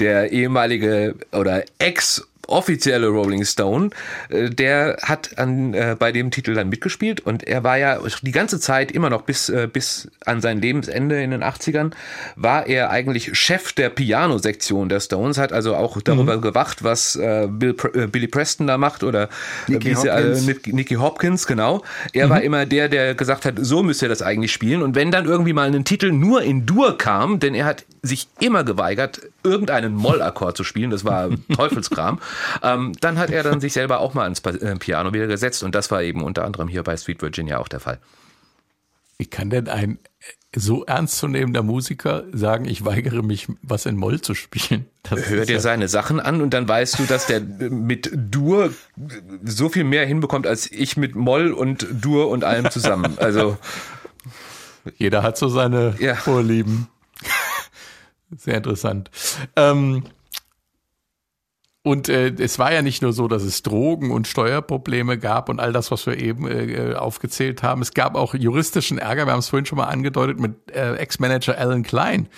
der 0.00 0.32
ehemalige 0.32 1.14
oder 1.32 1.64
Ex 1.78 2.26
offizielle 2.48 3.08
Rolling 3.08 3.44
Stone, 3.44 3.90
äh, 4.30 4.50
der 4.50 4.96
hat 5.02 5.38
an, 5.38 5.74
äh, 5.74 5.96
bei 5.98 6.12
dem 6.12 6.30
Titel 6.30 6.54
dann 6.54 6.68
mitgespielt 6.68 7.20
und 7.20 7.44
er 7.44 7.62
war 7.62 7.76
ja 7.78 7.98
die 8.22 8.32
ganze 8.32 8.58
Zeit 8.58 8.90
immer 8.90 9.10
noch 9.10 9.22
bis, 9.22 9.48
äh, 9.48 9.68
bis 9.72 10.08
an 10.24 10.40
sein 10.40 10.60
Lebensende 10.60 11.22
in 11.22 11.30
den 11.30 11.42
80ern, 11.42 11.92
war 12.36 12.66
er 12.66 12.90
eigentlich 12.90 13.38
Chef 13.38 13.72
der 13.72 13.90
Piano-Sektion 13.90 14.88
der 14.88 15.00
Stones, 15.00 15.38
hat 15.38 15.52
also 15.52 15.76
auch 15.76 16.00
darüber 16.02 16.40
gewacht, 16.40 16.82
was 16.82 17.16
äh, 17.16 17.46
Bill, 17.50 17.76
äh, 17.94 18.06
Billy 18.06 18.26
Preston 18.28 18.66
da 18.66 18.78
macht 18.78 19.04
oder 19.04 19.24
äh, 19.24 19.72
Nicky 19.72 19.90
Hopkins. 20.16 20.46
Nick- 20.46 20.72
Nicky 20.74 20.94
Hopkins, 20.94 21.46
genau. 21.46 21.82
Er 22.12 22.30
war 22.30 22.40
immer 22.42 22.66
der, 22.66 22.88
der 22.88 23.14
gesagt 23.14 23.44
hat, 23.44 23.54
so 23.60 23.82
müsst 23.82 24.02
ihr 24.02 24.08
das 24.08 24.22
eigentlich 24.22 24.52
spielen. 24.52 24.82
Und 24.82 24.94
wenn 24.94 25.10
dann 25.10 25.26
irgendwie 25.26 25.52
mal 25.52 25.72
ein 25.74 25.84
Titel 25.84 26.10
nur 26.12 26.42
in 26.42 26.66
Dur 26.66 26.96
kam, 26.98 27.38
denn 27.40 27.54
er 27.54 27.66
hat 27.66 27.84
sich 28.02 28.28
immer 28.40 28.64
geweigert, 28.64 29.20
irgendeinen 29.42 29.94
Mollakkord 29.94 30.56
zu 30.56 30.64
spielen, 30.64 30.90
das 30.90 31.04
war 31.04 31.28
Teufelskram, 31.54 32.20
ähm, 32.62 32.92
dann 33.00 33.18
hat 33.18 33.30
er 33.30 33.42
dann 33.42 33.60
sich 33.60 33.72
selber 33.72 34.00
auch 34.00 34.14
mal 34.14 34.24
ans 34.24 34.40
äh, 34.40 34.76
Piano 34.76 35.12
wieder 35.12 35.26
gesetzt. 35.26 35.62
Und 35.62 35.74
das 35.74 35.90
war 35.90 36.02
eben 36.02 36.22
unter 36.22 36.44
anderem 36.44 36.68
hier 36.68 36.82
bei 36.82 36.96
Sweet 36.96 37.22
Virginia 37.22 37.58
auch 37.58 37.68
der 37.68 37.80
Fall. 37.80 37.98
Wie 39.18 39.26
kann 39.26 39.50
denn 39.50 39.68
ein 39.68 39.98
so 40.56 40.84
ernstzunehmender 40.84 41.62
Musiker 41.62 42.24
sagen, 42.32 42.64
ich 42.64 42.84
weigere 42.84 43.22
mich, 43.22 43.48
was 43.62 43.84
in 43.84 43.96
Moll 43.96 44.20
zu 44.20 44.34
spielen? 44.34 44.86
Das 45.02 45.28
Hör 45.28 45.44
dir 45.44 45.54
ja- 45.56 45.60
seine 45.60 45.88
Sachen 45.88 46.20
an 46.20 46.40
und 46.40 46.54
dann 46.54 46.66
weißt 46.68 46.98
du, 47.00 47.04
dass 47.04 47.26
der 47.26 47.40
mit 47.40 48.10
Dur 48.14 48.72
so 49.44 49.68
viel 49.68 49.84
mehr 49.84 50.06
hinbekommt 50.06 50.46
als 50.46 50.70
ich 50.70 50.96
mit 50.96 51.14
Moll 51.16 51.52
und 51.52 51.86
Dur 51.90 52.28
und 52.30 52.44
allem 52.44 52.70
zusammen. 52.70 53.18
Also 53.18 53.58
Jeder 54.96 55.22
hat 55.22 55.36
so 55.36 55.48
seine 55.48 55.94
Ja. 55.98 56.14
Vorlieben. 56.14 56.86
Sehr 58.36 58.56
interessant. 58.56 59.10
Ähm, 59.56 60.04
und 61.82 62.08
äh, 62.10 62.34
es 62.38 62.58
war 62.58 62.72
ja 62.72 62.82
nicht 62.82 63.00
nur 63.00 63.12
so, 63.12 63.28
dass 63.28 63.42
es 63.42 63.62
Drogen- 63.62 64.10
und 64.10 64.26
Steuerprobleme 64.26 65.16
gab 65.16 65.48
und 65.48 65.58
all 65.58 65.72
das, 65.72 65.90
was 65.90 66.04
wir 66.06 66.18
eben 66.18 66.46
äh, 66.46 66.94
aufgezählt 66.94 67.62
haben. 67.62 67.80
Es 67.80 67.94
gab 67.94 68.14
auch 68.14 68.34
juristischen 68.34 68.98
Ärger. 68.98 69.26
Wir 69.26 69.32
haben 69.32 69.38
es 69.38 69.48
vorhin 69.48 69.64
schon 69.64 69.78
mal 69.78 69.86
angedeutet 69.86 70.38
mit 70.38 70.70
äh, 70.70 70.96
Ex-Manager 70.96 71.56
Alan 71.56 71.84
Klein. 71.84 72.28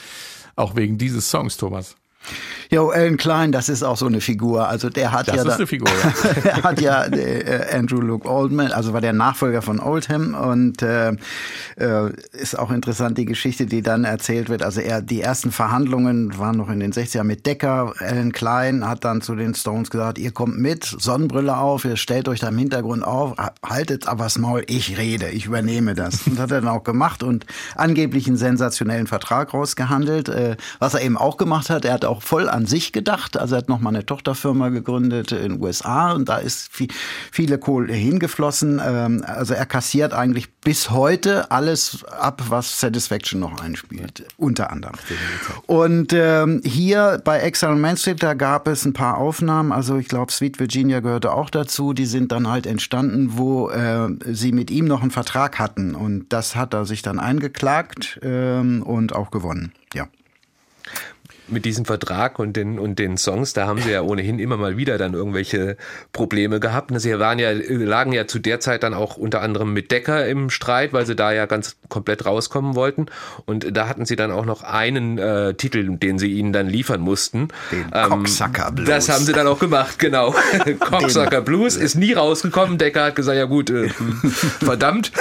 Auch 0.55 0.77
wegen 0.77 0.99
dieses 0.99 1.31
Songs, 1.31 1.57
Thomas. 1.57 1.97
Jo, 2.73 2.91
Alan 2.91 3.17
Klein, 3.17 3.51
das 3.51 3.69
ist 3.69 3.83
auch 3.83 3.97
so 3.97 4.07
eine 4.07 4.21
Figur. 4.21 4.69
Also 4.69 4.91
der 4.91 5.11
hat 5.11 5.27
Das 5.29 5.35
ja 5.37 5.43
ist 5.43 5.49
da- 5.49 5.57
eine 5.57 5.67
Figur, 5.67 5.89
ja. 5.89 6.31
er 6.51 6.63
hat 6.63 6.81
ja 6.81 7.05
äh, 7.07 7.67
Andrew 7.77 8.01
Luke 8.01 8.29
Oldham, 8.29 8.61
also 8.61 8.93
war 8.93 9.01
der 9.01 9.13
Nachfolger 9.13 9.61
von 9.61 9.81
Oldham 9.81 10.35
und 10.35 10.81
äh, 10.83 11.11
äh, 11.77 12.13
ist 12.33 12.59
auch 12.59 12.71
interessant 12.71 13.19
die 13.19 13.25
Geschichte, 13.25 13.67
die 13.67 13.83
dann 13.83 14.05
erzählt 14.05 14.49
wird. 14.49 14.63
Also 14.63 14.81
er 14.81 15.03
die 15.03 15.21
ersten 15.21 15.51
Verhandlungen 15.51 16.39
waren 16.39 16.57
noch 16.57 16.69
in 16.71 16.79
den 16.81 16.93
60ern 16.93 17.25
mit 17.25 17.45
Decker. 17.47 17.93
Alan 17.99 18.31
Klein 18.33 18.87
hat 18.87 19.05
dann 19.05 19.21
zu 19.21 19.35
den 19.35 19.55
Stones 19.55 19.91
gesagt: 19.91 20.19
Ihr 20.19 20.31
kommt 20.31 20.59
mit, 20.59 20.85
Sonnenbrille 20.85 21.57
auf, 21.57 21.85
ihr 21.85 21.97
stellt 21.97 22.29
euch 22.29 22.39
da 22.41 22.49
im 22.49 22.59
Hintergrund 22.59 23.03
auf, 23.05 23.35
haltet 23.67 24.07
aber 24.07 24.25
das 24.25 24.39
Maul, 24.39 24.63
ich 24.69 24.97
rede, 24.97 25.29
ich 25.31 25.47
übernehme 25.47 25.95
das. 25.95 26.27
Und 26.27 26.39
hat 26.39 26.51
er 26.53 26.61
dann 26.61 26.71
auch 26.71 26.85
gemacht 26.85 27.23
und 27.25 27.47
angeblich 27.75 28.29
einen 28.29 28.37
sensationellen 28.37 29.09
Vertrag 29.09 29.53
rausgehandelt. 29.55 30.29
Äh, 30.29 30.57
was 30.79 30.95
er 30.95 31.03
eben 31.03 31.19
auch 31.19 31.37
gemacht 31.37 31.69
hat, 31.71 31.85
er 31.85 31.95
hat 31.95 32.05
auch 32.05 32.20
voll 32.21 32.49
an 32.49 32.67
sich 32.67 32.93
gedacht. 32.93 33.37
Also 33.37 33.55
er 33.55 33.59
hat 33.59 33.69
noch 33.69 33.81
mal 33.81 33.91
eine 33.91 34.07
Tochterfirma 34.07 34.69
gegründet 34.69 35.33
in 35.33 35.55
den 35.55 35.63
USA 35.63 36.13
und 36.13 36.29
da 36.29 36.37
ist 36.37 36.73
viel, 36.73 36.89
viele 37.33 37.59
Kohle 37.59 37.93
hingeflossen. 37.93 38.81
Ähm, 38.85 39.25
also 39.27 39.55
er 39.55 39.67
kassiert 39.67 40.13
eigentlich 40.13 40.53
bis 40.61 40.91
heute 40.91 41.51
alles 41.51 42.05
ab, 42.05 42.43
was 42.49 42.81
Satisfaction 42.81 43.41
noch 43.41 43.61
einspielt, 43.61 44.27
unter 44.37 44.71
anderem. 44.71 44.97
Und 45.67 46.13
ähm, 46.13 46.61
hier 46.65 47.21
bei 47.25 47.41
Exile 47.41 47.73
on 47.73 47.81
Main 47.81 47.97
Street, 47.97 48.23
da 48.23 48.35
gab 48.35 48.69
es 48.69 48.85
ein 48.85 48.93
paar 48.93 49.19
Aufnahmen. 49.19 49.73
Also 49.73 49.97
ich 49.97 50.09
glaube, 50.09 50.33
Sweet 50.33 50.61
Virginia 50.61 51.01
gehörte 51.01 51.33
auch 51.33 51.51
dazu. 51.51 51.93
Die 51.93 52.07
sind 52.07 52.33
dann 52.33 52.49
halt 52.49 52.67
entstanden, 52.67 53.39
wo 53.39 53.71
äh, 53.71 54.09
sie 54.27 54.53
mit 54.53 54.71
ihm 54.71 54.85
noch 54.85 55.03
einen 55.03 55.11
Vertrag 55.11 55.59
hatten. 55.59 55.95
Und 55.95 56.27
das 56.31 56.57
hat 56.57 56.75
er 56.75 56.85
sich 56.85 57.03
dann 57.03 57.19
eingeklagt 57.19 58.21
ähm, 58.23 58.83
und 58.83 59.15
auch 59.15 59.31
gewonnen. 59.31 59.73
Ja. 59.95 60.07
Mit 61.51 61.65
diesem 61.65 61.85
Vertrag 61.85 62.39
und 62.39 62.57
den, 62.57 62.79
und 62.79 62.99
den 62.99 63.17
Songs, 63.17 63.53
da 63.53 63.67
haben 63.67 63.81
sie 63.81 63.91
ja 63.91 64.03
ohnehin 64.03 64.39
immer 64.39 64.57
mal 64.57 64.77
wieder 64.77 64.99
dann 64.99 65.15
irgendwelche 65.15 65.77
Probleme 66.13 66.61
gehabt. 66.61 66.91
Sie 67.01 67.19
waren 67.19 67.39
ja, 67.39 67.51
lagen 67.53 68.13
ja 68.13 68.27
zu 68.27 68.39
der 68.39 68.61
Zeit 68.61 68.83
dann 68.83 68.95
auch 68.95 69.17
unter 69.17 69.43
anderem 69.43 69.73
mit 69.73 69.91
Decker 69.91 70.27
im 70.27 70.51
Streit, 70.51 70.93
weil 70.93 71.07
sie 71.07 71.17
da 71.17 71.33
ja 71.33 71.47
ganz 71.47 71.77
komplett 71.89 72.27
rauskommen 72.27 72.75
wollten. 72.75 73.07
Und 73.47 73.77
da 73.77 73.89
hatten 73.89 74.07
sie 74.07 74.17
dann 74.17 74.31
auch 74.31 74.45
noch 74.45 74.63
einen 74.63 75.19
äh, 75.19 75.55
Titel, 75.55 75.97
den 75.97 76.19
sie 76.19 76.33
ihnen 76.33 76.53
dann 76.53 76.69
liefern 76.69 77.01
mussten. 77.01 77.49
Den 77.71 77.91
Cocksucker 77.91 78.73
Blues. 78.73 78.89
Das 78.89 79.09
haben 79.09 79.25
sie 79.25 79.33
dann 79.33 79.47
auch 79.47 79.59
gemacht, 79.59 79.99
genau. 79.99 80.35
Cocksucker 80.81 81.41
Blues 81.41 81.77
ist 81.77 81.95
nie 81.95 82.13
rausgekommen. 82.13 82.79
Decker 82.79 83.05
hat 83.05 83.17
gesagt, 83.17 83.37
ja 83.37 83.45
gut, 83.45 83.71
äh, 83.71 83.89
verdammt. 84.61 85.13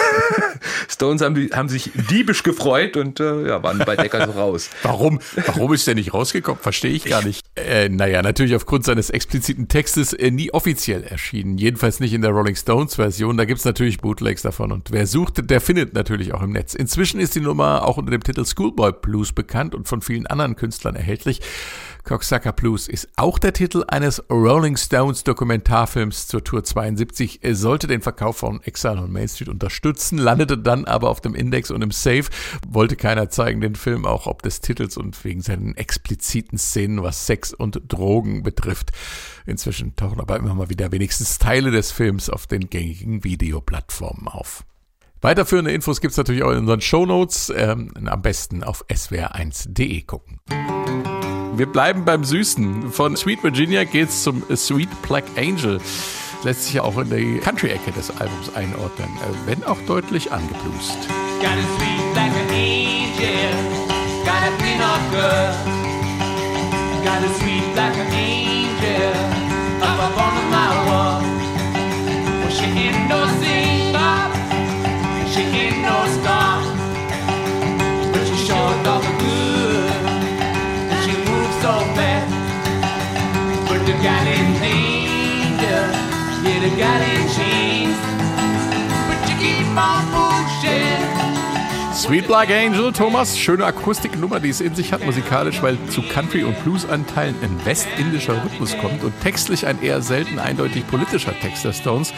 Stones 0.87 1.21
haben, 1.21 1.49
haben 1.53 1.69
sich 1.69 1.91
diebisch 2.09 2.43
gefreut 2.43 2.97
und 2.97 3.19
äh, 3.19 3.47
ja, 3.47 3.63
waren 3.63 3.79
bei 3.79 3.95
Decker 3.95 4.25
so 4.25 4.31
raus. 4.31 4.69
Warum, 4.83 5.19
warum 5.45 5.73
ist 5.73 5.87
der 5.87 5.95
nicht 5.95 6.13
rausgekommen? 6.19 6.61
Verstehe 6.61 6.91
ich 6.91 7.05
gar 7.05 7.23
nicht. 7.23 7.45
Äh, 7.55 7.89
naja, 7.89 8.21
natürlich 8.21 8.55
aufgrund 8.55 8.85
seines 8.85 9.09
expliziten 9.09 9.67
Textes 9.67 10.13
äh, 10.13 10.31
nie 10.31 10.51
offiziell 10.51 11.03
erschienen. 11.03 11.57
Jedenfalls 11.57 11.99
nicht 11.99 12.13
in 12.13 12.21
der 12.21 12.31
Rolling 12.31 12.55
Stones 12.55 12.95
Version. 12.95 13.37
Da 13.37 13.45
gibt's 13.45 13.65
natürlich 13.65 13.99
Bootlegs 13.99 14.41
davon. 14.41 14.71
Und 14.71 14.91
wer 14.91 15.07
sucht, 15.07 15.49
der 15.49 15.61
findet 15.61 15.93
natürlich 15.93 16.33
auch 16.33 16.41
im 16.41 16.51
Netz. 16.51 16.73
Inzwischen 16.73 17.19
ist 17.19 17.35
die 17.35 17.41
Nummer 17.41 17.87
auch 17.87 17.97
unter 17.97 18.11
dem 18.11 18.23
Titel 18.23 18.45
Schoolboy 18.45 18.91
Blues 19.01 19.33
bekannt 19.33 19.75
und 19.75 19.87
von 19.87 20.01
vielen 20.01 20.27
anderen 20.27 20.55
Künstlern 20.55 20.95
erhältlich. 20.95 21.41
Cocksucker 22.09 22.53
Blues 22.53 22.87
ist 22.87 23.07
auch 23.17 23.37
der 23.37 23.53
Titel 23.53 23.83
eines 23.87 24.23
Rolling 24.31 24.77
Stones 24.77 25.23
Dokumentarfilms 25.23 26.25
zur 26.25 26.43
Tour 26.43 26.63
72. 26.63 27.43
Er 27.43 27.53
sollte 27.53 27.85
den 27.85 28.01
Verkauf 28.01 28.37
von 28.37 28.63
Exile 28.63 28.97
on 28.97 29.11
Main 29.11 29.27
Street 29.27 29.47
unterstützen, 29.47 30.17
landete 30.17 30.57
dann 30.57 30.85
aber 30.85 31.11
auf 31.11 31.21
dem 31.21 31.35
Index 31.35 31.69
und 31.69 31.83
im 31.83 31.91
Safe. 31.91 32.23
Wollte 32.67 32.95
keiner 32.95 33.29
zeigen 33.29 33.61
den 33.61 33.75
Film, 33.75 34.07
auch 34.07 34.25
ob 34.25 34.41
des 34.41 34.59
Titels 34.59 34.97
und 34.97 35.23
wegen 35.23 35.41
seinen 35.41 35.77
expliziten 35.77 36.57
Szenen, 36.57 37.03
was 37.03 37.27
Sex 37.27 37.53
und 37.53 37.79
Drogen 37.87 38.41
betrifft. 38.41 38.89
Inzwischen 39.45 39.95
tauchen 39.95 40.19
aber 40.19 40.37
immer 40.37 40.55
mal 40.55 40.71
wieder 40.71 40.91
wenigstens 40.91 41.37
Teile 41.37 41.69
des 41.69 41.91
Films 41.91 42.31
auf 42.31 42.47
den 42.47 42.71
gängigen 42.71 43.23
Videoplattformen 43.23 44.27
auf. 44.27 44.63
Weiterführende 45.21 45.71
Infos 45.71 46.01
gibt's 46.01 46.17
natürlich 46.17 46.41
auch 46.41 46.51
in 46.53 46.57
unseren 46.57 46.81
Shownotes. 46.81 47.53
Ähm, 47.55 47.93
am 48.07 48.21
besten 48.23 48.63
auf 48.63 48.83
swr1.de 48.87 50.01
gucken. 50.01 50.39
Wir 51.59 51.65
bleiben 51.65 52.05
beim 52.05 52.23
Süßen. 52.23 52.89
Von 52.89 53.17
Sweet 53.17 53.43
Virginia 53.43 53.83
geht's 53.83 54.23
zum 54.23 54.43
Sweet 54.55 55.01
Black 55.01 55.25
Angel. 55.35 55.81
Lässt 56.45 56.63
sich 56.63 56.75
ja 56.75 56.83
auch 56.83 56.97
in 56.97 57.09
die 57.09 57.39
Country-Ecke 57.39 57.91
des 57.91 58.11
Albums 58.11 58.55
einordnen, 58.55 59.09
äh, 59.09 59.45
wenn 59.45 59.65
auch 59.65 59.77
deutlich 59.85 60.31
angeblust. 60.31 60.97
Got 61.41 61.49
a 61.49 61.67
sweet 61.77 62.15
an 62.15 62.31
angel. 62.47 63.49
Angel. 68.15 69.13
Up 69.81 69.99
up 69.99 70.17
on 70.17 70.35
my 70.49 70.71
wall. 70.87 71.21
She 72.49 72.67
ain't 72.87 73.08
Sweet 91.95 92.27
Black 92.27 92.49
Angel, 92.49 92.91
Thomas, 92.91 93.37
schöne 93.37 93.65
Akustiknummer, 93.65 94.39
die 94.39 94.49
es 94.49 94.61
in 94.61 94.73
sich 94.73 94.93
hat, 94.93 95.05
musikalisch, 95.05 95.61
weil 95.61 95.77
zu 95.89 96.01
Country- 96.01 96.43
und 96.43 96.61
Blues-Anteilen 96.63 97.35
ein 97.41 97.65
westindischer 97.65 98.43
Rhythmus 98.43 98.77
kommt 98.77 99.03
und 99.03 99.13
textlich 99.21 99.67
ein 99.67 99.81
eher 99.81 100.01
selten 100.01 100.39
eindeutig 100.39 100.87
politischer 100.87 101.37
Text 101.39 101.65
der 101.65 101.73
Stones. 101.73 102.13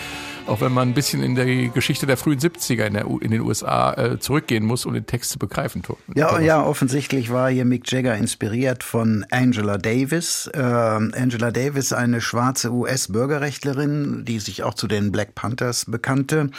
Auch 0.47 0.61
wenn 0.61 0.73
man 0.73 0.89
ein 0.89 0.93
bisschen 0.93 1.23
in 1.23 1.35
die 1.35 1.71
Geschichte 1.73 2.05
der 2.05 2.17
frühen 2.17 2.39
70er 2.39 2.85
in, 2.85 2.93
der, 2.93 3.05
in 3.05 3.31
den 3.31 3.41
USA 3.41 3.93
äh, 3.93 4.19
zurückgehen 4.19 4.65
muss, 4.65 4.85
um 4.85 4.93
den 4.93 5.05
Text 5.05 5.31
zu 5.31 5.39
begreifen. 5.39 5.81
Ja, 6.15 6.39
ja, 6.39 6.63
offensichtlich 6.63 7.31
war 7.31 7.49
hier 7.49 7.65
Mick 7.65 7.89
Jagger 7.91 8.15
inspiriert 8.15 8.83
von 8.83 9.25
Angela 9.29 9.77
Davis. 9.77 10.49
Ähm, 10.53 11.13
Angela 11.15 11.51
Davis, 11.51 11.93
eine 11.93 12.21
schwarze 12.21 12.71
US-Bürgerrechtlerin, 12.71 14.25
die 14.25 14.39
sich 14.39 14.63
auch 14.63 14.73
zu 14.73 14.87
den 14.87 15.11
Black 15.11 15.35
Panthers 15.35 15.85
bekannte 15.85 16.49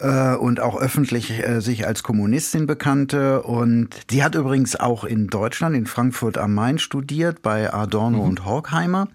äh, 0.00 0.34
und 0.34 0.60
auch 0.60 0.80
öffentlich 0.80 1.30
äh, 1.46 1.60
sich 1.60 1.86
als 1.86 2.02
Kommunistin 2.02 2.66
bekannte. 2.66 3.42
Und 3.42 3.88
sie 4.10 4.22
hat 4.22 4.34
übrigens 4.34 4.78
auch 4.78 5.04
in 5.04 5.28
Deutschland, 5.28 5.76
in 5.76 5.86
Frankfurt 5.86 6.38
am 6.38 6.54
Main 6.54 6.78
studiert, 6.78 7.42
bei 7.42 7.72
Adorno 7.72 8.20
und 8.20 8.44
Horkheimer. 8.44 9.08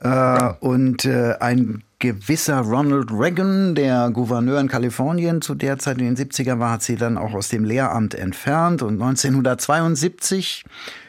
Äh, 0.00 0.52
und 0.60 1.04
äh, 1.04 1.36
ein 1.40 1.82
gewisser 2.04 2.60
Ronald 2.60 3.10
Reagan, 3.10 3.74
der 3.74 4.10
Gouverneur 4.10 4.60
in 4.60 4.68
Kalifornien 4.68 5.40
zu 5.40 5.54
der 5.54 5.78
Zeit 5.78 5.96
in 5.96 6.14
den 6.14 6.16
70er 6.18 6.58
war, 6.58 6.72
hat 6.72 6.82
sie 6.82 6.96
dann 6.96 7.16
auch 7.16 7.32
aus 7.32 7.48
dem 7.48 7.64
Lehramt 7.64 8.14
entfernt. 8.14 8.82
Und 8.82 9.00
1972 9.00 10.64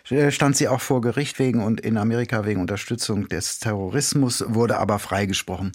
äh, 0.09 0.31
stand 0.31 0.55
sie 0.55 0.69
auch 0.69 0.79
vor 0.79 1.01
Gericht 1.01 1.37
wegen 1.37 1.61
und 1.61 1.81
in 1.81 1.97
Amerika 1.97 2.45
wegen 2.45 2.61
Unterstützung 2.61 3.27
des 3.27 3.59
Terrorismus, 3.59 4.45
wurde 4.47 4.77
aber 4.77 4.97
freigesprochen 4.99 5.73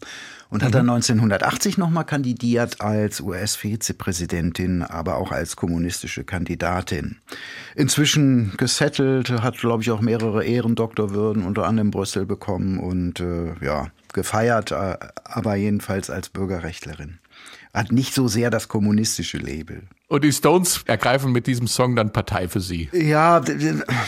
und 0.48 0.62
hat 0.62 0.74
dann 0.74 0.88
1980 0.88 1.76
nochmal 1.76 2.06
kandidiert 2.06 2.80
als 2.80 3.20
US-Vizepräsidentin, 3.20 4.82
aber 4.82 5.18
auch 5.18 5.32
als 5.32 5.54
kommunistische 5.54 6.24
Kandidatin. 6.24 7.18
Inzwischen 7.76 8.54
gesettelt, 8.56 9.30
hat, 9.30 9.58
glaube 9.58 9.82
ich, 9.82 9.90
auch 9.90 10.00
mehrere 10.00 10.44
Ehrendoktorwürden 10.46 11.44
unter 11.44 11.66
anderem 11.66 11.88
in 11.88 11.90
Brüssel 11.90 12.24
bekommen 12.24 12.78
und 12.78 13.20
äh, 13.20 13.52
ja, 13.62 13.88
gefeiert, 14.12 14.70
äh, 14.72 14.96
aber 15.24 15.54
jedenfalls 15.54 16.10
als 16.10 16.28
Bürgerrechtlerin. 16.28 17.18
Hat 17.72 17.92
nicht 17.92 18.14
so 18.14 18.28
sehr 18.28 18.50
das 18.50 18.68
kommunistische 18.68 19.38
Label. 19.38 19.82
Und 20.10 20.24
die 20.24 20.32
Stones 20.32 20.82
ergreifen 20.86 21.30
mit 21.30 21.46
diesem 21.46 21.68
Song 21.68 21.94
dann 21.94 22.12
Partei 22.12 22.48
für 22.48 22.58
sie. 22.58 22.88
Ja, 22.92 23.40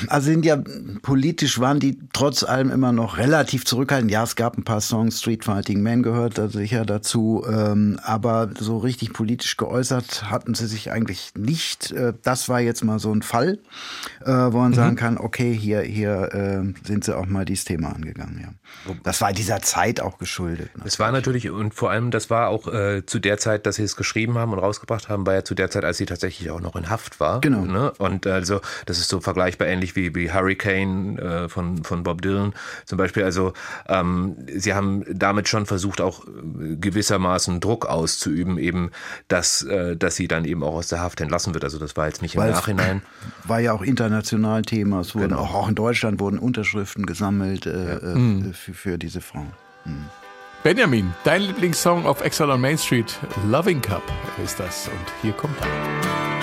also 0.09 0.25
sind 0.25 0.45
ja 0.45 0.59
politisch 1.03 1.61
waren 1.61 1.79
die 1.79 1.97
trotz 2.13 2.43
allem 2.43 2.73
immer 2.73 2.91
noch 2.91 3.19
relativ 3.19 3.65
zurückhaltend. 3.65 4.11
Ja, 4.11 4.25
es 4.25 4.35
gab 4.35 4.59
ein 4.59 4.65
paar 4.65 4.81
Songs, 4.81 5.21
Street 5.21 5.45
Fighting 5.45 5.81
Man 5.81 6.03
gehört 6.03 6.39
da 6.39 6.49
sicher 6.49 6.85
dazu, 6.85 7.45
ähm, 7.49 8.01
aber 8.03 8.51
so 8.59 8.79
richtig 8.79 9.13
politisch 9.13 9.57
geäußert 9.57 10.29
hatten 10.29 10.55
sie 10.55 10.67
sich 10.67 10.91
eigentlich 10.91 11.35
nicht. 11.37 11.93
Äh, 11.93 12.15
das 12.25 12.49
war 12.49 12.61
jetzt 12.61 12.83
mal 12.83 12.99
so 12.99 13.15
ein 13.15 13.23
Fall, 13.23 13.61
äh, 14.23 14.27
wo 14.27 14.59
man 14.59 14.75
sagen 14.75 14.97
kann, 14.97 15.19
okay, 15.19 15.55
hier 15.55 15.83
hier 15.83 16.35
äh, 16.35 16.85
sind 16.85 17.05
sie 17.05 17.17
auch 17.17 17.27
mal 17.27 17.45
dieses 17.45 17.65
Thema 17.65 17.95
angegangen. 17.95 18.41
Ja, 18.43 18.95
das 19.05 19.21
war 19.21 19.33
dieser 19.33 19.63
Zeit 19.63 20.01
auch 20.01 20.19
geschuldet. 20.19 20.77
Ne? 20.77 20.83
Es 20.85 20.99
war 20.99 21.13
natürlich, 21.13 21.49
und 21.49 21.75
vor 21.75 21.93
allem, 21.93 22.11
das 22.11 22.29
war 22.29 22.49
auch 22.49 22.67
äh, 22.67 23.07
zu 23.07 23.21
der 23.21 23.39
Zeit, 23.39 23.51
dass 23.59 23.76
sie 23.76 23.82
es 23.82 23.96
geschrieben 23.96 24.38
haben 24.38 24.53
und 24.53 24.59
rausgebracht 24.59 25.09
haben, 25.09 25.26
war 25.26 25.34
ja 25.34 25.44
zu 25.44 25.55
der 25.55 25.70
Zeit, 25.70 25.84
als 25.84 25.98
sie 25.98 26.07
tatsächlich 26.07 26.50
auch 26.50 26.61
noch 26.61 26.76
in 26.76 26.90
Haft 26.90 27.20
war. 27.20 27.40
Genau. 27.40 27.64
Ne? 27.64 27.92
Und 27.98 28.26
also, 28.26 28.61
das 28.86 28.98
ist 28.98 29.09
so 29.09 29.20
vergleichbar 29.20 29.68
ähnlich 29.68 29.96
wie, 29.96 30.14
wie 30.14 30.32
Hurricane 30.32 31.18
äh, 31.18 31.48
von, 31.48 31.84
von 31.84 32.03
Bob 32.03 32.22
Dylan 32.22 32.55
zum 32.84 32.98
Beispiel. 32.98 33.24
Also, 33.24 33.53
ähm, 33.88 34.36
sie 34.55 34.74
haben 34.74 35.05
damit 35.12 35.48
schon 35.48 35.66
versucht, 35.66 36.00
auch 36.00 36.24
äh, 36.26 36.76
gewissermaßen 36.76 37.61
Druck 37.61 37.86
auszuüben, 37.86 38.59
eben, 38.59 38.90
dass, 39.28 39.62
äh, 39.62 39.96
dass 39.96 40.16
sie 40.16 40.28
dann 40.28 40.44
eben 40.44 40.62
auch 40.62 40.74
aus 40.74 40.88
der 40.88 41.00
Haft 41.00 41.20
entlassen 41.20 41.55
wird. 41.55 41.64
Also, 41.64 41.78
das 41.78 41.96
war 41.96 42.07
jetzt 42.07 42.22
nicht 42.22 42.34
im 42.34 42.40
Weil 42.40 42.50
Nachhinein. 42.53 43.03
War 43.44 43.61
ja 43.61 43.72
auch 43.72 43.82
international 43.82 44.62
Thema. 44.62 45.00
Es 45.00 45.14
wurden 45.14 45.32
auch, 45.32 45.55
auch 45.55 45.68
in 45.68 45.74
Deutschland 45.74 46.20
wurden 46.20 46.38
Unterschriften 46.38 47.07
gesammelt 47.07 47.66
äh, 47.66 47.96
äh, 47.96 48.53
für, 48.53 48.74
für 48.74 48.98
diese 48.98 49.20
Frau. 49.20 49.46
Benjamin, 50.63 51.13
dein 51.25 51.43
Lieblingssong 51.43 52.07
auf 52.07 52.21
Exile 52.21 52.53
on 52.53 52.61
Main 52.61 52.79
Street, 52.79 53.19
Loving 53.49 53.83
Cup 53.83 54.03
ist 54.45 54.61
das. 54.61 54.87
Und 54.87 55.13
hier 55.21 55.33
kommt 55.33 55.61
er. 55.61 56.41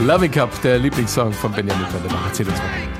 Loving 0.00 0.30
Cup, 0.30 0.50
der 0.62 0.78
Lieblingssong 0.78 1.30
von 1.30 1.52
Benjamin 1.52 1.84
Wendemach. 1.92 2.26
Erzähl 2.28 2.48
uns 2.48 2.56
mal. 2.56 2.99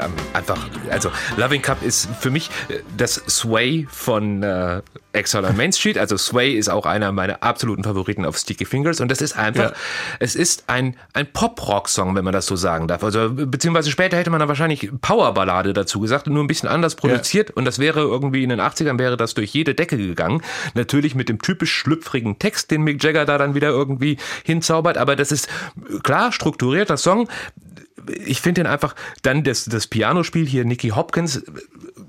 Ähm, 0.00 0.12
einfach, 0.32 0.58
also 0.90 1.10
Loving 1.36 1.62
Cup 1.62 1.82
ist 1.82 2.08
für 2.20 2.30
mich 2.30 2.50
äh, 2.68 2.80
das 2.96 3.14
Sway 3.28 3.86
von 3.90 4.42
äh, 4.42 4.82
Exile 5.12 5.48
on 5.48 5.56
Main 5.56 5.72
Street. 5.72 5.96
Also 5.98 6.16
Sway 6.16 6.52
ist 6.54 6.68
auch 6.68 6.84
einer 6.86 7.10
meiner 7.12 7.42
absoluten 7.42 7.82
Favoriten 7.84 8.24
auf 8.24 8.36
Sticky 8.36 8.64
Fingers 8.66 9.00
und 9.00 9.10
das 9.10 9.20
ist 9.22 9.36
einfach, 9.36 9.70
Ja. 9.70 9.76
es 10.20 10.34
ist 10.36 10.64
ein, 10.66 10.96
ein 11.14 11.32
Pop-Rock-Song, 11.32 12.14
wenn 12.14 12.24
man 12.24 12.32
das 12.34 12.46
so 12.46 12.54
sagen 12.56 12.86
darf. 12.86 13.02
Also 13.02 13.30
beziehungsweise 13.30 13.90
später 13.90 14.16
hätte 14.16 14.30
man 14.30 14.40
da 14.40 14.48
wahrscheinlich 14.48 14.90
Powerballade 15.00 15.72
dazu 15.72 16.00
gesagt, 16.00 16.26
nur 16.26 16.44
ein 16.44 16.46
bisschen 16.46 16.68
anders 16.68 16.94
produziert 16.96 17.50
und 17.50 17.64
das 17.64 17.78
wäre 17.78 18.00
irgendwie 18.00 18.42
in 18.42 18.50
den 18.50 18.60
80ern 18.60 18.98
wäre 18.98 19.16
das 19.16 19.34
durch 19.34 19.50
jede 19.52 19.74
Decke 19.74 19.96
gegangen. 19.96 20.42
Natürlich 20.74 21.14
mit 21.14 21.28
dem 21.28 21.40
typisch 21.40 21.72
schlüpfrigen 21.72 22.38
Text, 22.38 22.70
den 22.70 22.82
Mick 22.82 23.02
Jagger 23.02 23.24
da 23.24 23.38
dann 23.38 23.54
wieder 23.54 23.68
irgendwie 23.68 24.18
hinzaubert, 24.44 24.98
aber 24.98 25.16
das 25.16 25.32
ist 25.32 25.48
klar 26.02 26.30
strukturierter 26.32 26.96
Song 26.98 27.28
ich 28.08 28.40
finde 28.40 28.62
den 28.62 28.66
einfach, 28.70 28.94
dann 29.22 29.44
das, 29.44 29.64
das 29.64 29.86
Pianospiel 29.86 30.46
hier, 30.46 30.64
Nicky 30.64 30.90
Hopkins, 30.90 31.42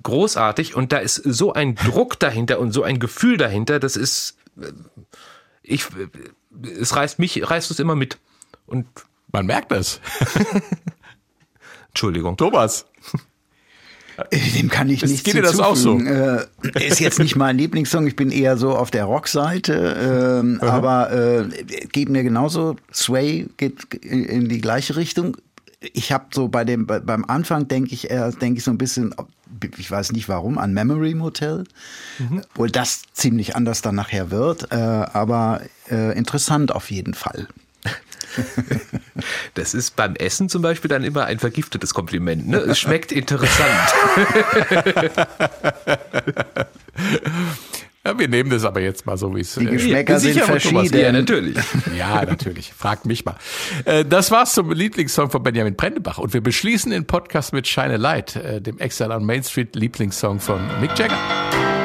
großartig 0.03 0.75
und 0.75 0.91
da 0.91 0.97
ist 0.97 1.15
so 1.15 1.53
ein 1.53 1.75
Druck 1.75 2.19
dahinter 2.19 2.59
und 2.59 2.71
so 2.71 2.83
ein 2.83 2.99
Gefühl 2.99 3.37
dahinter, 3.37 3.79
das 3.79 3.95
ist, 3.95 4.37
äh, 4.61 4.71
ich, 5.63 5.85
äh, 5.85 6.69
es 6.79 6.95
reißt 6.95 7.19
mich, 7.19 7.49
reißt 7.49 7.71
es 7.71 7.79
immer 7.79 7.95
mit. 7.95 8.17
Und, 8.65 8.85
Man 9.31 9.45
merkt 9.45 9.71
das. 9.71 9.99
Entschuldigung. 11.89 12.37
Thomas. 12.37 12.85
Dem 14.55 14.69
kann 14.69 14.89
ich 14.89 15.03
Ist- 15.03 15.11
nicht 15.11 15.23
geht 15.25 15.35
dir 15.35 15.43
das 15.43 15.59
auch 15.59 15.75
so? 15.75 15.99
Äh, 15.99 16.47
ist 16.73 16.99
jetzt 16.99 17.19
nicht 17.19 17.35
mein 17.35 17.55
Lieblingssong, 17.57 18.07
ich 18.07 18.15
bin 18.15 18.31
eher 18.31 18.57
so 18.57 18.75
auf 18.75 18.89
der 18.89 19.05
Rockseite, 19.05 20.39
ähm, 20.41 20.59
aber 20.59 21.11
äh, 21.11 21.63
geht 21.91 22.09
mir 22.09 22.23
genauso. 22.23 22.77
Sway 22.91 23.47
geht 23.57 23.93
in 24.03 24.49
die 24.49 24.59
gleiche 24.59 24.95
Richtung. 24.95 25.37
Ich 25.79 26.11
habe 26.11 26.25
so 26.33 26.47
bei 26.47 26.65
dem 26.65 26.87
bei, 26.87 26.99
beim 26.99 27.23
Anfang 27.25 27.67
denke 27.67 27.93
ich 27.93 28.09
eher 28.09 28.31
denke 28.31 28.57
ich 28.57 28.63
so 28.63 28.71
ein 28.71 28.77
bisschen, 28.77 29.13
ich 29.77 29.91
weiß 29.91 30.11
nicht 30.11 30.27
warum, 30.27 30.57
an 30.57 30.73
Memory 30.73 31.13
Motel, 31.13 31.65
obwohl 32.51 32.71
das 32.71 33.03
ziemlich 33.13 33.55
anders 33.55 33.81
dann 33.81 33.95
nachher 33.95 34.31
wird, 34.31 34.71
äh, 34.71 34.75
aber 34.75 35.61
äh, 35.89 36.17
interessant 36.17 36.73
auf 36.73 36.89
jeden 36.89 37.13
Fall. 37.13 37.47
Das 39.55 39.73
ist 39.73 39.95
beim 39.95 40.15
Essen 40.15 40.49
zum 40.49 40.61
Beispiel 40.61 40.89
dann 40.89 41.03
immer 41.03 41.25
ein 41.25 41.39
vergiftetes 41.39 41.95
Kompliment. 41.95 42.47
Ne? 42.47 42.57
Es 42.57 42.79
schmeckt 42.79 43.11
interessant. 43.21 43.67
Ja, 48.07 48.17
wir 48.17 48.29
nehmen 48.29 48.49
das 48.49 48.63
aber 48.63 48.79
jetzt 48.79 49.05
mal 49.05 49.17
so, 49.17 49.35
wie 49.35 49.41
es 49.41 49.55
Die 49.55 49.65
äh, 49.65 49.69
Geschmäcker 49.71 50.15
ist. 50.15 50.21
sind 50.23 50.39
verschieden. 50.39 50.97
ja, 50.97 51.11
natürlich. 51.11 51.57
Ja, 51.97 52.23
natürlich. 52.23 52.71
Frag 52.73 53.05
mich 53.05 53.25
mal. 53.25 53.35
Äh, 53.83 54.05
Das 54.05 54.31
war's 54.31 54.53
zum 54.53 54.71
Lieblingssong 54.71 55.29
von 55.29 55.43
Benjamin 55.43 55.75
Brendebach. 55.75 56.17
Und 56.17 56.33
wir 56.33 56.39
beschließen 56.39 56.91
den 56.91 57.05
Podcast 57.05 57.51
mit 57.51 57.67
Shine 57.67 57.95
a 57.95 57.97
Light, 57.97 58.37
äh, 58.37 58.61
dem 58.61 58.79
Exile 58.79 59.13
on 59.13 59.25
Main 59.25 59.43
Street 59.43 59.75
Lieblingssong 59.75 60.39
von 60.39 60.61
Mick 60.79 60.97
Jagger. 60.97 61.76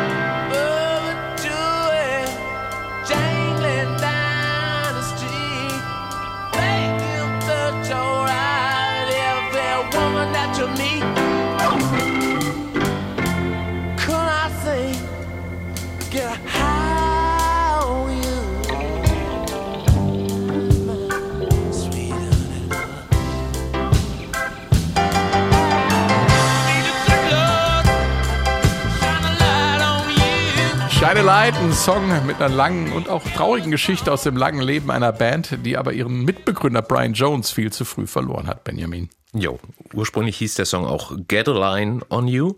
Song 31.82 32.26
mit 32.28 32.36
einer 32.36 32.48
langen 32.48 32.92
und 32.92 33.08
auch 33.08 33.24
traurigen 33.24 33.72
Geschichte 33.72 34.12
aus 34.12 34.22
dem 34.22 34.36
langen 34.36 34.62
Leben 34.62 34.88
einer 34.92 35.10
Band, 35.10 35.58
die 35.64 35.76
aber 35.76 35.92
ihren 35.92 36.24
Mitbegründer 36.24 36.80
Brian 36.80 37.12
Jones 37.12 37.50
viel 37.50 37.72
zu 37.72 37.84
früh 37.84 38.06
verloren 38.06 38.46
hat, 38.46 38.62
Benjamin. 38.62 39.10
Jo, 39.32 39.58
ursprünglich 39.92 40.36
hieß 40.36 40.54
der 40.54 40.64
Song 40.64 40.86
auch 40.86 41.12
Get 41.26 41.48
a 41.48 41.52
Line 41.52 42.02
on 42.08 42.28
You. 42.28 42.54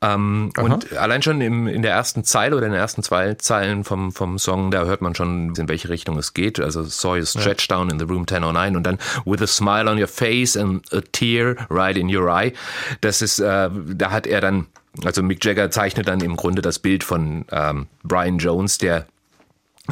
Ähm, 0.00 0.52
und 0.56 0.96
allein 0.96 1.22
schon 1.22 1.40
im, 1.40 1.66
in 1.66 1.82
der 1.82 1.90
ersten 1.90 2.22
Zeile 2.22 2.54
oder 2.54 2.66
in 2.66 2.72
den 2.72 2.80
ersten 2.80 3.02
zwei 3.02 3.34
Zeilen 3.34 3.82
vom, 3.82 4.12
vom 4.12 4.38
Song, 4.38 4.70
da 4.70 4.84
hört 4.84 5.02
man 5.02 5.16
schon, 5.16 5.52
in 5.56 5.68
welche 5.68 5.88
Richtung 5.88 6.16
es 6.16 6.32
geht. 6.32 6.60
Also 6.60 6.84
saw 6.84 7.16
you 7.16 7.24
stretch 7.24 7.66
down 7.66 7.90
in 7.90 7.98
the 7.98 8.04
room 8.04 8.26
1009 8.28 8.76
und 8.76 8.84
dann 8.84 8.98
with 9.24 9.42
a 9.42 9.48
smile 9.48 9.90
on 9.90 9.98
your 9.98 10.06
face 10.06 10.56
and 10.56 10.84
a 10.92 11.00
tear 11.10 11.56
right 11.68 11.96
in 11.96 12.14
your 12.14 12.28
eye. 12.28 12.52
Das 13.00 13.22
ist, 13.22 13.40
äh, 13.40 13.70
da 13.72 14.12
hat 14.12 14.28
er 14.28 14.40
dann, 14.40 14.68
also 15.04 15.22
Mick 15.22 15.44
Jagger 15.44 15.70
zeichnet 15.70 16.08
dann 16.08 16.20
im 16.20 16.36
Grunde 16.36 16.62
das 16.62 16.78
Bild 16.78 17.04
von 17.04 17.44
ähm, 17.50 17.86
Brian 18.02 18.38
Jones, 18.38 18.78
der 18.78 19.06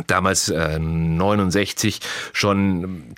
damals 0.07 0.49
äh, 0.49 0.79
69 0.79 2.01
schon 2.33 3.15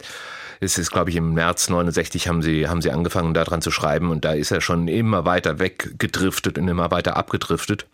es 0.62 0.78
ist, 0.78 0.92
glaube 0.92 1.10
ich, 1.10 1.16
im 1.16 1.34
März 1.34 1.68
69 1.70 2.28
haben 2.28 2.40
sie, 2.40 2.68
haben 2.68 2.82
sie 2.82 2.92
angefangen, 2.92 3.34
daran 3.34 3.60
zu 3.60 3.72
schreiben 3.72 4.10
und 4.10 4.24
da 4.24 4.32
ist 4.32 4.52
er 4.52 4.60
schon 4.60 4.86
immer 4.86 5.24
weiter 5.24 5.58
weggedriftet 5.58 6.56
und 6.56 6.68
immer 6.68 6.92
weiter 6.92 7.16
abgedriftet. 7.16 7.86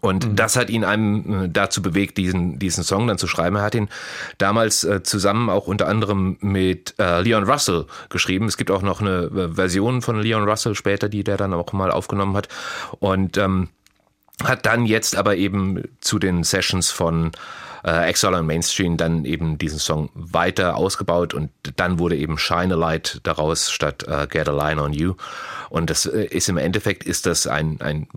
Und 0.00 0.38
das 0.38 0.56
hat 0.56 0.68
ihn 0.68 0.84
einem 0.84 1.44
äh, 1.44 1.48
dazu 1.48 1.80
bewegt, 1.80 2.18
diesen, 2.18 2.58
diesen 2.58 2.82
Song 2.82 3.06
dann 3.06 3.18
zu 3.18 3.26
schreiben. 3.26 3.56
Er 3.56 3.62
hat 3.62 3.74
ihn 3.74 3.88
damals 4.38 4.84
äh, 4.84 5.02
zusammen 5.02 5.48
auch 5.48 5.68
unter 5.68 5.86
anderem 5.86 6.36
mit 6.40 6.94
äh, 6.98 7.20
Leon 7.20 7.44
Russell 7.44 7.86
geschrieben. 8.08 8.46
Es 8.46 8.56
gibt 8.56 8.70
auch 8.70 8.82
noch 8.82 9.00
eine 9.00 9.24
äh, 9.24 9.54
Version 9.54 10.02
von 10.02 10.20
Leon 10.20 10.48
Russell 10.48 10.74
später, 10.74 11.08
die 11.08 11.22
der 11.22 11.36
dann 11.36 11.54
auch 11.54 11.72
mal 11.72 11.90
aufgenommen 11.90 12.36
hat. 12.36 12.48
Und 12.98 13.38
ähm, 13.38 13.68
hat 14.44 14.66
dann 14.66 14.86
jetzt 14.86 15.16
aber 15.16 15.36
eben 15.36 15.82
zu 16.00 16.18
den 16.18 16.42
Sessions 16.42 16.90
von 16.90 17.32
äh, 17.84 18.08
Exile 18.08 18.36
on 18.36 18.46
Mainstream 18.46 18.96
dann 18.96 19.24
eben 19.24 19.56
diesen 19.56 19.78
Song 19.78 20.10
weiter 20.14 20.76
ausgebaut 20.76 21.32
und 21.32 21.50
dann 21.76 21.98
wurde 21.98 22.16
eben 22.16 22.36
Shine 22.36 22.74
a 22.74 22.76
Light 22.76 23.20
daraus 23.22 23.70
statt 23.70 24.04
äh, 24.08 24.26
Get 24.26 24.48
a 24.48 24.52
Line 24.52 24.82
on 24.82 24.92
You. 24.92 25.14
Und 25.70 25.90
das 25.90 26.06
äh, 26.06 26.24
ist 26.24 26.48
im 26.48 26.58
Endeffekt 26.58 27.04
ist 27.04 27.24
das 27.24 27.46
ein, 27.46 27.80
ein 27.80 28.08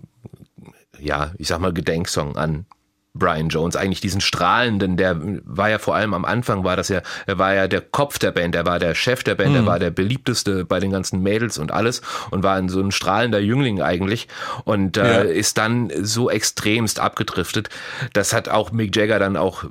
ja, 1.02 1.32
ich 1.38 1.48
sag 1.48 1.60
mal, 1.60 1.72
Gedenksong 1.72 2.36
an 2.36 2.66
Brian 3.12 3.48
Jones, 3.48 3.74
eigentlich 3.74 4.00
diesen 4.00 4.20
strahlenden, 4.20 4.96
der 4.96 5.16
war 5.44 5.68
ja 5.68 5.80
vor 5.80 5.96
allem 5.96 6.14
am 6.14 6.24
Anfang 6.24 6.62
war 6.62 6.76
das 6.76 6.88
ja, 6.88 7.02
er 7.26 7.38
war 7.38 7.52
ja 7.54 7.66
der 7.66 7.80
Kopf 7.80 8.20
der 8.20 8.30
Band, 8.30 8.54
er 8.54 8.66
war 8.66 8.78
der 8.78 8.94
Chef 8.94 9.24
der 9.24 9.34
Band, 9.34 9.56
er 9.56 9.66
war 9.66 9.80
der 9.80 9.90
beliebteste 9.90 10.64
bei 10.64 10.78
den 10.78 10.92
ganzen 10.92 11.20
Mädels 11.20 11.58
und 11.58 11.72
alles 11.72 12.02
und 12.30 12.44
war 12.44 12.54
ein, 12.54 12.68
so 12.68 12.80
ein 12.80 12.92
strahlender 12.92 13.40
Jüngling 13.40 13.82
eigentlich 13.82 14.28
und 14.64 14.96
äh, 14.96 15.24
Ja. 15.24 15.28
ist 15.28 15.58
dann 15.58 15.90
so 16.00 16.30
extremst 16.30 17.00
abgedriftet. 17.00 17.68
Das 18.12 18.32
hat 18.32 18.48
auch 18.48 18.70
Mick 18.70 18.94
Jagger 18.94 19.18
dann 19.18 19.36
auch 19.36 19.64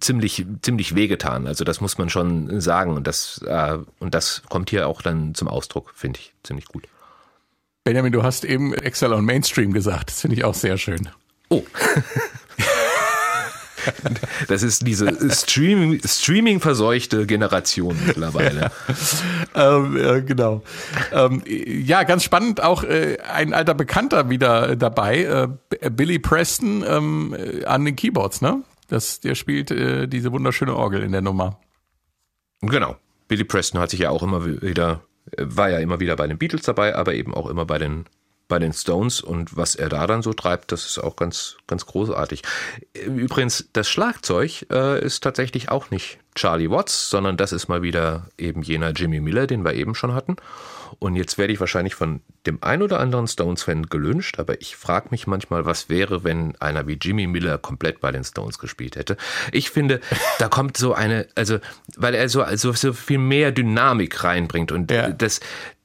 ziemlich, 0.00 0.44
ziemlich 0.60 0.94
wehgetan. 0.94 1.46
Also 1.46 1.64
das 1.64 1.80
muss 1.80 1.96
man 1.96 2.10
schon 2.10 2.60
sagen 2.60 2.92
und 2.92 3.06
das, 3.06 3.40
äh, 3.46 3.78
und 3.98 4.14
das 4.14 4.42
kommt 4.50 4.68
hier 4.68 4.88
auch 4.88 5.00
dann 5.00 5.34
zum 5.34 5.48
Ausdruck, 5.48 5.92
finde 5.94 6.20
ich 6.20 6.34
ziemlich 6.42 6.66
gut. 6.66 6.84
Benjamin, 7.84 8.12
du 8.12 8.22
hast 8.22 8.44
eben 8.46 8.72
Excel 8.72 9.12
on 9.12 9.24
Mainstream 9.26 9.72
gesagt. 9.72 10.10
Das 10.10 10.22
finde 10.22 10.36
ich 10.36 10.44
auch 10.44 10.54
sehr 10.54 10.78
schön. 10.78 11.08
Oh. 11.50 11.62
Das 14.48 14.62
ist 14.62 14.86
diese 14.86 15.30
Streaming, 15.30 16.00
Streaming 16.02 16.58
verseuchte 16.58 17.26
Generation 17.26 17.96
mittlerweile. 18.06 18.70
Ähm, 19.56 19.96
ja, 19.96 20.18
genau. 20.18 20.62
Ähm, 21.12 21.42
ja, 21.46 22.02
ganz 22.02 22.24
spannend 22.24 22.60
auch 22.60 22.82
äh, 22.82 23.18
ein 23.20 23.54
alter 23.54 23.74
Bekannter 23.74 24.28
wieder 24.28 24.70
äh, 24.70 24.76
dabei, 24.76 25.22
äh, 25.80 25.90
Billy 25.90 26.18
Preston 26.18 26.82
ähm, 26.84 27.36
äh, 27.38 27.64
an 27.64 27.84
den 27.84 27.94
Keyboards, 27.94 28.40
ne? 28.40 28.64
Das, 28.88 29.20
der 29.20 29.36
spielt 29.36 29.70
äh, 29.70 30.08
diese 30.08 30.32
wunderschöne 30.32 30.74
Orgel 30.74 31.04
in 31.04 31.12
der 31.12 31.20
Nummer. 31.20 31.60
Genau. 32.62 32.96
Billy 33.28 33.44
Preston 33.44 33.80
hat 33.80 33.90
sich 33.90 34.00
ja 34.00 34.10
auch 34.10 34.24
immer 34.24 34.44
wieder, 34.44 35.02
war 35.38 35.70
ja 35.70 35.78
immer 35.78 36.00
wieder 36.00 36.16
bei 36.16 36.26
den 36.26 36.38
Beatles 36.38 36.62
dabei, 36.62 36.94
aber 36.94 37.14
eben 37.14 37.34
auch 37.34 37.48
immer 37.48 37.64
bei 37.64 37.78
den 37.78 38.04
bei 38.48 38.58
den 38.58 38.72
Stones 38.72 39.20
und 39.20 39.56
was 39.56 39.74
er 39.74 39.88
da 39.88 40.06
dann 40.06 40.22
so 40.22 40.32
treibt, 40.32 40.70
das 40.72 40.84
ist 40.84 40.98
auch 40.98 41.16
ganz, 41.16 41.56
ganz 41.66 41.86
großartig. 41.86 42.42
Übrigens, 43.06 43.68
das 43.72 43.88
Schlagzeug 43.88 44.66
äh, 44.70 45.02
ist 45.04 45.22
tatsächlich 45.22 45.70
auch 45.70 45.90
nicht 45.90 46.18
Charlie 46.34 46.70
Watts, 46.70 47.08
sondern 47.10 47.36
das 47.36 47.52
ist 47.52 47.68
mal 47.68 47.82
wieder 47.82 48.28
eben 48.36 48.62
jener 48.62 48.90
Jimmy 48.90 49.20
Miller, 49.20 49.46
den 49.46 49.64
wir 49.64 49.74
eben 49.74 49.94
schon 49.94 50.14
hatten. 50.14 50.36
Und 50.98 51.16
jetzt 51.16 51.38
werde 51.38 51.52
ich 51.52 51.60
wahrscheinlich 51.60 51.94
von 51.94 52.20
dem 52.46 52.62
ein 52.62 52.82
oder 52.82 53.00
anderen 53.00 53.26
Stones-Fan 53.26 53.86
gelünscht, 53.86 54.38
aber 54.38 54.60
ich 54.60 54.76
frage 54.76 55.08
mich 55.10 55.26
manchmal, 55.26 55.64
was 55.64 55.88
wäre, 55.88 56.22
wenn 56.22 56.54
einer 56.60 56.86
wie 56.86 56.98
Jimmy 57.00 57.26
Miller 57.26 57.58
komplett 57.58 58.00
bei 58.00 58.12
den 58.12 58.24
Stones 58.24 58.58
gespielt 58.58 58.96
hätte. 58.96 59.16
Ich 59.52 59.70
finde, 59.70 60.00
da 60.38 60.48
kommt 60.48 60.76
so 60.76 60.94
eine, 60.94 61.26
also, 61.34 61.58
weil 61.96 62.14
er 62.14 62.28
so, 62.28 62.42
also 62.42 62.72
so 62.72 62.92
viel 62.92 63.18
mehr 63.18 63.50
Dynamik 63.52 64.22
reinbringt 64.22 64.70
und 64.70 64.90
Ja. 64.90 65.08
das, 65.10 65.40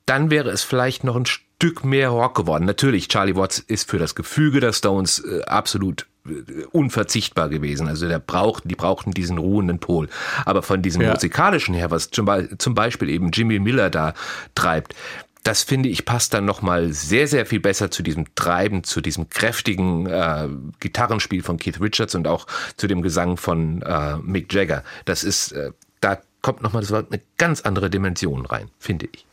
dann 0.05 0.29
wäre 0.29 0.49
es 0.49 0.63
vielleicht 0.63 1.03
noch 1.03 1.15
ein 1.15 1.25
Stück 1.25 1.48
mehr 1.83 2.09
Rock 2.09 2.35
geworden. 2.35 2.65
Natürlich, 2.65 3.07
Charlie 3.07 3.35
Watts 3.35 3.59
ist 3.59 3.89
für 3.89 3.99
das 3.99 4.15
Gefüge 4.15 4.59
der 4.59 4.73
Stones 4.73 5.19
äh, 5.19 5.41
absolut 5.43 6.07
äh, 6.25 6.31
unverzichtbar 6.71 7.49
gewesen. 7.49 7.87
Also 7.87 8.07
der 8.07 8.19
braucht, 8.19 8.63
die 8.65 8.75
brauchten 8.75 9.11
diesen 9.11 9.37
ruhenden 9.37 9.79
Pol. 9.79 10.09
Aber 10.45 10.61
von 10.61 10.81
diesem 10.81 11.01
Ja. 11.01 11.13
musikalischen 11.13 11.75
her, 11.75 11.91
was 11.91 12.09
zum, 12.11 12.29
zum 12.57 12.75
Beispiel 12.75 13.09
eben 13.09 13.31
Jimmy 13.31 13.59
Miller 13.59 13.89
da 13.89 14.13
treibt, 14.55 14.95
das 15.43 15.63
finde 15.63 15.89
ich 15.89 16.05
passt 16.05 16.33
dann 16.33 16.45
nochmal 16.45 16.91
sehr, 16.91 17.27
sehr 17.27 17.45
viel 17.45 17.59
besser 17.61 17.89
zu 17.89 18.03
diesem 18.03 18.25
Treiben, 18.35 18.83
zu 18.83 19.01
diesem 19.01 19.29
kräftigen 19.29 20.05
äh, 20.05 20.49
Gitarrenspiel 20.79 21.43
von 21.43 21.57
Keith 21.57 21.79
Richards 21.79 22.13
und 22.15 22.27
auch 22.27 22.45
zu 22.75 22.87
dem 22.87 23.01
Gesang 23.01 23.37
von 23.37 23.81
äh, 23.81 24.17
Mick 24.17 24.53
Jagger. 24.53 24.83
Das 25.05 25.23
ist, 25.23 25.53
äh, 25.53 25.71
da 26.01 26.19
kommt 26.41 26.61
nochmal 26.61 26.83
so 26.83 26.95
eine 26.95 27.21
ganz 27.37 27.61
andere 27.61 27.89
Dimension 27.89 28.45
rein, 28.45 28.69
finde 28.79 29.07
ich. 29.11 29.25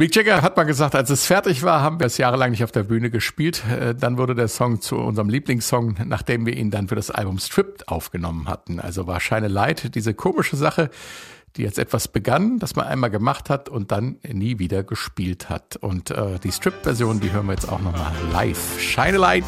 Mick 0.00 0.16
Jagger 0.16 0.40
hat 0.40 0.56
mal 0.56 0.64
gesagt, 0.64 0.94
als 0.94 1.10
es 1.10 1.26
fertig 1.26 1.62
war, 1.62 1.82
haben 1.82 2.00
wir 2.00 2.06
es 2.06 2.16
jahrelang 2.16 2.52
nicht 2.52 2.64
auf 2.64 2.72
der 2.72 2.84
Bühne 2.84 3.10
gespielt. 3.10 3.62
Äh, 3.66 3.94
Dann 3.94 4.16
wurde 4.16 4.34
der 4.34 4.48
Song 4.48 4.80
zu 4.80 4.96
unserem 4.96 5.28
Lieblingssong, 5.28 5.96
nachdem 6.06 6.46
wir 6.46 6.56
ihn 6.56 6.70
dann 6.70 6.88
für 6.88 6.94
das 6.94 7.10
Album 7.10 7.38
Stripped 7.38 7.86
aufgenommen 7.86 8.48
hatten. 8.48 8.80
Also 8.80 9.06
war 9.06 9.20
a 9.30 9.36
Light 9.40 9.94
diese 9.94 10.14
komische 10.14 10.56
Sache, 10.56 10.88
die 11.56 11.64
jetzt 11.64 11.78
etwas 11.78 12.08
begann, 12.08 12.58
das 12.58 12.76
man 12.76 12.86
einmal 12.86 13.10
gemacht 13.10 13.50
hat 13.50 13.68
und 13.68 13.92
dann 13.92 14.16
nie 14.26 14.58
wieder 14.58 14.84
gespielt 14.84 15.50
hat. 15.50 15.76
Und 15.76 16.10
äh, 16.10 16.38
die 16.38 16.50
Stripped-Version, 16.50 17.20
die 17.20 17.32
hören 17.32 17.44
wir 17.44 17.52
jetzt 17.52 17.68
auch 17.68 17.82
nochmal 17.82 18.10
live. 18.32 18.80
Shine 18.80 19.16
a 19.16 19.20
Light. 19.20 19.44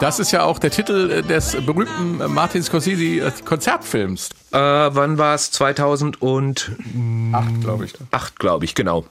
Das 0.00 0.18
ist 0.18 0.32
ja 0.32 0.42
auch 0.42 0.58
der 0.58 0.70
Titel 0.70 1.10
äh, 1.10 1.22
des 1.22 1.52
berühmten 1.64 2.20
äh, 2.20 2.28
Martin 2.28 2.62
Scorsese 2.62 3.26
äh, 3.26 3.32
Konzertfilms. 3.44 4.30
Äh, 4.50 4.58
wann 4.58 5.18
war 5.18 5.34
es? 5.34 5.50
2008, 5.52 6.70
Acht, 7.32 7.60
glaube 7.60 7.84
ich. 7.84 7.94
glaube 8.38 8.64
ich, 8.64 8.74
genau. 8.74 9.06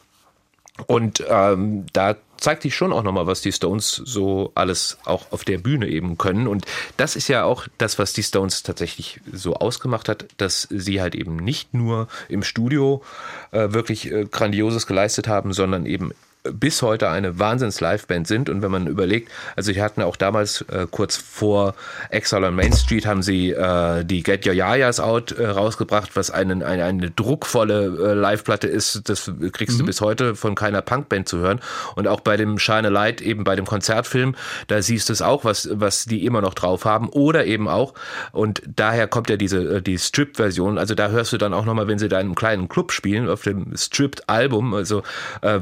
Und 0.87 1.23
ähm, 1.29 1.85
da 1.93 2.15
zeigt 2.37 2.63
sich 2.63 2.75
schon 2.75 2.91
auch 2.91 3.03
nochmal, 3.03 3.27
was 3.27 3.41
die 3.41 3.51
Stones 3.51 4.01
so 4.03 4.51
alles 4.55 4.97
auch 5.05 5.31
auf 5.31 5.45
der 5.45 5.59
Bühne 5.59 5.87
eben 5.87 6.17
können. 6.17 6.47
Und 6.47 6.65
das 6.97 7.15
ist 7.15 7.27
ja 7.27 7.43
auch 7.43 7.67
das, 7.77 7.99
was 7.99 8.13
die 8.13 8.23
Stones 8.23 8.63
tatsächlich 8.63 9.21
so 9.31 9.53
ausgemacht 9.53 10.09
hat, 10.09 10.25
dass 10.37 10.67
sie 10.71 11.01
halt 11.01 11.13
eben 11.15 11.35
nicht 11.35 11.73
nur 11.73 12.07
im 12.29 12.43
Studio 12.43 13.03
äh, 13.51 13.71
wirklich 13.71 14.11
äh, 14.11 14.25
Grandioses 14.25 14.87
geleistet 14.87 15.27
haben, 15.27 15.53
sondern 15.53 15.85
eben 15.85 16.11
bis 16.43 16.81
heute 16.81 17.09
eine 17.09 17.37
Wahnsinns-Liveband 17.39 18.27
sind. 18.27 18.49
Und 18.49 18.61
wenn 18.61 18.71
man 18.71 18.87
überlegt, 18.87 19.31
also 19.55 19.71
die 19.71 19.81
hatten 19.81 20.01
auch 20.01 20.15
damals 20.15 20.61
äh, 20.63 20.87
kurz 20.89 21.15
vor 21.15 21.75
Exile 22.09 22.47
on 22.47 22.55
Main 22.55 22.73
Street 22.73 23.05
haben 23.05 23.21
sie 23.21 23.51
äh, 23.51 24.03
die 24.03 24.23
Get 24.23 24.45
Your 24.45 24.53
Yayas 24.53 24.99
Out 24.99 25.31
äh, 25.31 25.47
rausgebracht, 25.47 26.15
was 26.15 26.31
einen, 26.31 26.63
eine, 26.63 26.83
eine 26.83 27.11
druckvolle 27.11 27.85
äh, 27.85 28.13
Live-Platte 28.13 28.67
ist. 28.67 29.09
Das 29.09 29.31
kriegst 29.51 29.79
du 29.79 29.85
bis 29.85 30.01
heute 30.01 30.35
von 30.35 30.55
keiner 30.55 30.81
Punkband 30.81 31.27
zu 31.29 31.37
hören. 31.37 31.59
Und 31.95 32.07
auch 32.07 32.21
bei 32.21 32.37
dem 32.37 32.57
Shine 32.57 32.87
a 32.87 32.91
Light, 32.91 33.21
eben 33.21 33.43
bei 33.43 33.55
dem 33.55 33.65
Konzertfilm, 33.65 34.35
da 34.67 34.81
siehst 34.81 35.09
du 35.09 35.13
es 35.13 35.21
auch, 35.21 35.45
was, 35.45 35.69
was 35.71 36.05
die 36.05 36.25
immer 36.25 36.41
noch 36.41 36.53
drauf 36.53 36.85
haben. 36.85 37.09
Oder 37.09 37.45
eben 37.45 37.67
auch, 37.67 37.93
und 38.31 38.61
daher 38.67 39.07
kommt 39.07 39.29
ja 39.29 39.37
diese 39.37 39.77
äh, 39.77 39.81
die 39.81 39.97
Strip-Version, 39.97 40.77
also 40.77 40.95
da 40.95 41.09
hörst 41.09 41.33
du 41.33 41.37
dann 41.37 41.53
auch 41.53 41.65
nochmal, 41.65 41.87
wenn 41.87 41.99
sie 41.99 42.09
da 42.09 42.19
in 42.19 42.27
einem 42.27 42.35
kleinen 42.35 42.69
Club 42.69 42.91
spielen, 42.91 43.29
auf 43.29 43.43
dem 43.43 43.75
Stripped-Album, 43.75 44.73
also 44.73 45.03
äh, 45.41 45.59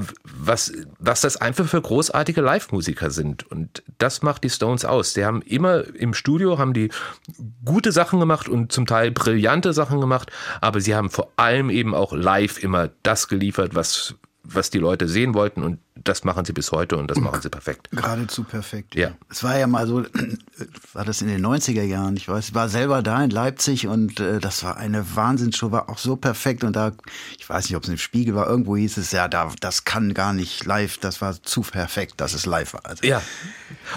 was, 1.00 1.22
das 1.22 1.38
einfach 1.38 1.66
für 1.66 1.82
großartige 1.82 2.42
Live-Musiker 2.42 3.12
sind. 3.12 3.50
Und 3.50 3.84
das 3.98 4.22
macht 4.22 4.44
die 4.44 4.50
Stones 4.50 4.86
aus. 4.86 5.14
Die 5.14 5.26
haben 5.26 5.42
immer 5.42 5.84
im 5.96 6.14
Studio, 6.14 6.58
haben 6.58 6.74
die 6.74 6.90
gute 7.66 7.92
Sachen 7.92 8.20
gemacht 8.20 8.50
und 8.50 8.72
zum 8.72 8.86
Teil 8.86 9.12
brillante 9.12 9.74
Sachen 9.74 10.02
gemacht, 10.02 10.32
aber 10.62 10.82
sie 10.82 10.96
haben 10.96 11.10
vor 11.10 11.32
allem 11.38 11.70
eben 11.70 11.94
auch 11.94 12.14
live 12.14 12.62
immer 12.64 12.90
das 13.04 13.28
geliefert, 13.28 13.76
was, 13.76 14.16
was 14.44 14.70
die 14.70 14.80
Leute 14.80 15.08
sehen 15.08 15.34
wollten 15.34 15.64
und 15.64 15.80
das 16.04 16.24
machen 16.24 16.46
sie 16.46 16.54
bis 16.54 16.72
heute 16.72 16.98
und 16.98 17.10
das 17.10 17.20
machen 17.20 17.42
sie 17.42 17.50
perfekt. 17.50 17.90
Geradezu 17.92 18.44
perfekt. 18.44 18.96
Ja. 18.96 19.12
Es 19.30 19.44
war 19.44 19.58
ja 19.58 19.68
mal 19.68 19.88
so, 19.88 20.04
war 20.94 21.06
das 21.06 21.22
in 21.22 21.28
den 21.28 21.46
90er 21.46 21.84
Jahren, 21.84 22.18
ich 22.18 22.28
weiß, 22.28 22.50
ich 22.50 22.56
war 22.56 22.70
selber 22.70 23.02
da 23.02 23.24
in 23.24 23.30
Leipzig 23.30 23.88
und 23.88 24.20
äh, 24.20 24.40
das 24.40 24.64
war 24.64 24.78
eine 24.78 25.16
Wahnsinnsshow, 25.16 25.72
war 25.72 25.90
auch 25.90 25.98
so 25.98 26.16
perfekt 26.16 26.64
und 26.64 26.76
da, 26.76 26.92
ich 27.38 27.50
weiß 27.50 27.66
nicht, 27.66 27.76
ob 27.76 27.84
es 27.84 27.90
im 27.90 27.98
Spiegel 27.98 28.36
war, 28.36 28.48
irgendwo 28.48 28.76
hieß 28.76 28.98
es, 28.98 29.12
ja, 29.12 29.28
da, 29.28 29.52
das 29.60 29.86
kann 29.86 30.14
gar 30.14 30.34
nicht 30.34 30.66
live, 30.66 30.98
das 30.98 31.22
war 31.22 31.42
zu 31.42 31.62
perfekt, 31.62 32.16
dass 32.18 32.34
es 32.34 32.46
live 32.46 32.74
war. 32.74 32.86
Also, 32.86 33.06
Ja. 33.06 33.22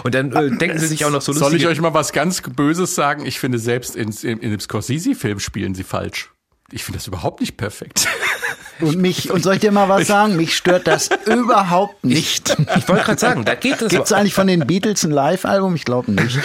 Und 0.04 0.14
dann 0.14 0.32
äh, 0.32 0.56
denken 0.56 0.78
sie 0.78 0.86
sich 0.86 1.04
auch 1.04 1.10
noch 1.10 1.22
so 1.22 1.32
Soll 1.32 1.54
ich 1.54 1.66
euch 1.66 1.80
mal 1.80 1.94
was 1.94 2.12
ganz 2.12 2.40
Böses 2.42 2.94
sagen? 2.94 3.26
Ich 3.26 3.38
finde, 3.38 3.58
selbst 3.58 3.96
in, 3.96 4.10
in, 4.22 4.38
in 4.38 4.50
dem 4.50 4.60
Scorsese-Film 4.60 5.40
spielen 5.40 5.74
sie 5.74 5.84
falsch. 5.84 6.30
Ich 6.70 6.84
finde 6.84 6.98
das 6.98 7.06
überhaupt 7.06 7.40
nicht 7.40 7.56
perfekt. 7.56 8.08
Und 8.82 8.98
mich, 8.98 9.30
und 9.30 9.42
soll 9.42 9.54
ich 9.54 9.60
dir 9.60 9.72
mal 9.72 9.88
was 9.88 10.06
sagen? 10.06 10.36
Mich 10.36 10.56
stört 10.56 10.86
das 10.86 11.08
überhaupt 11.26 12.04
nicht. 12.04 12.56
Ich 12.76 12.88
wollte 12.88 13.04
gerade 13.04 13.20
sagen, 13.20 13.44
da 13.44 13.54
geht 13.54 13.80
es. 13.80 13.88
Gibt 13.90 14.04
es 14.06 14.12
eigentlich 14.12 14.34
von 14.34 14.46
den 14.46 14.66
Beatles 14.66 15.04
ein 15.04 15.10
Live-Album? 15.10 15.74
Ich 15.76 15.84
glaube 15.84 16.10
nicht. 16.12 16.38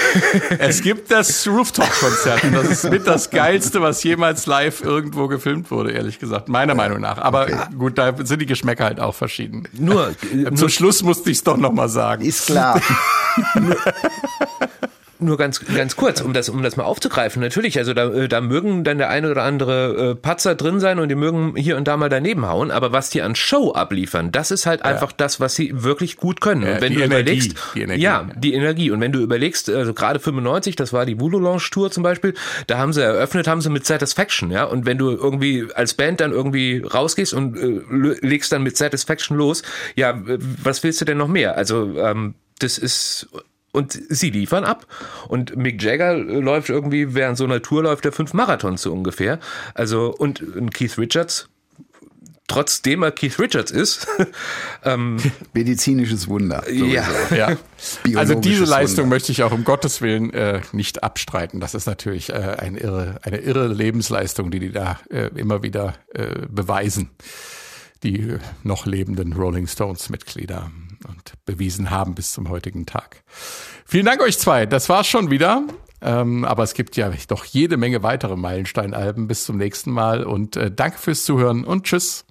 Es 0.59 0.81
gibt 0.81 1.11
das 1.11 1.47
Rooftop-Konzert. 1.47 2.43
und 2.43 2.53
Das 2.53 2.69
ist 2.69 2.89
mit 2.89 3.07
das 3.07 3.29
Geilste, 3.29 3.81
was 3.81 4.03
jemals 4.03 4.45
live 4.45 4.81
irgendwo 4.81 5.27
gefilmt 5.27 5.71
wurde, 5.71 5.91
ehrlich 5.91 6.19
gesagt. 6.19 6.49
Meiner 6.49 6.75
Meinung 6.75 7.01
nach. 7.01 7.17
Aber 7.17 7.47
gut, 7.77 7.97
da 7.97 8.13
sind 8.23 8.41
die 8.41 8.45
Geschmäcker 8.45 8.85
halt 8.85 8.99
auch 8.99 9.15
verschieden. 9.15 9.67
Nur, 9.73 10.13
Zum 10.55 10.69
Schluss 10.69 11.03
musste 11.03 11.29
ich 11.31 11.37
es 11.37 11.43
doch 11.43 11.57
nochmal 11.57 11.89
sagen. 11.89 12.23
Ist 12.23 12.45
klar. 12.45 12.79
Nur 15.19 15.37
ganz, 15.37 15.61
ganz 15.65 15.95
kurz, 15.95 16.21
um 16.21 16.33
das, 16.33 16.49
um 16.49 16.61
das 16.61 16.77
mal 16.77 16.83
aufzugreifen. 16.83 17.41
Natürlich, 17.41 17.77
also 17.77 17.93
da, 17.93 18.11
äh, 18.11 18.27
da 18.27 18.41
mögen 18.41 18.83
dann 18.83 18.99
der 18.99 19.09
eine 19.09 19.31
oder 19.31 19.43
andere 19.43 20.11
äh, 20.11 20.15
Patzer 20.15 20.55
drin 20.55 20.79
sein 20.79 20.99
und 20.99 21.09
die 21.09 21.15
mögen 21.15 21.55
hier 21.55 21.77
und 21.77 21.87
da 21.87 21.97
mal 21.97 22.09
daneben 22.09 22.47
hauen, 22.47 22.69
aber 22.69 22.91
was 22.91 23.09
die 23.09 23.21
an 23.21 23.35
Show 23.35 23.71
abliefern, 23.71 24.31
das 24.31 24.51
ist 24.51 24.65
halt 24.65 24.83
einfach 24.83 25.11
das, 25.11 25.39
was 25.39 25.55
sie 25.55 25.83
wirklich 25.83 26.17
gut 26.17 26.39
können. 26.39 26.63
Ja, 26.63 26.75
und 26.75 26.81
wenn 26.81 26.93
die 26.93 26.99
du 26.99 27.03
Energie, 27.03 27.21
überlegst, 27.21 27.57
die 27.73 27.81
Energie, 27.81 28.01
ja, 28.01 28.25
ja. 28.27 28.35
die 28.35 28.53
Energie. 28.53 28.91
Und 28.91 29.01
wenn 29.01 29.11
du 29.11 29.19
überlegst, 29.19 29.69
also 29.69 29.93
gerade 29.93 30.19
95, 30.19 30.75
das 30.75 30.93
war 30.93 31.05
die 31.05 31.19
Voodoo 31.19 31.39
Lounge 31.39 31.67
Tour 31.71 31.89
zum 31.89 32.03
Beispiel, 32.03 32.33
da 32.67 32.77
haben 32.77 32.93
sie 32.93 33.01
eröffnet, 33.01 33.47
haben 33.47 33.61
sie 33.61 33.69
mit 33.69 33.85
Satisfaction, 33.85 34.51
ja. 34.51 34.65
Und 34.65 34.85
wenn 34.85 34.97
du 34.97 35.09
irgendwie 35.11 35.67
als 35.73 35.95
Band 35.95 36.19
dann 36.19 36.31
irgendwie 36.31 36.83
rausgehst 36.83 37.33
und 37.33 37.57
äh, 37.57 37.81
legst 38.25 38.51
dann 38.51 38.63
mit 38.63 38.77
Satisfaction 38.77 39.37
los, 39.37 39.63
ja, 39.95 40.21
was 40.63 40.83
willst 40.83 41.01
du 41.01 41.05
denn 41.05 41.17
noch 41.17 41.27
mehr? 41.27 41.57
Also 41.57 41.97
ähm, 41.97 42.35
das 42.59 42.77
ist 42.77 43.27
und 43.71 43.99
sie 44.09 44.29
liefern 44.29 44.63
ab. 44.63 44.87
Und 45.27 45.55
Mick 45.55 45.81
Jagger 45.81 46.15
läuft 46.15 46.69
irgendwie, 46.69 47.13
während 47.13 47.37
so 47.37 47.43
einer 47.43 47.61
Tour 47.61 47.83
läuft 47.83 48.05
er 48.05 48.11
fünf 48.11 48.33
Marathons 48.33 48.81
so 48.81 48.91
ungefähr. 48.91 49.39
Also, 49.73 50.13
und 50.15 50.73
Keith 50.73 50.97
Richards, 50.97 51.47
trotzdem 52.47 53.03
er 53.03 53.11
Keith 53.11 53.39
Richards 53.39 53.71
ist, 53.71 54.07
ähm, 54.83 55.17
Medizinisches 55.53 56.27
Wunder. 56.27 56.63
ja, 56.71 57.05
Ja. 57.35 57.57
Also 58.15 58.35
diese 58.35 58.63
Leistung 58.63 59.05
Wunder. 59.05 59.15
möchte 59.15 59.31
ich 59.31 59.43
auch 59.43 59.51
um 59.51 59.63
Gottes 59.63 60.01
Willen 60.01 60.33
äh, 60.33 60.61
nicht 60.71 61.03
abstreiten. 61.03 61.59
Das 61.59 61.75
ist 61.75 61.85
natürlich 61.85 62.29
äh, 62.29 62.55
eine, 62.57 62.79
irre, 62.79 63.19
eine 63.21 63.37
irre 63.37 63.67
Lebensleistung, 63.67 64.49
die 64.49 64.59
die 64.59 64.71
da 64.71 64.99
äh, 65.09 65.27
immer 65.35 65.61
wieder 65.61 65.93
äh, 66.13 66.47
beweisen. 66.49 67.09
Die 68.03 68.21
äh, 68.21 68.39
noch 68.63 68.85
lebenden 68.85 69.33
Rolling 69.33 69.67
Stones 69.67 70.09
Mitglieder 70.09 70.71
und 71.07 71.33
bewiesen 71.45 71.89
haben 71.89 72.15
bis 72.15 72.31
zum 72.31 72.49
heutigen 72.49 72.85
Tag. 72.85 73.23
Vielen 73.85 74.05
Dank 74.05 74.21
euch 74.21 74.37
zwei. 74.37 74.65
Das 74.65 74.89
war's 74.89 75.07
schon 75.07 75.29
wieder. 75.29 75.63
Ähm, 75.99 76.45
aber 76.45 76.63
es 76.63 76.73
gibt 76.73 76.95
ja 76.95 77.11
doch 77.27 77.43
jede 77.45 77.77
Menge 77.77 78.03
weitere 78.03 78.35
Meilensteinalben. 78.35 79.27
Bis 79.27 79.45
zum 79.45 79.57
nächsten 79.57 79.91
Mal 79.91 80.23
und 80.23 80.55
äh, 80.55 80.71
danke 80.71 80.97
fürs 80.97 81.23
Zuhören 81.23 81.63
und 81.63 81.85
tschüss. 81.85 82.26